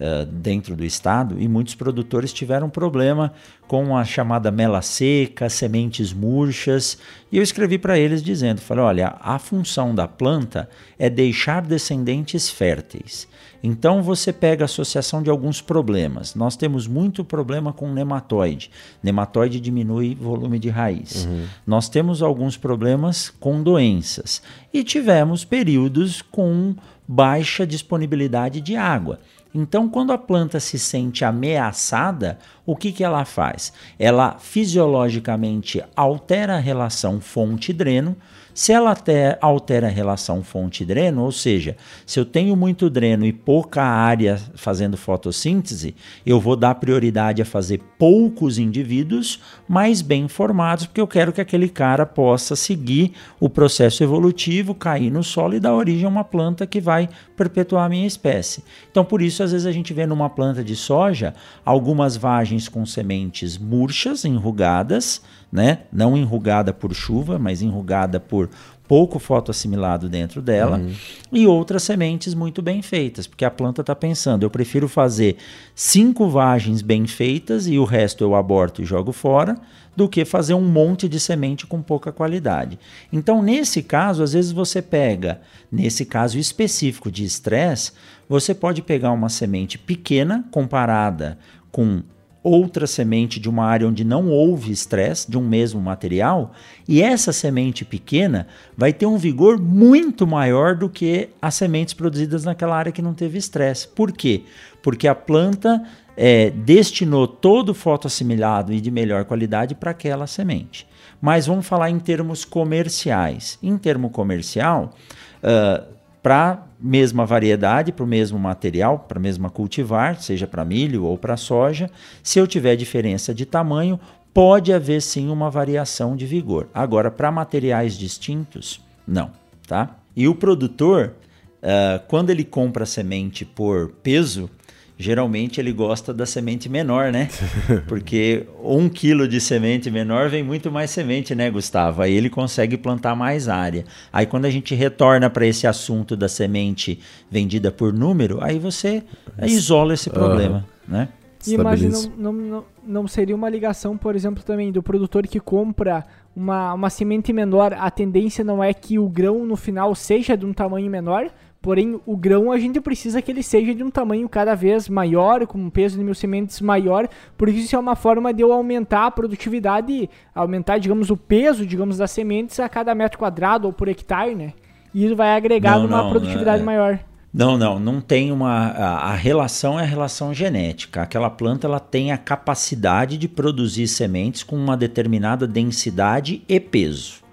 uh, 0.00 0.26
dentro 0.26 0.76
do 0.76 0.84
estado 0.84 1.40
e 1.40 1.48
muitos 1.48 1.74
produtores 1.74 2.32
tiveram 2.32 2.68
problema 2.68 3.32
com 3.66 3.96
a 3.96 4.04
chamada 4.04 4.50
mela 4.50 4.82
seca, 4.82 5.48
sementes 5.48 6.12
murchas. 6.12 6.98
E 7.30 7.36
eu 7.36 7.42
escrevi 7.42 7.78
para 7.78 7.98
eles 7.98 8.22
dizendo: 8.22 8.60
falei, 8.60 8.84
olha, 8.84 9.16
a 9.20 9.38
função 9.38 9.94
da 9.94 10.06
planta 10.06 10.68
é 10.98 11.10
deixar 11.10 11.62
descendentes 11.62 12.48
férteis. 12.48 13.28
Então 13.62 14.02
você 14.02 14.32
pega 14.32 14.62
a 14.62 14.66
associação 14.66 15.22
de 15.22 15.30
alguns 15.30 15.60
problemas. 15.60 16.34
Nós 16.36 16.56
temos 16.56 16.86
muito 16.86 17.24
problema 17.24 17.72
com 17.72 17.92
nematóide. 17.92 18.70
Nematóide 19.02 19.58
diminui 19.58 20.14
volume 20.14 20.58
de 20.58 20.68
raiz. 20.68 21.24
Uhum. 21.24 21.46
Nós 21.66 21.88
temos 21.88 22.22
alguns 22.22 22.56
problemas 22.56 23.28
com 23.40 23.62
doenças. 23.62 24.40
E 24.72 24.84
tivemos 24.84 25.44
períodos 25.44 26.22
com 26.22 26.76
baixa 27.08 27.66
disponibilidade 27.66 28.60
de 28.60 28.76
água. 28.76 29.20
Então, 29.58 29.88
quando 29.88 30.12
a 30.12 30.18
planta 30.18 30.60
se 30.60 30.78
sente 30.78 31.24
ameaçada, 31.24 32.38
o 32.66 32.76
que, 32.76 32.92
que 32.92 33.02
ela 33.02 33.24
faz? 33.24 33.72
Ela 33.98 34.36
fisiologicamente 34.38 35.82
altera 35.96 36.56
a 36.56 36.60
relação 36.60 37.22
fonte-dreno, 37.22 38.14
se 38.56 38.72
ela 38.72 38.96
altera 39.42 39.86
a 39.86 39.90
relação 39.90 40.42
fonte-dreno, 40.42 41.22
ou 41.22 41.30
seja, 41.30 41.76
se 42.06 42.18
eu 42.18 42.24
tenho 42.24 42.56
muito 42.56 42.88
dreno 42.88 43.26
e 43.26 43.30
pouca 43.30 43.82
área 43.82 44.40
fazendo 44.54 44.96
fotossíntese, 44.96 45.94
eu 46.24 46.40
vou 46.40 46.56
dar 46.56 46.74
prioridade 46.76 47.42
a 47.42 47.44
fazer 47.44 47.82
poucos 47.98 48.56
indivíduos 48.58 49.42
mais 49.68 50.00
bem 50.00 50.26
formados, 50.26 50.86
porque 50.86 51.02
eu 51.02 51.06
quero 51.06 51.34
que 51.34 51.40
aquele 51.42 51.68
cara 51.68 52.06
possa 52.06 52.56
seguir 52.56 53.12
o 53.38 53.50
processo 53.50 54.02
evolutivo, 54.02 54.74
cair 54.74 55.10
no 55.10 55.22
solo 55.22 55.52
e 55.54 55.60
dar 55.60 55.74
origem 55.74 56.06
a 56.06 56.08
uma 56.08 56.24
planta 56.24 56.66
que 56.66 56.80
vai 56.80 57.10
perpetuar 57.36 57.84
a 57.84 57.90
minha 57.90 58.06
espécie. 58.06 58.64
Então, 58.90 59.04
por 59.04 59.20
isso, 59.20 59.42
às 59.42 59.52
vezes 59.52 59.66
a 59.66 59.72
gente 59.72 59.92
vê 59.92 60.06
numa 60.06 60.30
planta 60.30 60.64
de 60.64 60.74
soja 60.74 61.34
algumas 61.62 62.16
vagens 62.16 62.70
com 62.70 62.86
sementes 62.86 63.58
murchas, 63.58 64.24
enrugadas, 64.24 65.20
né? 65.50 65.80
Não 65.92 66.16
enrugada 66.16 66.72
por 66.72 66.94
chuva, 66.94 67.38
mas 67.38 67.62
enrugada 67.62 68.18
por, 68.18 68.50
pouco 68.88 69.18
fotoassimilado 69.18 70.08
dentro 70.08 70.40
dela, 70.40 70.78
uhum. 70.78 70.92
e 71.32 71.46
outras 71.46 71.82
sementes 71.82 72.34
muito 72.34 72.62
bem 72.62 72.82
feitas, 72.82 73.26
porque 73.26 73.44
a 73.44 73.50
planta 73.50 73.80
está 73.80 73.94
pensando, 73.94 74.44
eu 74.44 74.50
prefiro 74.50 74.88
fazer 74.88 75.36
cinco 75.74 76.28
vagens 76.28 76.82
bem 76.82 77.06
feitas 77.06 77.66
e 77.66 77.78
o 77.78 77.84
resto 77.84 78.22
eu 78.22 78.34
aborto 78.34 78.82
e 78.82 78.84
jogo 78.84 79.12
fora, 79.12 79.56
do 79.94 80.08
que 80.08 80.24
fazer 80.26 80.52
um 80.52 80.64
monte 80.64 81.08
de 81.08 81.18
semente 81.18 81.66
com 81.66 81.80
pouca 81.80 82.12
qualidade. 82.12 82.78
Então, 83.10 83.42
nesse 83.42 83.82
caso, 83.82 84.22
às 84.22 84.34
vezes 84.34 84.52
você 84.52 84.82
pega, 84.82 85.40
nesse 85.72 86.04
caso 86.04 86.38
específico 86.38 87.10
de 87.10 87.24
estresse, 87.24 87.92
você 88.28 88.54
pode 88.54 88.82
pegar 88.82 89.10
uma 89.12 89.30
semente 89.30 89.78
pequena 89.78 90.44
comparada 90.50 91.38
com 91.72 92.02
outra 92.46 92.86
semente 92.86 93.40
de 93.40 93.48
uma 93.48 93.64
área 93.64 93.88
onde 93.88 94.04
não 94.04 94.28
houve 94.28 94.70
estresse, 94.70 95.28
de 95.28 95.36
um 95.36 95.46
mesmo 95.46 95.80
material, 95.80 96.52
e 96.86 97.02
essa 97.02 97.32
semente 97.32 97.84
pequena 97.84 98.46
vai 98.76 98.92
ter 98.92 99.04
um 99.04 99.18
vigor 99.18 99.60
muito 99.60 100.28
maior 100.28 100.76
do 100.76 100.88
que 100.88 101.30
as 101.42 101.56
sementes 101.56 101.92
produzidas 101.92 102.44
naquela 102.44 102.76
área 102.76 102.92
que 102.92 103.02
não 103.02 103.14
teve 103.14 103.36
estresse. 103.36 103.88
Por 103.88 104.12
quê? 104.12 104.44
Porque 104.80 105.08
a 105.08 105.14
planta 105.14 105.82
é, 106.16 106.50
destinou 106.50 107.26
todo 107.26 107.70
o 107.70 107.74
fotoassimilado 107.74 108.72
e 108.72 108.80
de 108.80 108.92
melhor 108.92 109.24
qualidade 109.24 109.74
para 109.74 109.90
aquela 109.90 110.28
semente. 110.28 110.86
Mas 111.20 111.48
vamos 111.48 111.66
falar 111.66 111.90
em 111.90 111.98
termos 111.98 112.44
comerciais. 112.44 113.58
Em 113.60 113.76
termo 113.76 114.08
comercial, 114.08 114.94
uh, 115.42 115.95
para 116.26 116.66
mesma 116.80 117.24
variedade, 117.24 117.92
para 117.92 118.02
o 118.02 118.06
mesmo 118.06 118.36
material, 118.36 118.98
para 118.98 119.16
a 119.16 119.22
mesma 119.22 119.48
cultivar, 119.48 120.20
seja 120.20 120.44
para 120.44 120.64
milho 120.64 121.04
ou 121.04 121.16
para 121.16 121.36
soja, 121.36 121.88
se 122.20 122.36
eu 122.40 122.48
tiver 122.48 122.74
diferença 122.74 123.32
de 123.32 123.46
tamanho, 123.46 124.00
pode 124.34 124.72
haver 124.72 125.00
sim 125.00 125.28
uma 125.28 125.48
variação 125.48 126.16
de 126.16 126.26
vigor. 126.26 126.68
Agora, 126.74 127.12
para 127.12 127.30
materiais 127.30 127.96
distintos, 127.96 128.80
não, 129.06 129.30
tá? 129.68 129.98
E 130.16 130.26
o 130.26 130.34
produtor, 130.34 131.14
uh, 131.62 132.04
quando 132.08 132.30
ele 132.30 132.42
compra 132.42 132.84
semente 132.84 133.44
por 133.44 133.92
peso, 134.02 134.50
geralmente 134.98 135.60
ele 135.60 135.72
gosta 135.72 136.12
da 136.12 136.24
semente 136.24 136.68
menor, 136.68 137.12
né? 137.12 137.28
Porque 137.86 138.46
um 138.62 138.88
quilo 138.88 139.28
de 139.28 139.40
semente 139.40 139.90
menor 139.90 140.28
vem 140.28 140.42
muito 140.42 140.70
mais 140.70 140.90
semente, 140.90 141.34
né, 141.34 141.50
Gustavo? 141.50 142.02
Aí 142.02 142.14
ele 142.14 142.30
consegue 142.30 142.76
plantar 142.76 143.14
mais 143.14 143.48
área. 143.48 143.84
Aí 144.12 144.26
quando 144.26 144.46
a 144.46 144.50
gente 144.50 144.74
retorna 144.74 145.28
para 145.28 145.46
esse 145.46 145.66
assunto 145.66 146.16
da 146.16 146.28
semente 146.28 146.98
vendida 147.30 147.70
por 147.70 147.92
número, 147.92 148.42
aí 148.42 148.58
você 148.58 149.02
isola 149.42 149.94
esse 149.94 150.08
problema, 150.08 150.64
uhum. 150.88 150.96
né? 150.96 151.08
E 151.46 151.54
imagina, 151.54 151.96
não, 152.16 152.32
não, 152.32 152.64
não 152.84 153.08
seria 153.08 153.34
uma 153.34 153.48
ligação, 153.48 153.96
por 153.96 154.16
exemplo, 154.16 154.42
também 154.42 154.72
do 154.72 154.82
produtor 154.82 155.26
que 155.26 155.38
compra 155.38 156.04
uma, 156.34 156.74
uma 156.74 156.90
semente 156.90 157.32
menor, 157.32 157.72
a 157.72 157.90
tendência 157.90 158.42
não 158.42 158.62
é 158.62 158.74
que 158.74 158.98
o 158.98 159.08
grão 159.08 159.46
no 159.46 159.56
final 159.56 159.94
seja 159.94 160.36
de 160.36 160.44
um 160.44 160.52
tamanho 160.52 160.90
menor, 160.90 161.30
Porém, 161.66 162.00
o 162.06 162.16
grão 162.16 162.52
a 162.52 162.60
gente 162.60 162.80
precisa 162.80 163.20
que 163.20 163.28
ele 163.28 163.42
seja 163.42 163.74
de 163.74 163.82
um 163.82 163.90
tamanho 163.90 164.28
cada 164.28 164.54
vez 164.54 164.88
maior, 164.88 165.44
com 165.48 165.58
um 165.58 165.68
peso 165.68 165.98
de 165.98 166.04
mil 166.04 166.14
sementes 166.14 166.60
maior, 166.60 167.08
porque 167.36 167.56
isso 167.56 167.74
é 167.74 167.78
uma 167.80 167.96
forma 167.96 168.32
de 168.32 168.40
eu 168.40 168.52
aumentar 168.52 169.06
a 169.06 169.10
produtividade, 169.10 170.08
aumentar, 170.32 170.78
digamos, 170.78 171.10
o 171.10 171.16
peso, 171.16 171.66
digamos, 171.66 171.98
das 171.98 172.12
sementes 172.12 172.60
a 172.60 172.68
cada 172.68 172.94
metro 172.94 173.18
quadrado 173.18 173.66
ou 173.66 173.72
por 173.72 173.88
hectare, 173.88 174.36
né? 174.36 174.52
E 174.94 175.06
isso 175.06 175.16
vai 175.16 175.34
agregar 175.34 175.76
não, 175.80 175.86
uma 175.86 176.02
não, 176.04 176.10
produtividade 176.10 176.62
é... 176.62 176.64
maior. 176.64 177.00
Não, 177.34 177.58
não, 177.58 177.80
não 177.80 178.00
tem 178.00 178.30
uma. 178.30 178.68
A, 178.68 179.10
a, 179.10 179.14
relação 179.16 179.76
é 179.76 179.82
a 179.82 179.86
relação 179.86 180.32
genética. 180.32 181.02
Aquela 181.02 181.30
planta 181.30 181.66
ela 181.66 181.80
tem 181.80 182.12
a 182.12 182.16
capacidade 182.16 183.18
de 183.18 183.26
produzir 183.26 183.88
sementes 183.88 184.44
com 184.44 184.54
uma 184.54 184.76
determinada 184.76 185.48
densidade 185.48 186.44
e 186.48 186.60
peso. 186.60 187.25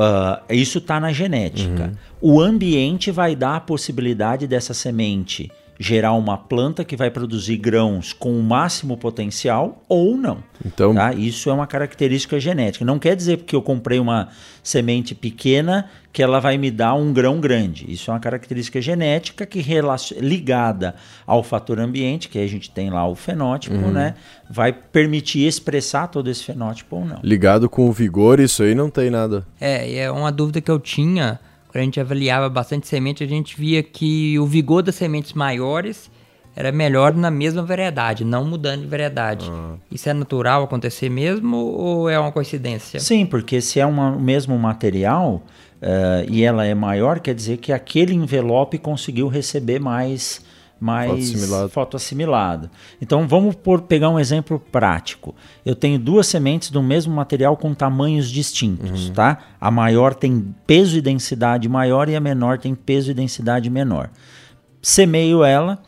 Uh, 0.00 0.54
isso 0.54 0.78
está 0.78 0.98
na 0.98 1.12
genética. 1.12 1.92
Uhum. 2.22 2.36
O 2.36 2.40
ambiente 2.40 3.10
vai 3.10 3.36
dar 3.36 3.56
a 3.56 3.60
possibilidade 3.60 4.46
dessa 4.46 4.72
semente 4.72 5.52
gerar 5.82 6.12
uma 6.12 6.36
planta 6.36 6.84
que 6.84 6.94
vai 6.94 7.10
produzir 7.10 7.56
grãos 7.56 8.12
com 8.12 8.38
o 8.38 8.42
máximo 8.42 8.98
potencial 8.98 9.82
ou 9.88 10.14
não. 10.14 10.44
Então, 10.62 10.94
tá? 10.94 11.14
isso 11.14 11.48
é 11.48 11.54
uma 11.54 11.66
característica 11.66 12.38
genética. 12.38 12.84
Não 12.84 12.98
quer 12.98 13.16
dizer 13.16 13.38
porque 13.38 13.56
eu 13.56 13.62
comprei 13.62 13.98
uma 13.98 14.28
semente 14.62 15.14
pequena 15.14 15.88
que 16.12 16.22
ela 16.22 16.38
vai 16.38 16.58
me 16.58 16.70
dar 16.70 16.92
um 16.92 17.14
grão 17.14 17.40
grande. 17.40 17.90
Isso 17.90 18.10
é 18.10 18.14
uma 18.14 18.20
característica 18.20 18.78
genética 18.78 19.46
que 19.46 19.64
ligada 20.20 20.96
ao 21.26 21.42
fator 21.42 21.80
ambiente, 21.80 22.28
que 22.28 22.38
a 22.38 22.46
gente 22.46 22.70
tem 22.70 22.90
lá 22.90 23.08
o 23.08 23.14
fenótipo, 23.14 23.76
uhum. 23.76 23.90
né, 23.90 24.16
vai 24.50 24.74
permitir 24.74 25.46
expressar 25.46 26.08
todo 26.08 26.28
esse 26.28 26.44
fenótipo 26.44 26.96
ou 26.96 27.06
não. 27.06 27.20
Ligado 27.22 27.70
com 27.70 27.88
o 27.88 27.92
vigor, 27.92 28.38
isso 28.38 28.62
aí 28.62 28.74
não 28.74 28.90
tem 28.90 29.08
nada. 29.08 29.46
É, 29.58 29.96
é 29.96 30.10
uma 30.10 30.30
dúvida 30.30 30.60
que 30.60 30.70
eu 30.70 30.78
tinha 30.78 31.40
quando 31.70 31.82
a 31.82 31.84
gente 31.84 32.00
avaliava 32.00 32.48
bastante 32.48 32.88
semente, 32.88 33.22
a 33.22 33.28
gente 33.28 33.56
via 33.56 33.80
que 33.80 34.36
o 34.40 34.44
vigor 34.44 34.82
das 34.82 34.96
sementes 34.96 35.34
maiores 35.34 36.10
era 36.56 36.72
melhor 36.72 37.14
na 37.14 37.30
mesma 37.30 37.62
variedade, 37.62 38.24
não 38.24 38.44
mudando 38.44 38.80
de 38.80 38.88
variedade. 38.88 39.46
Ah. 39.48 39.76
Isso 39.88 40.08
é 40.08 40.12
natural 40.12 40.64
acontecer 40.64 41.08
mesmo 41.08 41.56
ou 41.56 42.10
é 42.10 42.18
uma 42.18 42.32
coincidência? 42.32 42.98
Sim, 42.98 43.24
porque 43.24 43.60
se 43.60 43.78
é 43.78 43.86
o 43.86 44.20
mesmo 44.20 44.58
material 44.58 45.42
uh, 45.80 46.28
e 46.28 46.42
ela 46.42 46.66
é 46.66 46.74
maior, 46.74 47.20
quer 47.20 47.36
dizer 47.36 47.58
que 47.58 47.72
aquele 47.72 48.14
envelope 48.14 48.76
conseguiu 48.76 49.28
receber 49.28 49.78
mais 49.78 50.44
mais 50.80 51.30
foto 51.70 51.96
assimilado. 51.96 52.70
Então 53.00 53.28
vamos 53.28 53.54
por, 53.54 53.82
pegar 53.82 54.08
um 54.08 54.18
exemplo 54.18 54.58
prático. 54.58 55.34
Eu 55.64 55.76
tenho 55.76 55.98
duas 55.98 56.26
sementes 56.26 56.70
do 56.70 56.82
mesmo 56.82 57.14
material 57.14 57.56
com 57.56 57.74
tamanhos 57.74 58.30
distintos, 58.30 59.08
uhum. 59.08 59.12
tá? 59.12 59.38
A 59.60 59.70
maior 59.70 60.14
tem 60.14 60.54
peso 60.66 60.96
e 60.96 61.02
densidade 61.02 61.68
maior 61.68 62.08
e 62.08 62.16
a 62.16 62.20
menor 62.20 62.58
tem 62.58 62.74
peso 62.74 63.10
e 63.10 63.14
densidade 63.14 63.68
menor. 63.68 64.08
Semeio 64.80 65.44
ela, 65.44 65.82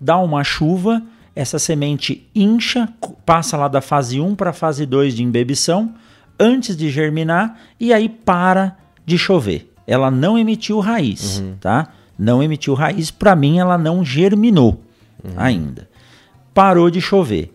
dá 0.00 0.18
uma 0.18 0.42
chuva, 0.42 1.00
essa 1.36 1.58
semente 1.58 2.28
incha, 2.34 2.88
passa 3.24 3.56
lá 3.56 3.68
da 3.68 3.80
fase 3.80 4.20
1 4.20 4.34
para 4.34 4.50
a 4.50 4.52
fase 4.54 4.84
2 4.84 5.14
de 5.14 5.22
embebição, 5.22 5.94
antes 6.38 6.76
de 6.76 6.90
germinar 6.90 7.58
e 7.78 7.92
aí 7.92 8.08
para 8.08 8.76
de 9.06 9.16
chover. 9.16 9.72
Ela 9.86 10.10
não 10.10 10.36
emitiu 10.36 10.80
raiz, 10.80 11.38
uhum. 11.38 11.56
tá? 11.60 11.88
Não 12.22 12.40
emitiu 12.40 12.74
raiz, 12.74 13.10
para 13.10 13.34
mim 13.34 13.58
ela 13.58 13.76
não 13.76 14.04
germinou 14.04 14.80
uhum. 15.24 15.32
ainda. 15.36 15.88
Parou 16.54 16.88
de 16.88 17.00
chover. 17.00 17.52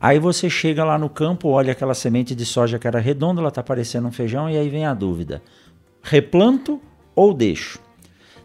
Aí 0.00 0.20
você 0.20 0.48
chega 0.48 0.84
lá 0.84 0.96
no 0.96 1.08
campo, 1.08 1.48
olha 1.48 1.72
aquela 1.72 1.94
semente 1.94 2.34
de 2.34 2.44
soja 2.44 2.78
que 2.78 2.86
era 2.86 3.00
redonda, 3.00 3.40
ela 3.40 3.48
está 3.48 3.62
parecendo 3.62 4.06
um 4.06 4.12
feijão, 4.12 4.48
e 4.48 4.56
aí 4.56 4.68
vem 4.68 4.86
a 4.86 4.94
dúvida: 4.94 5.42
replanto 6.02 6.80
ou 7.14 7.34
deixo? 7.34 7.80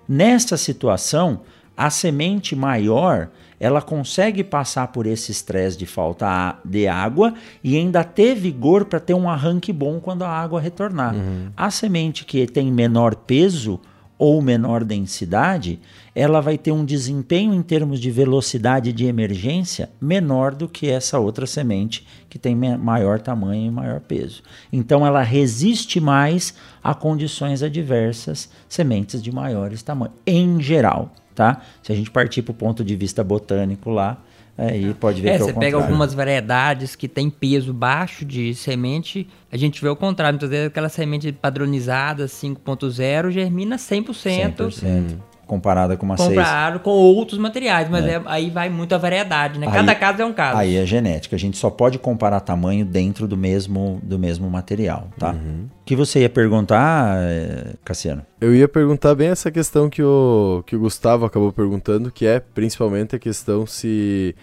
Nesta 0.07 0.57
situação, 0.57 1.41
a 1.77 1.89
semente 1.89 2.55
maior 2.55 3.29
ela 3.59 3.81
consegue 3.81 4.43
passar 4.43 4.87
por 4.87 5.05
esse 5.05 5.31
estresse 5.31 5.77
de 5.77 5.85
falta 5.85 6.57
de 6.63 6.87
água 6.87 7.33
e 7.63 7.77
ainda 7.77 8.03
ter 8.03 8.33
vigor 8.33 8.85
para 8.85 8.99
ter 8.99 9.13
um 9.13 9.29
arranque 9.29 9.73
bom 9.73 9.99
quando 9.99 10.23
a 10.23 10.29
água 10.29 10.61
retornar. 10.61 11.13
Uhum. 11.13 11.51
A 11.55 11.69
semente 11.69 12.23
que 12.23 12.47
tem 12.47 12.71
menor 12.71 13.15
peso 13.15 13.79
ou 14.19 14.41
menor 14.41 14.83
densidade, 14.83 15.79
ela 16.13 16.41
vai 16.41 16.57
ter 16.57 16.73
um 16.73 16.83
desempenho 16.83 17.53
em 17.53 17.61
termos 17.61 18.01
de 18.01 18.11
velocidade 18.11 18.91
de 18.91 19.05
emergência 19.05 19.89
menor 19.99 20.53
do 20.53 20.67
que 20.67 20.89
essa 20.89 21.17
outra 21.17 21.47
semente 21.47 22.05
que 22.29 22.37
tem 22.37 22.53
maior 22.53 23.21
tamanho 23.21 23.67
e 23.67 23.71
maior 23.71 24.01
peso. 24.01 24.43
Então 24.73 25.07
ela 25.07 25.23
resiste 25.23 26.01
mais 26.01 26.53
a 26.83 26.93
condições 26.93 27.63
adversas, 27.63 28.49
sementes 28.67 29.23
de 29.23 29.31
maiores 29.31 29.81
tamanhos, 29.81 30.17
em 30.27 30.61
geral, 30.61 31.13
tá? 31.33 31.61
Se 31.81 31.93
a 31.93 31.95
gente 31.95 32.11
partir 32.11 32.41
para 32.41 32.51
o 32.51 32.55
ponto 32.55 32.83
de 32.83 32.97
vista 32.97 33.23
botânico 33.23 33.89
lá, 33.89 34.21
Aí 34.59 34.93
pode 34.93 35.21
ver 35.21 35.29
é, 35.29 35.37
que 35.37 35.43
é 35.43 35.45
você 35.45 35.53
pega 35.53 35.77
algumas 35.77 36.13
variedades 36.13 36.93
que 36.93 37.07
tem 37.07 37.29
peso 37.29 37.73
baixo 37.73 38.25
de 38.25 38.53
semente, 38.53 39.25
a 39.49 39.55
gente 39.55 39.81
vê 39.81 39.87
o 39.87 39.95
contrário. 39.95 40.33
Muitas 40.33 40.49
vezes 40.49 40.67
aquela 40.67 40.89
semente 40.89 41.31
padronizada 41.31 42.25
5.0 42.25 43.31
germina 43.31 43.77
100%. 43.77 44.09
100%. 44.09 45.28
Comparada 45.49 45.97
com 45.97 46.05
uma 46.05 46.15
Comparado 46.15 46.73
6. 46.73 46.83
com 46.83 46.91
outros 46.91 47.39
materiais, 47.39 47.89
mas 47.89 48.05
é. 48.05 48.11
É, 48.11 48.21
aí 48.27 48.51
vai 48.51 48.69
muita 48.69 48.99
variedade, 48.99 49.57
né? 49.57 49.65
Aí, 49.65 49.73
Cada 49.73 49.95
caso 49.95 50.21
é 50.21 50.25
um 50.25 50.31
caso. 50.31 50.59
Aí 50.59 50.77
é 50.77 50.85
genética. 50.85 51.35
A 51.35 51.39
gente 51.39 51.57
só 51.57 51.71
pode 51.71 51.97
comparar 51.97 52.39
tamanho 52.41 52.85
dentro 52.85 53.27
do 53.27 53.35
mesmo, 53.35 53.99
do 54.03 54.19
mesmo 54.19 54.47
material, 54.47 55.07
tá? 55.17 55.31
Uhum. 55.31 55.65
O 55.81 55.85
que 55.85 55.95
você 55.95 56.19
ia 56.19 56.29
perguntar, 56.29 57.17
eh, 57.23 57.73
Cassiano? 57.83 58.21
Eu 58.39 58.53
ia 58.53 58.67
perguntar 58.67 59.15
bem 59.15 59.29
essa 59.29 59.49
questão 59.49 59.89
que 59.89 60.03
o, 60.03 60.61
que 60.67 60.75
o 60.75 60.79
Gustavo 60.79 61.25
acabou 61.25 61.51
perguntando, 61.51 62.11
que 62.11 62.27
é 62.27 62.39
principalmente 62.39 63.15
a 63.15 63.19
questão 63.19 63.65
se 63.65 64.35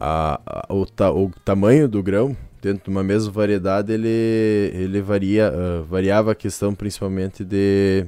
a, 0.00 0.40
a 0.46 0.72
o, 0.72 0.86
ta, 0.86 1.10
o 1.12 1.30
tamanho 1.44 1.86
do 1.86 2.02
grão 2.02 2.34
dentro 2.62 2.84
de 2.84 2.90
uma 2.90 3.04
mesma 3.04 3.30
variedade 3.30 3.92
ele, 3.92 4.72
ele 4.72 5.02
varia, 5.02 5.52
uh, 5.52 5.84
variava 5.84 6.32
a 6.32 6.34
questão 6.34 6.74
principalmente 6.74 7.44
de 7.44 8.06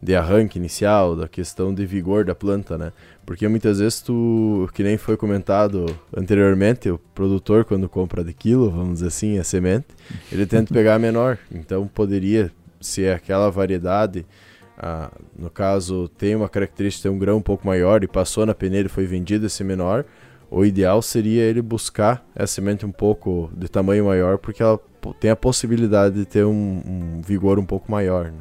de 0.00 0.14
arranque 0.14 0.58
inicial, 0.58 1.16
da 1.16 1.26
questão 1.26 1.74
de 1.74 1.84
vigor 1.84 2.24
da 2.24 2.34
planta, 2.34 2.78
né? 2.78 2.92
Porque 3.26 3.46
muitas 3.48 3.78
vezes 3.80 4.00
tu, 4.00 4.68
que 4.72 4.82
nem 4.82 4.96
foi 4.96 5.16
comentado 5.16 5.86
anteriormente, 6.16 6.88
o 6.88 6.98
produtor 7.14 7.64
quando 7.64 7.88
compra 7.88 8.22
de 8.22 8.32
quilo, 8.32 8.70
vamos 8.70 8.94
dizer 8.94 9.08
assim, 9.08 9.38
a 9.38 9.44
semente, 9.44 9.86
ele 10.30 10.46
tenta 10.46 10.72
pegar 10.72 10.94
a 10.94 10.98
menor. 10.98 11.38
Então 11.50 11.86
poderia 11.86 12.50
se 12.80 13.04
é 13.04 13.12
aquela 13.12 13.50
variedade, 13.50 14.24
ah, 14.78 15.10
no 15.36 15.50
caso, 15.50 16.08
tem 16.16 16.36
uma 16.36 16.48
característica 16.48 17.08
ter 17.08 17.14
um 17.14 17.18
grão 17.18 17.38
um 17.38 17.42
pouco 17.42 17.66
maior 17.66 18.04
e 18.04 18.06
passou 18.06 18.46
na 18.46 18.54
peneira 18.54 18.86
e 18.86 18.90
foi 18.90 19.06
vendido 19.06 19.46
esse 19.46 19.64
menor, 19.64 20.04
o 20.50 20.64
ideal 20.64 21.02
seria 21.02 21.42
ele 21.42 21.60
buscar 21.60 22.24
essa 22.34 22.54
semente 22.54 22.86
um 22.86 22.92
pouco 22.92 23.50
de 23.54 23.68
tamanho 23.68 24.06
maior, 24.06 24.38
porque 24.38 24.62
ela 24.62 24.80
tem 25.20 25.30
a 25.30 25.36
possibilidade 25.36 26.14
de 26.14 26.24
ter 26.24 26.44
um, 26.44 26.82
um 26.86 27.20
vigor 27.20 27.58
um 27.58 27.64
pouco 27.64 27.90
maior. 27.90 28.26
Né? 28.26 28.38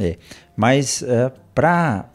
É, 0.00 0.16
mas 0.56 1.02
é, 1.02 1.32
para 1.54 2.08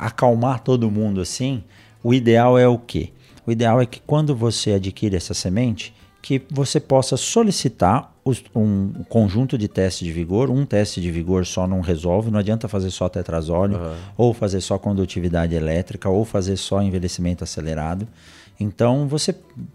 acalmar 0.00 0.60
todo 0.60 0.90
mundo 0.90 1.20
assim, 1.20 1.62
o 2.02 2.12
ideal 2.12 2.58
é 2.58 2.66
o 2.66 2.78
quê? 2.78 3.10
O 3.46 3.52
ideal 3.52 3.80
é 3.80 3.86
que 3.86 4.00
quando 4.00 4.34
você 4.34 4.72
adquire 4.72 5.16
essa 5.16 5.34
semente, 5.34 5.94
que 6.22 6.42
você 6.50 6.78
possa 6.78 7.16
solicitar 7.16 8.14
um 8.54 8.92
conjunto 9.08 9.56
de 9.56 9.66
testes 9.66 10.06
de 10.06 10.12
vigor. 10.12 10.50
Um 10.50 10.64
teste 10.64 11.00
de 11.00 11.10
vigor 11.10 11.46
só 11.46 11.66
não 11.66 11.80
resolve, 11.80 12.30
não 12.30 12.38
adianta 12.38 12.68
fazer 12.68 12.90
só 12.90 13.08
tetrazóleo, 13.08 13.78
uhum. 13.78 13.94
ou 14.16 14.34
fazer 14.34 14.60
só 14.60 14.78
condutividade 14.78 15.54
elétrica, 15.54 16.08
ou 16.08 16.24
fazer 16.24 16.56
só 16.56 16.82
envelhecimento 16.82 17.42
acelerado. 17.42 18.06
Então 18.58 19.08
você 19.08 19.34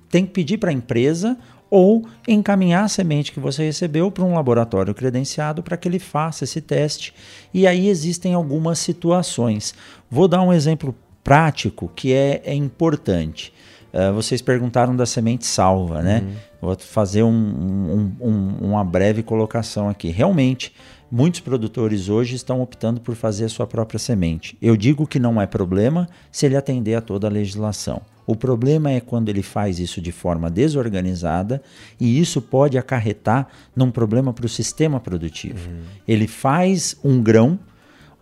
tem 0.09 0.25
que 0.25 0.31
pedir 0.31 0.57
para 0.57 0.69
a 0.69 0.73
empresa 0.73 1.37
ou 1.69 2.05
encaminhar 2.27 2.85
a 2.85 2.87
semente 2.87 3.31
que 3.31 3.39
você 3.39 3.63
recebeu 3.63 4.11
para 4.11 4.23
um 4.23 4.33
laboratório 4.33 4.93
credenciado 4.93 5.63
para 5.63 5.77
que 5.77 5.87
ele 5.87 5.99
faça 5.99 6.43
esse 6.43 6.61
teste. 6.61 7.13
E 7.53 7.65
aí 7.65 7.87
existem 7.87 8.33
algumas 8.33 8.79
situações. 8.79 9.73
Vou 10.09 10.27
dar 10.27 10.41
um 10.41 10.53
exemplo 10.53 10.95
prático 11.23 11.91
que 11.95 12.13
é, 12.13 12.41
é 12.45 12.53
importante. 12.53 13.51
Uh, 13.91 14.13
vocês 14.13 14.41
perguntaram 14.41 14.95
da 14.95 15.05
semente 15.05 15.45
salva, 15.45 16.01
né? 16.01 16.21
Uhum. 16.21 16.35
Vou 16.61 16.75
fazer 16.77 17.23
um, 17.23 17.31
um, 17.31 18.15
um, 18.19 18.57
uma 18.61 18.83
breve 18.83 19.23
colocação 19.23 19.87
aqui. 19.87 20.09
Realmente, 20.09 20.73
muitos 21.09 21.39
produtores 21.39 22.09
hoje 22.09 22.35
estão 22.35 22.61
optando 22.61 22.99
por 22.99 23.15
fazer 23.15 23.45
a 23.45 23.49
sua 23.49 23.65
própria 23.65 23.97
semente. 23.97 24.57
Eu 24.61 24.75
digo 24.75 25.07
que 25.07 25.19
não 25.19 25.41
é 25.41 25.47
problema 25.47 26.09
se 26.31 26.45
ele 26.45 26.57
atender 26.57 26.95
a 26.95 27.01
toda 27.01 27.27
a 27.27 27.29
legislação. 27.29 28.01
O 28.27 28.35
problema 28.35 28.91
é 28.91 28.99
quando 28.99 29.29
ele 29.29 29.43
faz 29.43 29.79
isso 29.79 30.01
de 30.01 30.11
forma 30.11 30.49
desorganizada 30.49 31.61
e 31.99 32.19
isso 32.19 32.41
pode 32.41 32.77
acarretar 32.77 33.47
num 33.75 33.91
problema 33.91 34.33
para 34.33 34.45
o 34.45 34.49
sistema 34.49 34.99
produtivo. 34.99 35.69
Uhum. 35.69 35.81
Ele 36.07 36.27
faz 36.27 36.97
um 37.03 37.21
grão 37.21 37.59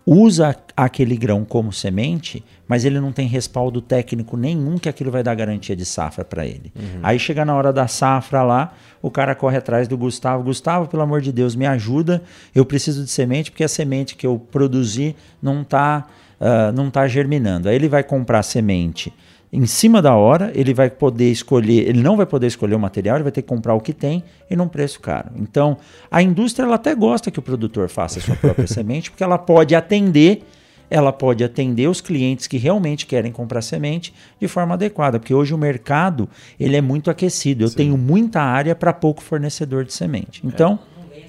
usa 0.06 0.54
aquele 0.76 1.16
grão 1.16 1.44
como 1.44 1.72
semente, 1.72 2.44
mas 2.68 2.84
ele 2.84 3.00
não 3.00 3.10
tem 3.10 3.26
respaldo 3.26 3.80
técnico 3.80 4.36
nenhum 4.36 4.76
que 4.76 4.88
aquilo 4.88 5.10
vai 5.10 5.22
dar 5.22 5.34
garantia 5.34 5.74
de 5.74 5.84
safra 5.84 6.24
para 6.24 6.44
ele. 6.46 6.72
Uhum. 6.76 7.00
Aí 7.02 7.18
chega 7.18 7.44
na 7.44 7.54
hora 7.54 7.72
da 7.72 7.88
safra 7.88 8.42
lá, 8.42 8.74
o 9.00 9.10
cara 9.10 9.34
corre 9.34 9.56
atrás 9.56 9.88
do 9.88 9.96
Gustavo. 9.96 10.42
Gustavo, 10.44 10.88
pelo 10.88 11.02
amor 11.02 11.20
de 11.20 11.32
Deus, 11.32 11.56
me 11.56 11.66
ajuda. 11.66 12.22
Eu 12.54 12.64
preciso 12.64 13.04
de 13.04 13.10
semente 13.10 13.50
porque 13.50 13.64
a 13.64 13.68
semente 13.68 14.14
que 14.14 14.26
eu 14.26 14.38
produzi 14.38 15.16
não 15.42 15.62
está 15.62 16.06
uh, 16.40 16.72
não 16.72 16.90
tá 16.90 17.06
germinando. 17.08 17.68
Aí 17.68 17.74
ele 17.74 17.88
vai 17.88 18.02
comprar 18.02 18.42
semente 18.42 19.12
em 19.54 19.66
cima 19.66 20.02
da 20.02 20.16
hora, 20.16 20.50
ele 20.52 20.74
vai 20.74 20.90
poder 20.90 21.30
escolher, 21.30 21.88
ele 21.88 22.02
não 22.02 22.16
vai 22.16 22.26
poder 22.26 22.48
escolher 22.48 22.74
o 22.74 22.78
material, 22.78 23.18
ele 23.18 23.22
vai 23.22 23.30
ter 23.30 23.40
que 23.40 23.46
comprar 23.46 23.72
o 23.74 23.80
que 23.80 23.92
tem 23.92 24.24
e 24.50 24.56
num 24.56 24.66
preço 24.66 24.98
caro. 24.98 25.30
Então, 25.36 25.76
a 26.10 26.20
indústria 26.20 26.66
ela 26.66 26.74
até 26.74 26.92
gosta 26.92 27.30
que 27.30 27.38
o 27.38 27.42
produtor 27.42 27.88
faça 27.88 28.18
a 28.18 28.22
sua 28.22 28.34
própria 28.34 28.66
semente, 28.66 29.12
porque 29.12 29.22
ela 29.22 29.38
pode 29.38 29.72
atender, 29.72 30.42
ela 30.90 31.12
pode 31.12 31.44
atender 31.44 31.88
os 31.88 32.00
clientes 32.00 32.48
que 32.48 32.56
realmente 32.56 33.06
querem 33.06 33.30
comprar 33.30 33.62
semente 33.62 34.12
de 34.40 34.48
forma 34.48 34.74
adequada, 34.74 35.20
porque 35.20 35.32
hoje 35.32 35.54
o 35.54 35.58
mercado, 35.58 36.28
ele 36.58 36.74
é 36.74 36.80
muito 36.80 37.08
aquecido. 37.08 37.62
Eu 37.62 37.68
Sim. 37.68 37.76
tenho 37.76 37.96
muita 37.96 38.40
área 38.40 38.74
para 38.74 38.92
pouco 38.92 39.22
fornecedor 39.22 39.84
de 39.84 39.92
semente. 39.92 40.40
Então, 40.44 40.80
é. 40.98 41.20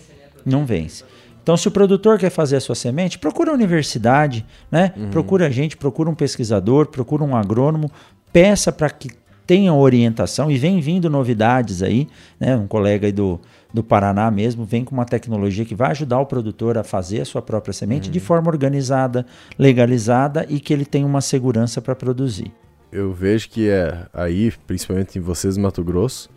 não 0.44 0.66
vence. 0.66 1.06
Então, 1.46 1.56
se 1.56 1.68
o 1.68 1.72
produtor 1.72 2.18
quer 2.18 2.32
fazer 2.32 2.56
a 2.56 2.60
sua 2.60 2.74
semente, 2.74 3.20
procura 3.20 3.52
a 3.52 3.54
universidade, 3.54 4.43
né? 4.72 4.91
Uhum. 4.98 5.12
Procura 5.12 5.46
a 5.46 5.50
gente, 5.52 5.78
procura 5.78 6.10
um 6.10 6.16
pesquisador, 6.16 6.88
procura 6.88 7.24
um 7.24 7.36
agrônomo, 7.36 7.91
peça 8.34 8.72
para 8.72 8.89
que 8.89 9.12
tenham 9.46 9.80
orientação 9.80 10.50
e 10.50 10.58
vem 10.58 10.82
vindo 10.82 11.08
novidades 11.08 11.84
aí, 11.84 12.08
né? 12.39 12.58
Um 12.58 12.66
colega 12.66 13.06
aí 13.06 13.12
do, 13.12 13.39
do 13.72 13.84
Paraná 13.84 14.32
mesmo 14.32 14.66
vem 14.66 14.84
com 14.84 14.96
uma 14.96 15.06
tecnologia 15.06 15.64
que 15.64 15.76
vai 15.76 15.91
ajudar 15.91 16.20
o 16.20 16.26
produtor 16.26 16.80
a 16.80 16.84
fazer 16.84 17.22
a 17.22 17.26
sua 17.26 17.43
própria 17.43 17.74
semente 17.74 18.08
uhum. 18.08 18.14
de 18.14 18.20
forma 18.20 18.50
organizada, 18.50 19.24
legalizada 19.56 20.48
e 20.50 20.60
que 20.60 20.74
ele 20.74 20.84
tenha 20.84 21.06
uma 21.06 21.22
segurança 21.22 21.80
para 21.80 21.93
produzir. 21.93 22.52
Eu 22.91 23.14
vejo 23.14 23.50
que 23.50 23.70
é 23.70 24.08
aí, 24.12 24.52
principalmente 24.66 25.20
em 25.20 25.22
vocês, 25.22 25.58
Mato 25.58 25.84
Grosso, 25.84 26.28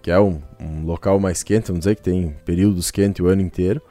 que 0.00 0.08
é 0.12 0.20
um, 0.20 0.40
um 0.60 0.84
local 0.84 1.18
mais 1.18 1.42
quente, 1.42 1.66
vamos 1.66 1.80
dizer 1.80 1.96
que 1.96 2.02
tem 2.02 2.36
períodos 2.44 2.92
quentes 2.92 3.24
o 3.24 3.26
ano 3.26 3.42
inteiro, 3.42 3.82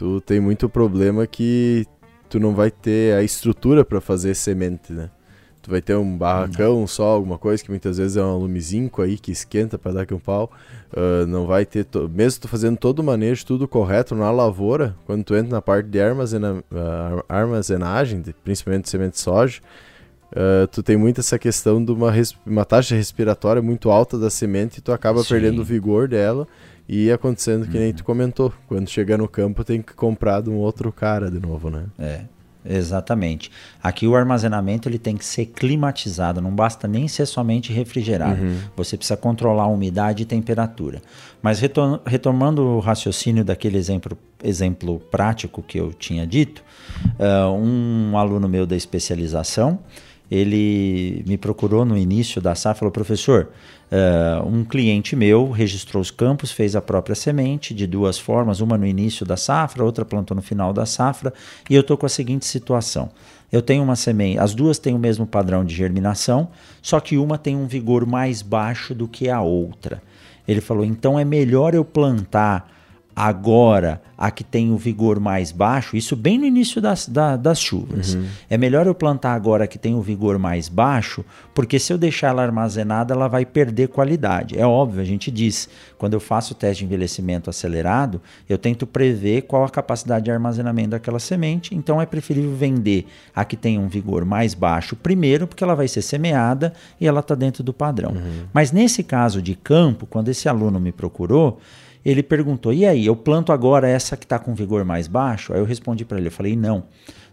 tu 0.00 0.18
tem 0.18 0.40
muito 0.40 0.66
problema 0.66 1.26
que 1.26 1.84
tu 2.30 2.40
não 2.40 2.54
vai 2.54 2.70
ter 2.70 3.14
a 3.14 3.22
estrutura 3.22 3.84
para 3.84 4.00
fazer 4.00 4.34
semente, 4.34 4.94
né? 4.94 5.10
Tu 5.60 5.70
vai 5.70 5.82
ter 5.82 5.94
um 5.94 6.16
barracão 6.16 6.86
só, 6.86 7.04
alguma 7.04 7.36
coisa 7.36 7.62
que 7.62 7.68
muitas 7.68 7.98
vezes 7.98 8.16
é 8.16 8.22
um 8.22 8.30
alumizinco 8.30 9.02
aí 9.02 9.18
que 9.18 9.30
esquenta 9.30 9.78
para 9.78 9.92
dar 9.92 10.02
aqui 10.02 10.14
um 10.14 10.18
pau. 10.18 10.50
Uh, 10.90 11.26
não 11.26 11.46
vai 11.46 11.66
ter, 11.66 11.86
mesmo 12.14 12.40
tu 12.40 12.48
fazendo 12.48 12.78
todo 12.78 13.00
o 13.00 13.04
manejo, 13.04 13.44
tudo 13.44 13.68
correto 13.68 14.14
na 14.14 14.30
lavoura, 14.30 14.96
quando 15.04 15.22
tu 15.22 15.34
entra 15.34 15.50
na 15.50 15.60
parte 15.60 15.90
de 15.90 16.00
armazena, 16.00 16.64
uh, 16.72 17.22
armazenagem, 17.28 18.22
principalmente 18.42 18.84
de 18.84 18.88
semente 18.88 19.12
de 19.12 19.20
soja, 19.20 19.60
uh, 20.32 20.66
tu 20.68 20.82
tem 20.82 20.96
muito 20.96 21.20
essa 21.20 21.38
questão 21.38 21.84
de 21.84 21.92
uma, 21.92 22.10
uma 22.46 22.64
taxa 22.64 22.94
respiratória 22.94 23.60
muito 23.60 23.90
alta 23.90 24.18
da 24.18 24.30
semente 24.30 24.78
e 24.78 24.80
tu 24.80 24.92
acaba 24.92 25.22
Sim. 25.22 25.28
perdendo 25.28 25.60
o 25.60 25.64
vigor 25.64 26.08
dela 26.08 26.48
e 26.92 27.12
acontecendo 27.12 27.68
que 27.68 27.76
uhum. 27.76 27.84
nem 27.84 27.92
tu 27.94 28.02
comentou. 28.02 28.52
Quando 28.66 28.90
chegar 28.90 29.16
no 29.16 29.28
campo 29.28 29.62
tem 29.62 29.80
que 29.80 29.94
comprar 29.94 30.40
de 30.42 30.50
um 30.50 30.56
outro 30.56 30.90
cara 30.90 31.30
de 31.30 31.38
novo, 31.38 31.70
né? 31.70 31.84
É. 31.96 32.22
Exatamente. 32.62 33.50
Aqui 33.82 34.06
o 34.06 34.14
armazenamento 34.14 34.88
ele 34.88 34.98
tem 34.98 35.16
que 35.16 35.24
ser 35.24 35.46
climatizado, 35.46 36.42
não 36.42 36.50
basta 36.50 36.86
nem 36.88 37.08
ser 37.08 37.24
somente 37.26 37.72
refrigerado. 37.72 38.42
Uhum. 38.42 38.58
Você 38.76 38.96
precisa 38.96 39.16
controlar 39.16 39.62
a 39.62 39.68
umidade 39.68 40.24
e 40.24 40.26
temperatura. 40.26 41.00
Mas 41.40 41.60
retomando 42.04 42.62
o 42.62 42.80
raciocínio 42.80 43.44
daquele 43.44 43.78
exemplo, 43.78 44.18
exemplo 44.42 44.98
prático 44.98 45.62
que 45.62 45.78
eu 45.78 45.94
tinha 45.94 46.26
dito, 46.26 46.62
uh, 47.18 47.50
um 47.50 48.18
aluno 48.18 48.46
meu 48.46 48.66
da 48.66 48.76
especialização, 48.76 49.78
ele 50.30 51.24
me 51.26 51.36
procurou 51.36 51.84
no 51.84 51.98
início 51.98 52.40
da 52.40 52.54
safra 52.54 52.76
e 52.76 52.80
falou, 52.80 52.92
professor, 52.92 53.48
uh, 53.90 54.46
um 54.46 54.64
cliente 54.64 55.16
meu 55.16 55.50
registrou 55.50 56.00
os 56.00 56.10
campos, 56.10 56.52
fez 56.52 56.76
a 56.76 56.80
própria 56.80 57.16
semente 57.16 57.74
de 57.74 57.86
duas 57.86 58.18
formas, 58.18 58.60
uma 58.60 58.78
no 58.78 58.86
início 58.86 59.26
da 59.26 59.36
safra, 59.36 59.84
outra 59.84 60.04
plantou 60.04 60.36
no 60.36 60.42
final 60.42 60.72
da 60.72 60.86
safra, 60.86 61.34
e 61.68 61.74
eu 61.74 61.80
estou 61.80 61.96
com 61.96 62.06
a 62.06 62.08
seguinte 62.08 62.46
situação. 62.46 63.10
Eu 63.50 63.60
tenho 63.60 63.82
uma 63.82 63.96
semente, 63.96 64.38
as 64.38 64.54
duas 64.54 64.78
têm 64.78 64.94
o 64.94 64.98
mesmo 64.98 65.26
padrão 65.26 65.64
de 65.64 65.74
germinação, 65.74 66.48
só 66.80 67.00
que 67.00 67.18
uma 67.18 67.36
tem 67.36 67.56
um 67.56 67.66
vigor 67.66 68.06
mais 68.06 68.40
baixo 68.40 68.94
do 68.94 69.08
que 69.08 69.28
a 69.28 69.40
outra. 69.40 70.00
Ele 70.46 70.60
falou, 70.60 70.84
então 70.84 71.18
é 71.18 71.24
melhor 71.24 71.74
eu 71.74 71.84
plantar 71.84 72.79
agora 73.20 74.00
a 74.16 74.30
que 74.30 74.42
tem 74.42 74.70
o 74.70 74.78
vigor 74.78 75.20
mais 75.20 75.52
baixo, 75.52 75.94
isso 75.94 76.16
bem 76.16 76.38
no 76.38 76.46
início 76.46 76.80
das, 76.80 77.06
da, 77.06 77.36
das 77.36 77.60
chuvas. 77.60 78.14
Uhum. 78.14 78.26
É 78.48 78.56
melhor 78.56 78.86
eu 78.86 78.94
plantar 78.94 79.34
agora 79.34 79.66
que 79.66 79.78
tem 79.78 79.94
o 79.94 80.00
vigor 80.00 80.38
mais 80.38 80.68
baixo, 80.68 81.22
porque 81.54 81.78
se 81.78 81.92
eu 81.92 81.98
deixar 81.98 82.28
ela 82.28 82.42
armazenada, 82.42 83.12
ela 83.12 83.28
vai 83.28 83.44
perder 83.44 83.88
qualidade. 83.88 84.58
É 84.58 84.66
óbvio, 84.66 85.02
a 85.02 85.04
gente 85.04 85.30
diz, 85.30 85.68
quando 85.98 86.14
eu 86.14 86.20
faço 86.20 86.54
o 86.54 86.56
teste 86.56 86.80
de 86.80 86.86
envelhecimento 86.86 87.50
acelerado, 87.50 88.22
eu 88.48 88.56
tento 88.56 88.86
prever 88.86 89.42
qual 89.42 89.64
a 89.64 89.70
capacidade 89.70 90.24
de 90.24 90.30
armazenamento 90.30 90.90
daquela 90.90 91.18
semente, 91.18 91.74
então 91.74 92.00
é 92.00 92.06
preferível 92.06 92.54
vender 92.54 93.06
a 93.34 93.44
que 93.44 93.56
tem 93.56 93.78
um 93.78 93.88
vigor 93.88 94.24
mais 94.24 94.54
baixo 94.54 94.96
primeiro, 94.96 95.46
porque 95.46 95.62
ela 95.62 95.74
vai 95.74 95.88
ser 95.88 96.00
semeada 96.00 96.72
e 96.98 97.06
ela 97.06 97.20
está 97.20 97.34
dentro 97.34 97.62
do 97.62 97.72
padrão. 97.72 98.12
Uhum. 98.12 98.44
Mas 98.52 98.72
nesse 98.72 99.02
caso 99.02 99.42
de 99.42 99.54
campo, 99.54 100.06
quando 100.06 100.28
esse 100.28 100.48
aluno 100.48 100.80
me 100.80 100.92
procurou, 100.92 101.58
ele 102.04 102.22
perguntou: 102.22 102.72
e 102.72 102.86
aí, 102.86 103.06
eu 103.06 103.16
planto 103.16 103.52
agora 103.52 103.88
essa 103.88 104.16
que 104.16 104.24
está 104.24 104.38
com 104.38 104.54
vigor 104.54 104.84
mais 104.84 105.06
baixo? 105.06 105.52
Aí 105.52 105.60
eu 105.60 105.64
respondi 105.64 106.04
para 106.04 106.18
ele: 106.18 106.28
eu 106.28 106.32
falei, 106.32 106.56
não. 106.56 106.84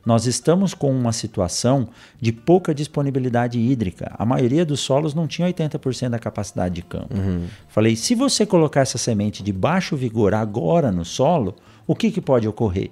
Nós 0.05 0.26
estamos 0.26 0.74
com 0.74 0.89
uma 0.89 1.11
situação 1.11 1.89
de 2.22 2.32
pouca 2.32 2.74
disponibilidade 2.74 3.59
hídrica. 3.59 4.15
A 4.18 4.26
maioria 4.26 4.65
dos 4.65 4.80
solos 4.80 5.13
não 5.13 5.28
tinha 5.28 5.45
80% 5.51 6.09
da 6.09 6.18
capacidade 6.18 6.76
de 6.76 6.82
campo. 6.82 7.13
Uhum. 7.13 7.45
Falei: 7.68 7.95
se 7.95 8.15
você 8.15 8.45
colocar 8.45 8.82
essa 8.82 8.97
semente 8.97 9.43
de 9.43 9.51
baixo 9.51 9.97
vigor 9.97 10.34
agora 10.34 10.93
no 10.93 11.03
solo, 11.03 11.55
o 11.86 11.93
que, 11.93 12.09
que 12.09 12.22
pode 12.22 12.47
ocorrer? 12.47 12.91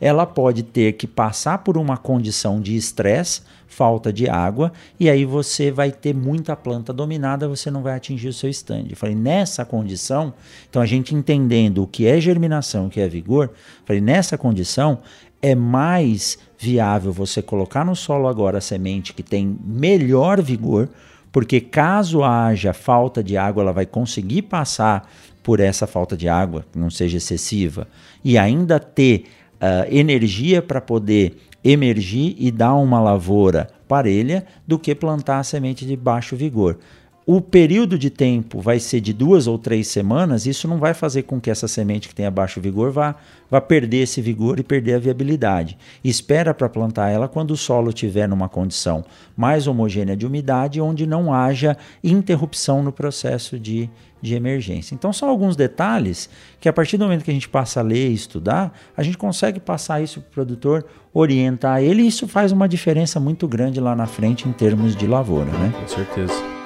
Ela 0.00 0.24
pode 0.24 0.62
ter 0.62 0.94
que 0.94 1.06
passar 1.06 1.58
por 1.58 1.76
uma 1.76 1.96
condição 1.96 2.60
de 2.60 2.74
estresse, 2.76 3.42
falta 3.68 4.12
de 4.12 4.28
água, 4.28 4.72
e 4.98 5.08
aí 5.08 5.24
você 5.24 5.70
vai 5.70 5.92
ter 5.92 6.14
muita 6.14 6.56
planta 6.56 6.92
dominada, 6.92 7.46
você 7.46 7.70
não 7.70 7.82
vai 7.82 7.94
atingir 7.94 8.28
o 8.28 8.32
seu 8.32 8.50
stand. 8.50 8.86
Eu 8.90 8.96
falei, 8.96 9.14
nessa 9.14 9.64
condição, 9.64 10.34
então 10.68 10.82
a 10.82 10.86
gente 10.86 11.14
entendendo 11.14 11.82
o 11.82 11.86
que 11.86 12.06
é 12.06 12.20
germinação, 12.20 12.86
o 12.86 12.90
que 12.90 13.00
é 13.00 13.08
vigor, 13.08 13.50
falei, 13.84 14.00
nessa 14.00 14.36
condição 14.36 14.98
é 15.40 15.54
mais 15.54 16.38
viável 16.58 17.12
você 17.12 17.40
colocar 17.40 17.84
no 17.84 17.96
solo 17.96 18.28
agora 18.28 18.58
a 18.58 18.60
semente 18.60 19.14
que 19.14 19.22
tem 19.22 19.56
melhor 19.64 20.42
vigor, 20.42 20.88
porque 21.32 21.60
caso 21.60 22.24
haja 22.24 22.72
falta 22.72 23.22
de 23.22 23.36
água, 23.36 23.62
ela 23.62 23.72
vai 23.72 23.86
conseguir 23.86 24.42
passar 24.42 25.08
por 25.42 25.60
essa 25.60 25.86
falta 25.86 26.16
de 26.16 26.28
água, 26.28 26.66
que 26.70 26.78
não 26.78 26.90
seja 26.90 27.16
excessiva, 27.16 27.86
e 28.22 28.36
ainda 28.36 28.78
ter 28.78 29.24
uh, 29.60 29.86
energia 29.90 30.62
para 30.62 30.80
poder 30.80 31.36
emergir 31.62 32.34
e 32.38 32.50
dar 32.50 32.74
uma 32.74 33.00
lavoura 33.00 33.68
parelha, 33.86 34.46
do 34.66 34.78
que 34.78 34.94
plantar 34.94 35.40
a 35.40 35.44
semente 35.44 35.84
de 35.84 35.96
baixo 35.96 36.36
vigor 36.36 36.78
o 37.26 37.40
período 37.40 37.98
de 37.98 38.08
tempo 38.08 38.60
vai 38.60 38.80
ser 38.80 39.00
de 39.00 39.12
duas 39.12 39.46
ou 39.46 39.58
três 39.58 39.88
semanas, 39.88 40.46
isso 40.46 40.66
não 40.66 40.78
vai 40.78 40.94
fazer 40.94 41.22
com 41.24 41.40
que 41.40 41.50
essa 41.50 41.68
semente 41.68 42.08
que 42.08 42.14
tenha 42.14 42.30
baixo 42.30 42.60
vigor 42.60 42.90
vá, 42.90 43.14
vá 43.50 43.60
perder 43.60 43.98
esse 43.98 44.22
vigor 44.22 44.58
e 44.58 44.62
perder 44.62 44.94
a 44.94 44.98
viabilidade. 44.98 45.76
Espera 46.02 46.54
para 46.54 46.68
plantar 46.68 47.10
ela 47.10 47.28
quando 47.28 47.52
o 47.52 47.56
solo 47.56 47.90
estiver 47.90 48.26
numa 48.26 48.48
condição 48.48 49.04
mais 49.36 49.66
homogênea 49.66 50.16
de 50.16 50.26
umidade, 50.26 50.80
onde 50.80 51.06
não 51.06 51.32
haja 51.32 51.76
interrupção 52.02 52.82
no 52.82 52.90
processo 52.90 53.58
de, 53.58 53.88
de 54.20 54.34
emergência. 54.34 54.94
Então, 54.94 55.12
são 55.12 55.28
alguns 55.28 55.54
detalhes 55.54 56.28
que, 56.58 56.68
a 56.68 56.72
partir 56.72 56.96
do 56.96 57.04
momento 57.04 57.22
que 57.22 57.30
a 57.30 57.34
gente 57.34 57.48
passa 57.48 57.80
a 57.80 57.82
ler 57.82 58.10
e 58.10 58.14
estudar, 58.14 58.72
a 58.96 59.02
gente 59.02 59.18
consegue 59.18 59.60
passar 59.60 60.02
isso 60.02 60.20
para 60.20 60.28
o 60.28 60.32
produtor, 60.32 60.86
orientar 61.12 61.82
ele, 61.82 62.02
e 62.02 62.08
isso 62.08 62.26
faz 62.26 62.50
uma 62.50 62.68
diferença 62.68 63.20
muito 63.20 63.46
grande 63.46 63.78
lá 63.78 63.94
na 63.94 64.06
frente 64.06 64.48
em 64.48 64.52
termos 64.52 64.96
de 64.96 65.06
lavoura. 65.06 65.50
Né? 65.50 65.72
Com 65.78 65.86
certeza. 65.86 66.59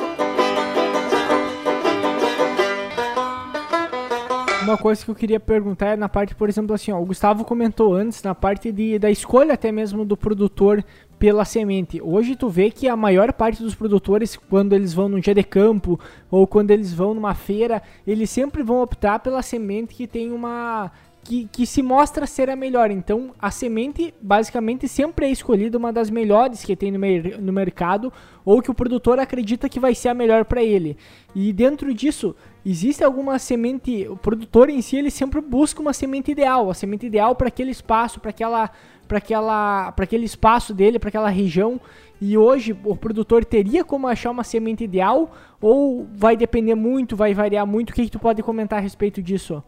Uma 4.65 4.79
coisa 4.79 5.05
que 5.05 5.11
eu 5.11 5.15
queria 5.15 5.39
perguntar 5.39 5.89
é 5.89 5.97
na 5.97 6.09
parte, 6.09 6.35
por 6.35 6.49
exemplo, 6.49 6.75
assim, 6.75 6.91
ó, 6.91 6.99
o 6.99 7.05
Gustavo 7.05 7.45
comentou 7.45 7.93
antes, 7.93 8.23
na 8.23 8.35
parte 8.35 8.73
de, 8.73 8.99
da 8.99 9.11
escolha 9.11 9.53
até 9.53 9.71
mesmo 9.71 10.07
do 10.07 10.17
produtor 10.17 10.83
pela 11.19 11.45
semente. 11.45 12.01
Hoje 12.03 12.35
tu 12.35 12.49
vê 12.49 12.71
que 12.71 12.89
a 12.89 12.97
maior 12.97 13.31
parte 13.35 13.63
dos 13.63 13.75
produtores, 13.75 14.37
quando 14.37 14.73
eles 14.73 14.95
vão 14.95 15.07
num 15.07 15.21
dia 15.21 15.35
de 15.35 15.43
campo 15.43 16.01
ou 16.31 16.47
quando 16.47 16.71
eles 16.71 16.95
vão 16.95 17.13
numa 17.13 17.35
feira, 17.35 17.83
eles 18.07 18.31
sempre 18.31 18.63
vão 18.63 18.81
optar 18.81 19.19
pela 19.19 19.43
semente 19.43 19.95
que 19.95 20.07
tem 20.07 20.33
uma 20.33 20.91
que, 21.23 21.47
que, 21.51 21.67
se 21.67 21.83
mostra 21.83 22.27
ser 22.27 22.49
a 22.49 22.57
melhor. 22.57 22.91
Então, 22.91 23.33
a 23.39 23.51
semente 23.51 24.15
basicamente 24.21 24.89
sempre 24.89 25.27
é 25.27 25.31
escolhida 25.31 25.77
uma 25.77 25.93
das 25.93 26.09
melhores 26.09 26.65
que 26.65 26.75
tem 26.75 26.91
no, 26.91 26.99
mer 26.99 27.39
no 27.39 27.53
mercado 27.53 28.11
ou 28.45 28.63
que 28.63 28.71
o 28.71 28.75
produtor 28.75 29.19
acredita 29.19 29.69
que 29.69 29.81
vai 29.81 29.95
ser 29.95 30.09
a 30.09 30.15
melhor 30.15 30.47
para 30.47 30.63
ele. 30.63 30.97
E 31.35 31.53
dentro 31.53 31.93
disso, 31.93 32.35
existe 32.65 33.05
alguma 33.05 33.39
semente, 33.39 34.07
o 34.09 34.17
produtor 34.17 34.71
em 34.71 34.81
si 34.81 34.97
ele 34.97 35.11
sempre 35.11 35.41
busca 35.41 35.81
uma 35.81 35.93
semente 35.93 36.31
ideal, 36.31 36.71
a 36.71 36.75
semente 36.75 37.07
ideal 37.07 37.35
para 37.35 37.49
aquele 37.49 37.71
espaço, 37.71 38.21
para 38.21 38.31
aquela 38.31 38.71
para 39.07 39.19
aquela 39.19 39.93
para 39.93 40.05
aquele 40.05 40.25
espaço 40.25 40.73
dele, 40.73 40.99
para 40.99 41.09
aquela 41.09 41.29
região. 41.29 41.81
E 42.21 42.39
hoje 42.39 42.75
o 42.85 42.97
produtor 42.97 43.45
teria 43.45 43.85
como 43.85 44.07
achar 44.07 44.31
uma 44.31 44.45
semente 44.45 44.83
ideal 44.83 45.31
ou 45.61 46.07
vai 46.15 46.37
depender 46.37 46.75
muito, 46.75 47.17
vai 47.17 47.35
variar 47.35 47.67
muito? 47.67 47.91
O 47.91 47.93
que, 47.93 48.05
que 48.05 48.11
tu 48.11 48.19
pode 48.19 48.43
comentar 48.43 48.79
a 48.79 48.83
respeito 48.83 49.21
disso? 49.21 49.63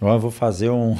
Eu 0.00 0.18
vou 0.18 0.30
fazer 0.30 0.70
um, 0.70 0.96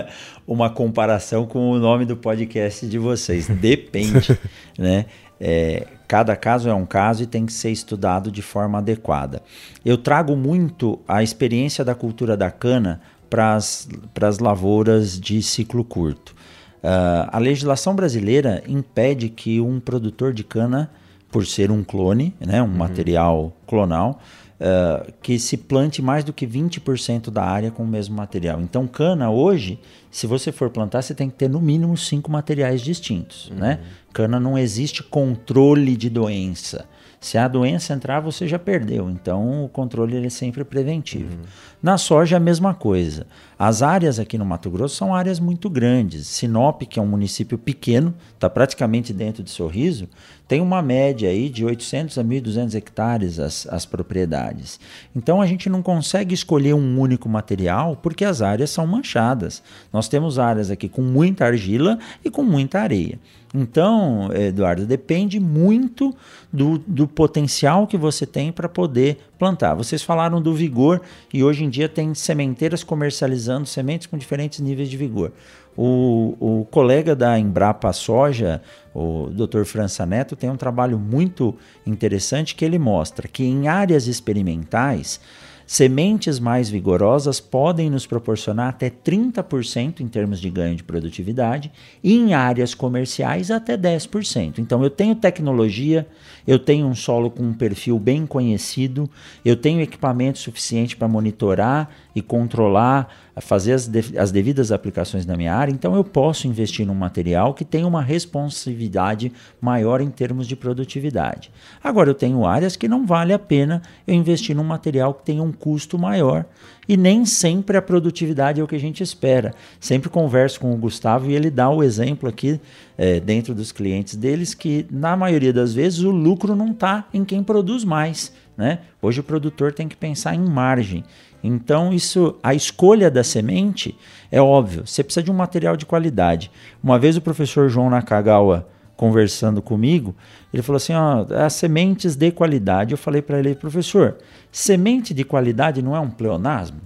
uma 0.46 0.70
comparação 0.70 1.46
com 1.46 1.70
o 1.70 1.78
nome 1.78 2.06
do 2.06 2.16
podcast 2.16 2.86
de 2.86 2.98
vocês. 2.98 3.46
Depende, 3.46 4.38
né? 4.78 5.06
É, 5.38 5.86
cada 6.08 6.34
caso 6.34 6.70
é 6.70 6.74
um 6.74 6.86
caso 6.86 7.22
e 7.22 7.26
tem 7.26 7.44
que 7.44 7.52
ser 7.52 7.70
estudado 7.70 8.32
de 8.32 8.40
forma 8.40 8.78
adequada. 8.78 9.42
Eu 9.84 9.98
trago 9.98 10.34
muito 10.34 10.98
a 11.06 11.22
experiência 11.22 11.84
da 11.84 11.94
cultura 11.94 12.34
da 12.34 12.50
cana 12.50 13.00
para 13.28 13.56
as 13.56 14.38
lavouras 14.40 15.20
de 15.20 15.42
ciclo 15.42 15.84
curto. 15.84 16.34
Uh, 16.78 17.28
a 17.30 17.38
legislação 17.38 17.94
brasileira 17.94 18.62
impede 18.66 19.28
que 19.28 19.60
um 19.60 19.78
produtor 19.78 20.32
de 20.32 20.42
cana, 20.42 20.90
por 21.30 21.44
ser 21.44 21.70
um 21.70 21.84
clone, 21.84 22.34
né, 22.40 22.62
um 22.62 22.66
uhum. 22.66 22.72
material 22.72 23.52
clonal, 23.66 24.20
uh, 24.60 25.12
que 25.20 25.38
se 25.38 25.56
plante 25.56 26.00
mais 26.00 26.24
do 26.24 26.32
que 26.32 26.46
20% 26.46 27.30
da 27.30 27.44
área 27.44 27.70
com 27.70 27.82
o 27.82 27.86
mesmo 27.86 28.16
material. 28.16 28.60
Então, 28.60 28.86
cana 28.86 29.30
hoje, 29.30 29.78
se 30.10 30.26
você 30.26 30.50
for 30.50 30.70
plantar, 30.70 31.02
você 31.02 31.14
tem 31.14 31.28
que 31.28 31.36
ter 31.36 31.48
no 31.48 31.60
mínimo 31.60 31.96
cinco 31.96 32.30
materiais 32.30 32.80
distintos. 32.80 33.50
Uhum. 33.50 33.56
Né? 33.56 33.80
Cana 34.12 34.40
não 34.40 34.58
existe 34.58 35.02
controle 35.02 35.96
de 35.96 36.08
doença. 36.08 36.86
Se 37.20 37.36
a 37.36 37.48
doença 37.48 37.92
entrar, 37.92 38.20
você 38.20 38.46
já 38.46 38.58
perdeu. 38.58 39.10
Então, 39.10 39.64
o 39.64 39.68
controle 39.68 40.16
ele 40.16 40.28
é 40.28 40.30
sempre 40.30 40.64
preventivo. 40.64 41.34
Uhum. 41.34 41.42
Na 41.82 41.98
soja, 41.98 42.36
a 42.36 42.40
mesma 42.40 42.74
coisa. 42.74 43.26
As 43.58 43.82
áreas 43.82 44.20
aqui 44.20 44.38
no 44.38 44.44
Mato 44.44 44.70
Grosso 44.70 44.94
são 44.94 45.12
áreas 45.12 45.40
muito 45.40 45.68
grandes. 45.68 46.28
Sinop, 46.28 46.82
que 46.82 46.98
é 46.98 47.02
um 47.02 47.06
município 47.06 47.58
pequeno, 47.58 48.14
está 48.34 48.48
praticamente 48.48 49.12
dentro 49.12 49.42
de 49.42 49.50
Sorriso, 49.50 50.08
tem 50.48 50.62
uma 50.62 50.80
média 50.80 51.28
aí 51.28 51.50
de 51.50 51.64
800 51.64 52.16
a 52.16 52.24
1.200 52.24 52.74
hectares 52.74 53.38
as, 53.38 53.68
as 53.70 53.84
propriedades. 53.84 54.80
Então, 55.14 55.42
a 55.42 55.46
gente 55.46 55.68
não 55.68 55.82
consegue 55.82 56.34
escolher 56.34 56.74
um 56.74 56.98
único 56.98 57.28
material 57.28 57.94
porque 58.02 58.24
as 58.24 58.40
áreas 58.40 58.70
são 58.70 58.86
manchadas. 58.86 59.62
Nós 59.92 60.08
temos 60.08 60.38
áreas 60.38 60.70
aqui 60.70 60.88
com 60.88 61.02
muita 61.02 61.44
argila 61.44 61.98
e 62.24 62.30
com 62.30 62.42
muita 62.42 62.80
areia. 62.80 63.18
Então, 63.54 64.30
Eduardo, 64.32 64.86
depende 64.86 65.38
muito 65.38 66.14
do, 66.52 66.78
do 66.78 67.06
potencial 67.06 67.86
que 67.86 67.96
você 67.96 68.26
tem 68.26 68.50
para 68.50 68.68
poder 68.68 69.18
plantar. 69.38 69.74
Vocês 69.74 70.02
falaram 70.02 70.42
do 70.42 70.52
vigor 70.52 71.00
e 71.32 71.44
hoje 71.44 71.64
em 71.64 71.70
dia 71.70 71.88
tem 71.88 72.14
sementeiras 72.14 72.82
comercializando 72.82 73.66
sementes 73.66 74.06
com 74.06 74.18
diferentes 74.18 74.60
níveis 74.60 74.88
de 74.88 74.96
vigor. 74.96 75.32
O, 75.76 76.34
o 76.40 76.64
colega 76.70 77.14
da 77.14 77.38
Embrapa 77.38 77.92
Soja, 77.92 78.60
o 78.92 79.28
Dr. 79.30 79.62
França 79.64 80.04
Neto, 80.04 80.34
tem 80.34 80.50
um 80.50 80.56
trabalho 80.56 80.98
muito 80.98 81.54
interessante 81.86 82.54
que 82.54 82.64
ele 82.64 82.78
mostra 82.78 83.28
que 83.28 83.44
em 83.44 83.68
áreas 83.68 84.08
experimentais 84.08 85.20
Sementes 85.68 86.40
mais 86.40 86.70
vigorosas 86.70 87.40
podem 87.40 87.90
nos 87.90 88.06
proporcionar 88.06 88.70
até 88.70 88.88
30% 88.88 90.00
em 90.00 90.08
termos 90.08 90.40
de 90.40 90.48
ganho 90.48 90.74
de 90.74 90.82
produtividade 90.82 91.70
e 92.02 92.14
em 92.14 92.32
áreas 92.32 92.72
comerciais 92.72 93.50
até 93.50 93.76
10%. 93.76 94.60
Então 94.60 94.82
eu 94.82 94.88
tenho 94.88 95.14
tecnologia, 95.14 96.06
eu 96.48 96.58
tenho 96.58 96.86
um 96.86 96.94
solo 96.94 97.30
com 97.30 97.42
um 97.42 97.52
perfil 97.52 97.98
bem 97.98 98.24
conhecido, 98.24 99.08
eu 99.44 99.54
tenho 99.54 99.82
equipamento 99.82 100.38
suficiente 100.38 100.96
para 100.96 101.06
monitorar 101.06 101.90
e 102.14 102.22
controlar, 102.22 103.14
fazer 103.36 103.74
as, 103.74 103.86
de, 103.86 104.18
as 104.18 104.32
devidas 104.32 104.72
aplicações 104.72 105.26
na 105.26 105.36
minha 105.36 105.54
área, 105.54 105.70
então 105.70 105.94
eu 105.94 106.02
posso 106.02 106.48
investir 106.48 106.86
num 106.86 106.94
material 106.94 107.52
que 107.52 107.66
tem 107.66 107.84
uma 107.84 108.00
responsividade 108.00 109.30
maior 109.60 110.00
em 110.00 110.08
termos 110.08 110.46
de 110.48 110.56
produtividade. 110.56 111.50
Agora 111.84 112.08
eu 112.08 112.14
tenho 112.14 112.46
áreas 112.46 112.76
que 112.76 112.88
não 112.88 113.04
vale 113.04 113.34
a 113.34 113.38
pena 113.38 113.82
eu 114.06 114.14
investir 114.14 114.56
num 114.56 114.64
material 114.64 115.12
que 115.12 115.26
tenha 115.26 115.42
um 115.42 115.52
custo 115.52 115.98
maior 115.98 116.46
e 116.88 116.96
nem 116.96 117.24
sempre 117.26 117.76
a 117.76 117.82
produtividade 117.82 118.60
é 118.60 118.64
o 118.64 118.66
que 118.66 118.74
a 118.74 118.80
gente 118.80 119.02
espera. 119.02 119.54
Sempre 119.78 120.08
converso 120.08 120.58
com 120.58 120.72
o 120.72 120.76
Gustavo 120.76 121.30
e 121.30 121.34
ele 121.34 121.50
dá 121.50 121.68
o 121.68 121.82
exemplo 121.82 122.28
aqui 122.28 122.58
é, 122.96 123.20
dentro 123.20 123.54
dos 123.54 123.70
clientes 123.70 124.16
deles 124.16 124.54
que 124.54 124.86
na 124.90 125.16
maioria 125.16 125.52
das 125.52 125.74
vezes 125.74 126.00
o 126.00 126.10
lucro 126.10 126.56
não 126.56 126.70
está 126.70 127.06
em 127.12 127.24
quem 127.24 127.42
produz 127.42 127.84
mais. 127.84 128.32
Né? 128.56 128.78
Hoje 129.02 129.20
o 129.20 129.24
produtor 129.24 129.72
tem 129.72 129.86
que 129.86 129.96
pensar 129.96 130.34
em 130.34 130.44
margem. 130.44 131.04
Então, 131.44 131.92
isso, 131.92 132.34
a 132.42 132.52
escolha 132.54 133.10
da 133.10 133.22
semente 133.22 133.96
é 134.32 134.40
óbvio. 134.40 134.86
Você 134.86 135.04
precisa 135.04 135.22
de 135.22 135.30
um 135.30 135.34
material 135.34 135.76
de 135.76 135.86
qualidade. 135.86 136.50
Uma 136.82 136.98
vez 136.98 137.16
o 137.16 137.20
professor 137.20 137.68
João 137.68 137.88
Nakagawa 137.88 138.66
conversando 138.98 139.62
comigo, 139.62 140.14
ele 140.52 140.62
falou 140.62 140.76
assim: 140.76 140.92
ó, 140.92 141.24
as 141.46 141.54
sementes 141.54 142.16
de 142.16 142.32
qualidade. 142.32 142.92
Eu 142.92 142.98
falei 142.98 143.22
para 143.22 143.38
ele, 143.38 143.54
professor, 143.54 144.18
semente 144.52 145.14
de 145.14 145.24
qualidade 145.24 145.80
não 145.80 145.96
é 145.96 146.00
um 146.00 146.10
pleonasmo? 146.10 146.80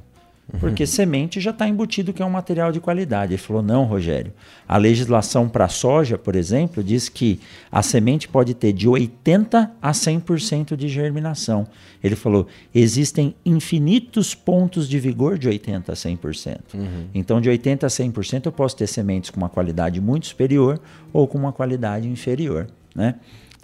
Porque 0.60 0.82
uhum. 0.82 0.86
semente 0.86 1.40
já 1.40 1.50
está 1.50 1.66
embutido 1.66 2.12
que 2.12 2.22
é 2.22 2.24
um 2.24 2.30
material 2.30 2.70
de 2.72 2.80
qualidade. 2.80 3.32
Ele 3.32 3.42
falou: 3.42 3.62
não, 3.62 3.84
Rogério. 3.84 4.32
A 4.68 4.76
legislação 4.76 5.48
para 5.48 5.68
soja, 5.68 6.18
por 6.18 6.36
exemplo, 6.36 6.82
diz 6.82 7.08
que 7.08 7.40
a 7.70 7.82
semente 7.82 8.28
pode 8.28 8.54
ter 8.54 8.72
de 8.72 8.88
80% 8.88 9.70
a 9.80 9.92
100% 9.92 10.76
de 10.76 10.88
germinação. 10.88 11.66
Ele 12.04 12.14
falou: 12.14 12.46
existem 12.74 13.34
infinitos 13.44 14.34
pontos 14.34 14.88
de 14.88 14.98
vigor 14.98 15.38
de 15.38 15.48
80% 15.48 15.88
a 15.88 15.92
100%. 15.92 16.58
Uhum. 16.74 17.06
Então, 17.14 17.40
de 17.40 17.50
80% 17.50 17.84
a 17.84 17.88
100%, 17.88 18.46
eu 18.46 18.52
posso 18.52 18.76
ter 18.76 18.86
sementes 18.86 19.30
com 19.30 19.38
uma 19.38 19.48
qualidade 19.48 20.00
muito 20.00 20.26
superior 20.26 20.80
ou 21.12 21.26
com 21.26 21.38
uma 21.38 21.52
qualidade 21.52 22.06
inferior. 22.08 22.66
Né? 22.94 23.14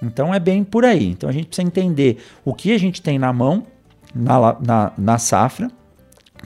Então, 0.03 0.33
é 0.33 0.41
bem 0.41 0.65
por 0.65 0.85
aí. 0.85 1.07
Então, 1.07 1.29
a 1.29 1.33
gente 1.33 1.49
precisa 1.49 1.67
entender 1.67 2.19
o 2.45 2.55
que 2.55 2.73
a 2.73 2.79
gente 2.79 3.03
tem 3.03 3.19
na 3.19 3.33
mão, 3.33 3.67
na, 4.15 4.57
na, 4.61 4.93
na 4.97 5.19
safra 5.19 5.71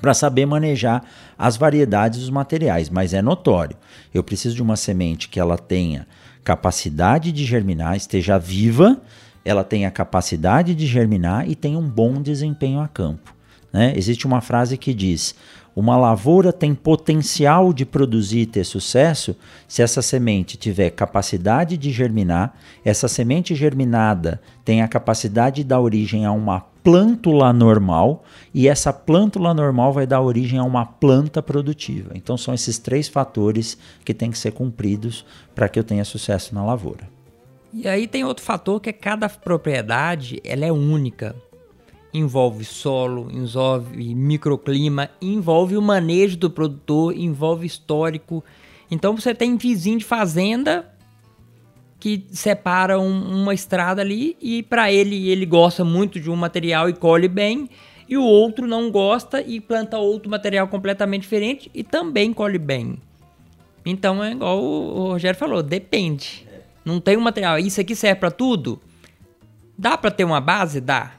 para 0.01 0.15
saber 0.15 0.47
manejar 0.47 1.05
as 1.39 1.57
variedades 1.57 2.21
dos 2.21 2.31
materiais, 2.31 2.89
mas 2.89 3.15
é 3.15 3.23
notório. 3.23 3.77
Eu 4.13 4.23
preciso 4.23 4.55
de 4.55 4.63
uma 4.63 4.77
semente 4.77 5.29
que 5.29 5.39
ela 5.39 5.59
tenha 5.59 6.07
capacidade 6.45 7.33
de 7.33 7.45
germinar, 7.45 7.97
esteja 7.97 8.39
viva, 8.39 9.01
ela 9.45 9.65
tenha 9.65 9.91
capacidade 9.91 10.75
de 10.75 10.87
germinar 10.87 11.49
e 11.49 11.55
tenha 11.55 11.79
um 11.79 11.89
bom 11.89 12.21
desempenho 12.21 12.81
a 12.81 12.89
campo. 12.89 13.35
Né? 13.73 13.93
Existe 13.97 14.27
uma 14.27 14.41
frase 14.41 14.77
que 14.77 14.93
diz: 14.93 15.35
uma 15.75 15.97
lavoura 15.97 16.53
tem 16.53 16.75
potencial 16.75 17.73
de 17.73 17.87
produzir 17.87 18.41
e 18.41 18.47
ter 18.47 18.65
sucesso 18.65 19.35
se 19.67 19.83
essa 19.83 20.03
semente 20.03 20.57
tiver 20.57 20.91
capacidade 20.91 21.77
de 21.79 21.91
germinar, 21.91 22.55
essa 22.85 23.09
semente 23.09 23.55
germinada 23.55 24.41
tem 24.65 24.83
a 24.83 24.89
capacidade 24.89 25.57
de 25.57 25.65
dar 25.65 25.81
origem 25.81 26.27
a 26.27 26.33
uma 26.33 26.72
plântula 26.83 27.53
normal 27.53 28.25
e 28.53 28.69
essa 28.69 28.93
plântula 28.93 29.55
normal 29.55 29.93
vai 29.93 30.07
dar 30.07 30.21
origem 30.21 30.59
a 30.59 30.65
uma 30.65 30.85
planta 30.85 31.43
produtiva. 31.43 32.13
Então 32.15 32.37
são 32.37 32.53
esses 32.53 32.79
três 32.79 33.09
fatores 33.09 33.79
que 34.05 34.13
têm 34.13 34.31
que 34.31 34.39
ser 34.39 34.53
cumpridos 34.53 35.25
para 35.55 35.69
que 35.69 35.79
eu 35.79 35.85
tenha 35.85 36.05
sucesso 36.05 36.55
na 36.55 36.65
lavoura. 36.65 37.09
E 37.73 37.89
aí 37.89 38.07
tem 38.07 38.25
outro 38.25 38.45
fator 38.45 38.81
que 38.81 38.91
é 38.91 38.93
cada 38.93 39.29
propriedade 39.29 40.41
ela 40.45 40.65
é 40.65 40.73
única. 40.73 41.35
Envolve 42.13 42.65
solo, 42.65 43.31
envolve 43.33 44.15
microclima, 44.15 45.09
envolve 45.21 45.79
o 45.79 45.83
manejo 45.83 46.37
do 46.37 46.51
produtor, 46.51 47.17
envolve 47.17 47.67
histórico. 47.67 48.45
Então 48.91 49.17
você 49.17 49.35
tem 49.35 49.57
vizinho 49.57 49.99
de 49.99 50.05
fazenda 50.05 50.92
que 52.03 52.27
separa 52.33 52.99
um, 52.99 53.43
uma 53.43 53.55
estrada 53.55 54.03
ali 54.03 54.37
e 54.43 54.65
para 54.65 54.91
ele 54.91 55.31
ele 55.31 55.47
gosta 55.47 55.85
muito 55.85 56.19
de 56.19 56.29
um 56.29 56.35
material 56.35 56.89
e 56.89 56.93
colhe 56.93 57.29
bem 57.29 57.71
e 58.09 58.17
o 58.17 58.25
outro 58.25 58.67
não 58.67 58.91
gosta 58.91 59.41
e 59.41 59.61
planta 59.61 59.99
outro 59.99 60.29
material 60.29 60.67
completamente 60.67 61.23
diferente 61.23 61.71
e 61.73 61.85
também 61.85 62.33
colhe 62.33 62.59
bem. 62.59 62.99
Então 63.87 64.23
é 64.23 64.33
igual 64.33 64.61
o 64.61 65.13
Rogério 65.13 65.39
falou, 65.39 65.63
depende. 65.63 66.45
Não 66.85 66.99
tem 66.99 67.17
um 67.17 67.21
material, 67.21 67.57
isso 67.61 67.81
aqui 67.81 67.95
serve 67.95 68.19
para 68.19 68.33
tudo? 68.33 68.83
Dá 69.79 69.97
para 69.97 70.11
ter 70.11 70.25
uma 70.25 70.41
base? 70.41 70.81
Dá. 70.81 71.13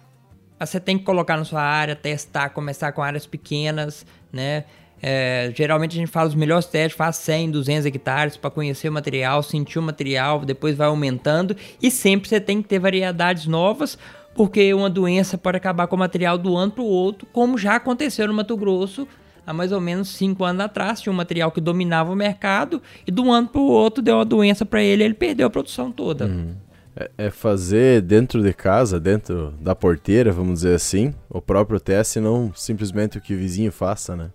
Mas 0.59 0.69
você 0.69 0.81
tem 0.81 0.97
que 0.97 1.05
colocar 1.05 1.37
na 1.37 1.45
sua 1.45 1.61
área, 1.61 1.95
testar, 1.95 2.49
começar 2.49 2.91
com 2.91 3.01
áreas 3.01 3.25
pequenas, 3.25 4.05
né? 4.33 4.65
É, 5.05 5.51
geralmente 5.53 5.97
a 5.97 5.99
gente 5.99 6.09
faz 6.09 6.29
os 6.29 6.35
melhores 6.35 6.65
testes, 6.65 6.95
faz 6.95 7.17
100, 7.17 7.51
200 7.51 7.85
hectares 7.85 8.37
para 8.37 8.49
conhecer 8.49 8.87
o 8.87 8.91
material, 8.91 9.43
sentir 9.43 9.77
o 9.77 9.81
material, 9.81 10.45
depois 10.45 10.77
vai 10.77 10.87
aumentando 10.87 11.57
e 11.81 11.91
sempre 11.91 12.29
você 12.29 12.39
tem 12.39 12.61
que 12.61 12.69
ter 12.69 12.79
variedades 12.79 13.45
novas, 13.45 13.97
porque 14.33 14.73
uma 14.73 14.89
doença 14.89 15.37
pode 15.37 15.57
acabar 15.57 15.87
com 15.87 15.97
o 15.97 15.99
material 15.99 16.37
do 16.37 16.55
ano 16.55 16.71
para 16.71 16.83
o 16.83 16.87
outro, 16.87 17.27
como 17.33 17.57
já 17.57 17.75
aconteceu 17.75 18.25
no 18.29 18.33
Mato 18.33 18.55
Grosso 18.55 19.05
há 19.45 19.53
mais 19.53 19.73
ou 19.73 19.81
menos 19.81 20.07
5 20.07 20.41
anos 20.45 20.63
atrás. 20.63 21.01
Tinha 21.01 21.11
um 21.11 21.17
material 21.17 21.51
que 21.51 21.59
dominava 21.59 22.09
o 22.09 22.15
mercado 22.15 22.81
e 23.05 23.11
de 23.11 23.19
um 23.19 23.29
ano 23.29 23.49
para 23.49 23.59
o 23.59 23.67
outro 23.67 24.01
deu 24.01 24.15
uma 24.15 24.23
doença 24.23 24.65
para 24.65 24.81
ele 24.81 25.03
ele 25.03 25.13
perdeu 25.13 25.47
a 25.47 25.49
produção 25.49 25.91
toda. 25.91 26.27
Uhum. 26.27 26.55
É, 26.95 27.11
é 27.17 27.29
fazer 27.29 28.01
dentro 28.01 28.41
de 28.41 28.53
casa, 28.53 29.01
dentro 29.01 29.53
da 29.59 29.75
porteira, 29.75 30.31
vamos 30.31 30.61
dizer 30.61 30.75
assim, 30.75 31.13
o 31.29 31.41
próprio 31.41 31.77
teste, 31.77 32.21
não 32.21 32.53
simplesmente 32.55 33.17
o 33.17 33.21
que 33.21 33.33
o 33.33 33.37
vizinho 33.37 33.71
faça, 33.71 34.15
né? 34.15 34.29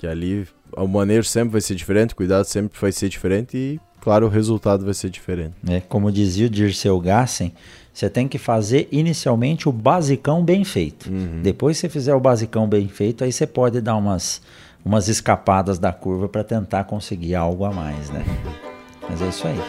Que 0.00 0.06
ali 0.06 0.48
o 0.74 0.86
manejo 0.86 1.28
sempre 1.28 1.50
vai 1.50 1.60
ser 1.60 1.74
diferente, 1.74 2.14
o 2.14 2.16
cuidado 2.16 2.46
sempre 2.46 2.72
vai 2.80 2.90
ser 2.90 3.10
diferente 3.10 3.54
e, 3.54 3.80
claro, 4.00 4.24
o 4.24 4.28
resultado 4.30 4.82
vai 4.82 4.94
ser 4.94 5.10
diferente. 5.10 5.52
É, 5.68 5.78
como 5.78 6.10
dizia 6.10 6.46
o 6.46 6.48
Dirceu 6.48 6.98
Gassen, 6.98 7.52
você 7.92 8.08
tem 8.08 8.26
que 8.26 8.38
fazer 8.38 8.88
inicialmente 8.90 9.68
o 9.68 9.72
basicão 9.72 10.42
bem 10.42 10.64
feito. 10.64 11.10
Uhum. 11.10 11.42
Depois 11.42 11.76
que 11.76 11.82
você 11.82 11.88
fizer 11.90 12.14
o 12.14 12.20
basicão 12.20 12.66
bem 12.66 12.88
feito, 12.88 13.24
aí 13.24 13.30
você 13.30 13.46
pode 13.46 13.82
dar 13.82 13.94
umas, 13.94 14.40
umas 14.82 15.06
escapadas 15.06 15.78
da 15.78 15.92
curva 15.92 16.30
para 16.30 16.42
tentar 16.42 16.84
conseguir 16.84 17.34
algo 17.34 17.66
a 17.66 17.70
mais, 17.70 18.08
né? 18.08 18.24
Mas 19.06 19.20
é 19.20 19.28
isso 19.28 19.46
aí. 19.46 19.60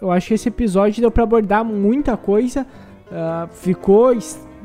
Eu 0.00 0.10
acho 0.10 0.28
que 0.28 0.34
esse 0.34 0.48
episódio 0.48 1.02
deu 1.02 1.10
para 1.10 1.24
abordar 1.24 1.62
muita 1.62 2.16
coisa. 2.16 2.66
Uh, 3.10 3.46
ficou 3.52 4.14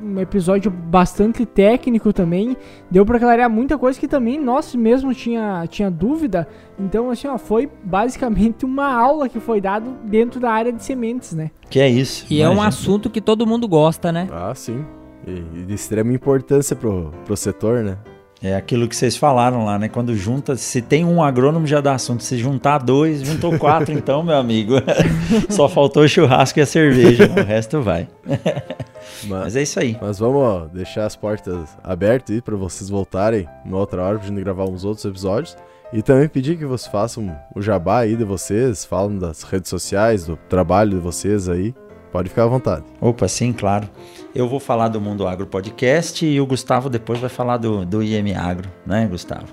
um 0.04 0.20
episódio 0.20 0.72
bastante 0.72 1.45
técnico 1.45 2.14
também. 2.14 2.56
Deu 2.89 3.06
para 3.06 3.20
clarear 3.20 3.50
muita 3.50 3.78
coisa 3.78 4.00
que 4.00 4.08
também 4.08 4.39
nós 4.39 4.76
mesmo 4.76 5.14
tinha, 5.14 5.66
tinha 5.68 5.89
dúvida. 5.89 6.48
Então, 6.80 7.10
assim, 7.10 7.28
ó, 7.28 7.38
foi 7.38 7.70
basicamente 7.84 8.66
uma 8.66 8.91
aula 8.91 9.28
que 9.28 9.39
foi 9.39 9.60
dado 9.60 9.91
dentro 10.04 10.39
da 10.39 10.52
área 10.52 10.72
de 10.72 10.84
sementes, 10.84 11.34
né? 11.34 11.52
Que 11.70 11.80
é 11.80 11.89
isso. 11.89 12.26
E 12.30 12.41
é 12.41 12.50
um 12.50 12.62
assunto 12.62 13.10
que 13.10 13.22
todo 13.22 13.45
mundo 13.45 13.68
gosta, 13.68 14.12
né? 14.12 14.28
Ah, 14.32 14.54
sim. 14.56 14.86
E 15.26 15.66
de 15.66 15.74
extrema 15.74 16.14
importância 16.14 16.76
pro, 16.76 17.12
pro 17.26 17.36
setor, 17.36 17.84
né? 17.84 17.98
É 18.41 18.56
aquilo 18.56 18.88
que 18.88 18.95
vocês 18.95 19.18
falaram 19.18 19.66
lá, 19.66 19.80
né? 19.80 19.89
Quando 19.89 20.16
junta, 20.16 20.56
se 20.56 20.82
tem 20.82 21.04
um 21.04 21.24
agrônomo 21.24 21.66
já 21.66 21.82
dá 21.82 21.95
assunto. 21.95 22.24
Se 22.24 22.38
juntar 22.38 22.78
dois, 22.78 23.22
juntou 23.22 23.58
quatro, 23.58 23.91
então, 23.98 24.22
meu 24.22 24.38
amigo. 24.38 24.76
Só 25.50 25.68
faltou 25.68 26.08
churrasco 26.08 26.60
e 26.60 26.62
a 26.62 26.66
cerveja. 26.66 27.32
o 27.36 27.43
resto 27.43 27.82
vai. 27.82 28.08
Mas, 29.24 29.30
mas, 29.30 29.55
é 29.55 29.62
isso 29.62 29.80
aí. 29.80 29.97
Mas 30.01 30.20
vamos 30.20 30.41
ó, 30.41 30.66
deixar 30.72 31.05
as 31.05 31.16
portas 31.16 31.78
abertas 31.84 32.36
aí 32.36 32.41
para 32.41 32.55
vocês 32.55 32.89
voltarem 32.89 33.47
numa 33.66 33.78
outra 33.78 34.03
hora 34.03 34.18
pra 34.20 34.28
gente 34.28 34.41
gravar 34.41 34.66
uns 34.66 34.84
outros 34.84 35.05
episódios. 35.05 35.55
E 35.93 36.01
também 36.01 36.28
pedir 36.28 36.58
que 36.58 36.66
vocês 36.66 36.91
façam 36.91 37.34
o 37.55 37.62
jabá 37.62 37.99
aí 37.99 38.16
de 38.16 38.26
vocês, 38.26 38.84
falam 38.84 39.18
das 39.18 39.43
redes 39.43 39.70
sociais, 39.70 40.26
do 40.26 40.36
trabalho 40.49 40.91
de 40.91 40.97
vocês 40.97 41.47
aí. 41.47 41.74
Pode 42.12 42.30
ficar 42.30 42.43
à 42.43 42.47
vontade. 42.47 42.84
Opa, 42.99 43.28
sim, 43.28 43.53
claro. 43.53 43.88
Eu 44.34 44.47
vou 44.47 44.60
falar 44.60 44.88
do 44.88 44.99
Mundo 44.99 45.28
Agro 45.28 45.45
Podcast 45.45 46.26
e 46.26 46.39
o 46.39 46.45
Gustavo 46.45 46.89
depois 46.89 47.20
vai 47.20 47.30
falar 47.30 47.58
do, 47.58 47.86
do 47.86 48.01
IM 48.01 48.34
Agro, 48.34 48.70
né, 48.86 49.05
Gustavo? 49.08 49.47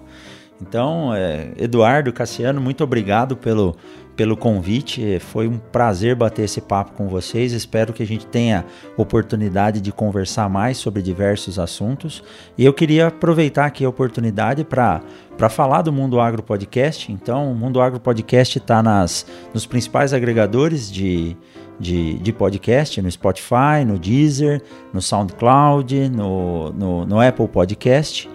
Então, 0.60 1.12
é, 1.14 1.52
Eduardo, 1.58 2.12
Cassiano, 2.12 2.60
muito 2.60 2.82
obrigado 2.82 3.36
pelo, 3.36 3.76
pelo 4.16 4.36
convite. 4.36 5.18
Foi 5.18 5.48
um 5.48 5.58
prazer 5.58 6.14
bater 6.14 6.44
esse 6.44 6.60
papo 6.60 6.92
com 6.92 7.08
vocês. 7.08 7.52
Espero 7.52 7.92
que 7.92 8.02
a 8.02 8.06
gente 8.06 8.26
tenha 8.26 8.64
oportunidade 8.96 9.80
de 9.80 9.92
conversar 9.92 10.48
mais 10.48 10.76
sobre 10.76 11.02
diversos 11.02 11.58
assuntos. 11.58 12.22
E 12.56 12.64
eu 12.64 12.72
queria 12.72 13.08
aproveitar 13.08 13.66
aqui 13.66 13.84
a 13.84 13.88
oportunidade 13.88 14.64
para 14.64 15.02
falar 15.50 15.82
do 15.82 15.92
Mundo 15.92 16.20
Agro 16.20 16.42
Podcast. 16.42 17.10
Então, 17.10 17.50
o 17.50 17.54
Mundo 17.54 17.80
Agro 17.80 18.00
Podcast 18.00 18.58
está 18.58 18.82
nos 18.82 19.66
principais 19.66 20.12
agregadores 20.12 20.90
de, 20.90 21.36
de, 21.78 22.14
de, 22.18 22.32
podcast, 22.32 23.00
no 23.02 23.10
Spotify, 23.10 23.84
no 23.86 23.98
Deezer, 23.98 24.62
no 24.92 25.02
SoundCloud, 25.02 26.08
no, 26.08 26.72
no, 26.72 27.06
no 27.06 27.20
Apple 27.20 27.48
Podcast. 27.48 28.28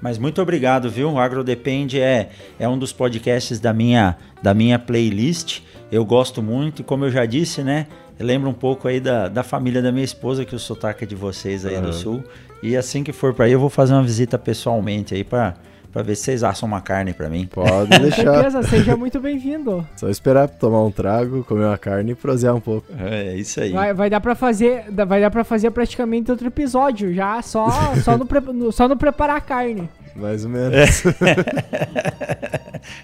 Mas 0.03 0.17
muito 0.17 0.41
obrigado, 0.41 0.89
viu? 0.89 1.09
O 1.09 1.17
Agro 1.17 1.45
Depende 1.45 2.01
é, 2.01 2.29
é 2.59 2.67
um 2.67 2.77
dos 2.77 2.91
podcasts 2.91 3.57
da 3.61 3.71
minha, 3.71 4.17
da 4.41 4.53
minha 4.53 4.77
playlist. 4.77 5.61
Eu 5.89 6.03
gosto 6.03 6.43
muito 6.43 6.81
e 6.81 6.83
como 6.83 7.05
eu 7.05 7.09
já 7.09 7.25
disse, 7.25 7.63
né? 7.63 7.87
Lembra 8.19 8.49
um 8.49 8.53
pouco 8.53 8.87
aí 8.87 8.99
da, 8.99 9.27
da 9.27 9.43
família 9.43 9.81
da 9.81 9.91
minha 9.91 10.05
esposa, 10.05 10.45
que 10.45 10.55
o 10.55 10.59
sotaque 10.59 11.03
é 11.03 11.07
de 11.07 11.15
vocês 11.15 11.65
aí 11.65 11.75
uhum. 11.75 11.81
do 11.81 11.93
Sul. 11.93 12.23
E 12.61 12.77
assim 12.77 13.03
que 13.03 13.11
for 13.11 13.33
para 13.33 13.45
aí, 13.45 13.51
eu 13.51 13.59
vou 13.59 13.69
fazer 13.69 13.93
uma 13.93 14.03
visita 14.03 14.37
pessoalmente 14.37 15.13
aí 15.13 15.23
para 15.23 15.55
para 15.93 16.01
ver 16.01 16.15
se 16.15 16.23
vocês 16.23 16.43
assam 16.43 16.67
uma 16.67 16.81
carne 16.81 17.13
para 17.13 17.29
mim. 17.29 17.45
Pode 17.45 17.99
deixar. 17.99 18.25
Com 18.25 18.33
certeza, 18.33 18.63
seja 18.63 18.97
muito 18.97 19.19
bem-vindo. 19.19 19.87
Só 19.95 20.09
esperar 20.09 20.49
tomar 20.49 20.83
um 20.83 20.89
trago, 20.89 21.43
comer 21.43 21.65
uma 21.65 21.77
carne 21.77 22.13
e 22.13 22.15
prosear 22.15 22.55
um 22.55 22.59
pouco. 22.59 22.87
É, 22.99 23.35
isso 23.35 23.61
aí. 23.61 23.71
Vai, 23.71 23.93
vai 23.93 24.09
dar 24.09 24.19
para 24.19 24.33
fazer, 24.33 24.85
vai 24.89 25.21
dar 25.21 25.29
para 25.29 25.43
fazer 25.43 25.69
praticamente 25.69 26.31
outro 26.31 26.47
episódio, 26.47 27.13
já 27.13 27.39
só 27.43 27.69
só 28.03 28.17
no, 28.17 28.25
no, 28.53 28.71
só 28.71 28.87
no 28.87 28.97
preparar 28.97 29.37
a 29.37 29.41
carne. 29.41 29.87
Mais 30.15 30.43
ou 30.43 30.49
menos. 30.51 30.73
É. 30.73 30.85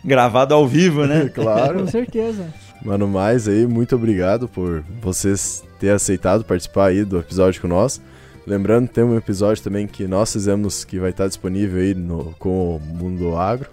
Gravado 0.03 0.55
ao 0.55 0.67
vivo, 0.67 1.05
né? 1.05 1.29
claro. 1.33 1.81
Com 1.81 1.87
certeza. 1.87 2.47
Mano, 2.81 3.07
mais 3.09 3.47
aí, 3.47 3.67
muito 3.67 3.93
obrigado 3.95 4.47
por 4.47 4.83
vocês 5.01 5.63
ter 5.79 5.89
aceitado 5.89 6.45
participar 6.45 6.87
aí 6.87 7.03
do 7.03 7.19
episódio 7.19 7.61
com 7.61 7.67
nós. 7.67 8.01
Lembrando, 8.47 8.87
tem 8.87 9.03
um 9.03 9.17
episódio 9.17 9.61
também 9.61 9.85
que 9.85 10.07
nós 10.07 10.31
fizemos 10.31 10.85
que 10.85 10.97
vai 10.97 11.09
estar 11.09 11.27
disponível 11.27 11.81
aí 11.81 11.93
no, 11.93 12.33
com 12.39 12.77
o 12.77 12.79
Mundo 12.79 13.35
Agro. 13.35 13.69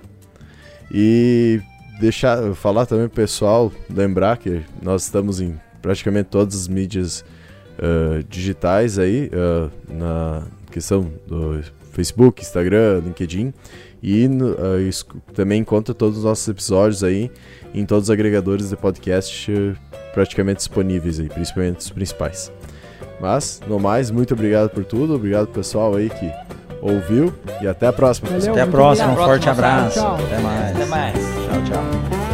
E 0.90 1.60
deixar 2.00 2.52
falar 2.54 2.84
também 2.84 3.06
pro 3.06 3.16
pessoal, 3.16 3.72
lembrar 3.88 4.38
que 4.38 4.62
nós 4.82 5.04
estamos 5.04 5.40
em 5.40 5.54
praticamente 5.80 6.28
todas 6.28 6.56
as 6.56 6.68
mídias 6.68 7.24
uh, 7.78 8.24
digitais 8.28 8.98
aí, 8.98 9.30
uh, 9.32 9.70
na 9.88 10.42
questão 10.72 11.08
do 11.28 11.62
Facebook, 11.92 12.42
Instagram, 12.42 13.02
LinkedIn. 13.04 13.54
E 14.02 14.26
uh, 14.26 15.22
também 15.32 15.60
encontra 15.60 15.94
todos 15.94 16.18
os 16.18 16.24
nossos 16.24 16.46
episódios 16.48 17.04
aí 17.04 17.30
em 17.76 17.84
todos 17.84 18.04
os 18.04 18.10
agregadores 18.10 18.70
de 18.70 18.76
podcast 18.76 19.76
praticamente 20.14 20.58
disponíveis 20.58 21.20
aí, 21.20 21.28
principalmente 21.28 21.80
os 21.80 21.90
principais. 21.90 22.50
Mas, 23.20 23.60
no 23.66 23.78
mais, 23.78 24.10
muito 24.10 24.34
obrigado 24.34 24.70
por 24.70 24.84
tudo, 24.84 25.14
obrigado 25.14 25.48
pessoal 25.48 25.94
aí 25.94 26.08
que 26.08 26.30
ouviu 26.80 27.32
e 27.60 27.68
até 27.68 27.86
a 27.86 27.92
próxima. 27.92 28.30
Valeu, 28.30 28.52
até 28.52 28.62
a 28.62 28.66
próxima, 28.66 29.12
um 29.12 29.16
forte 29.16 29.48
abraço. 29.48 30.00
Tchau. 30.00 30.14
Até 30.16 30.38
mais. 30.38 30.76
Até 30.76 30.86
mais. 30.86 31.14
Tchau, 31.14 31.64
tchau. 31.64 32.25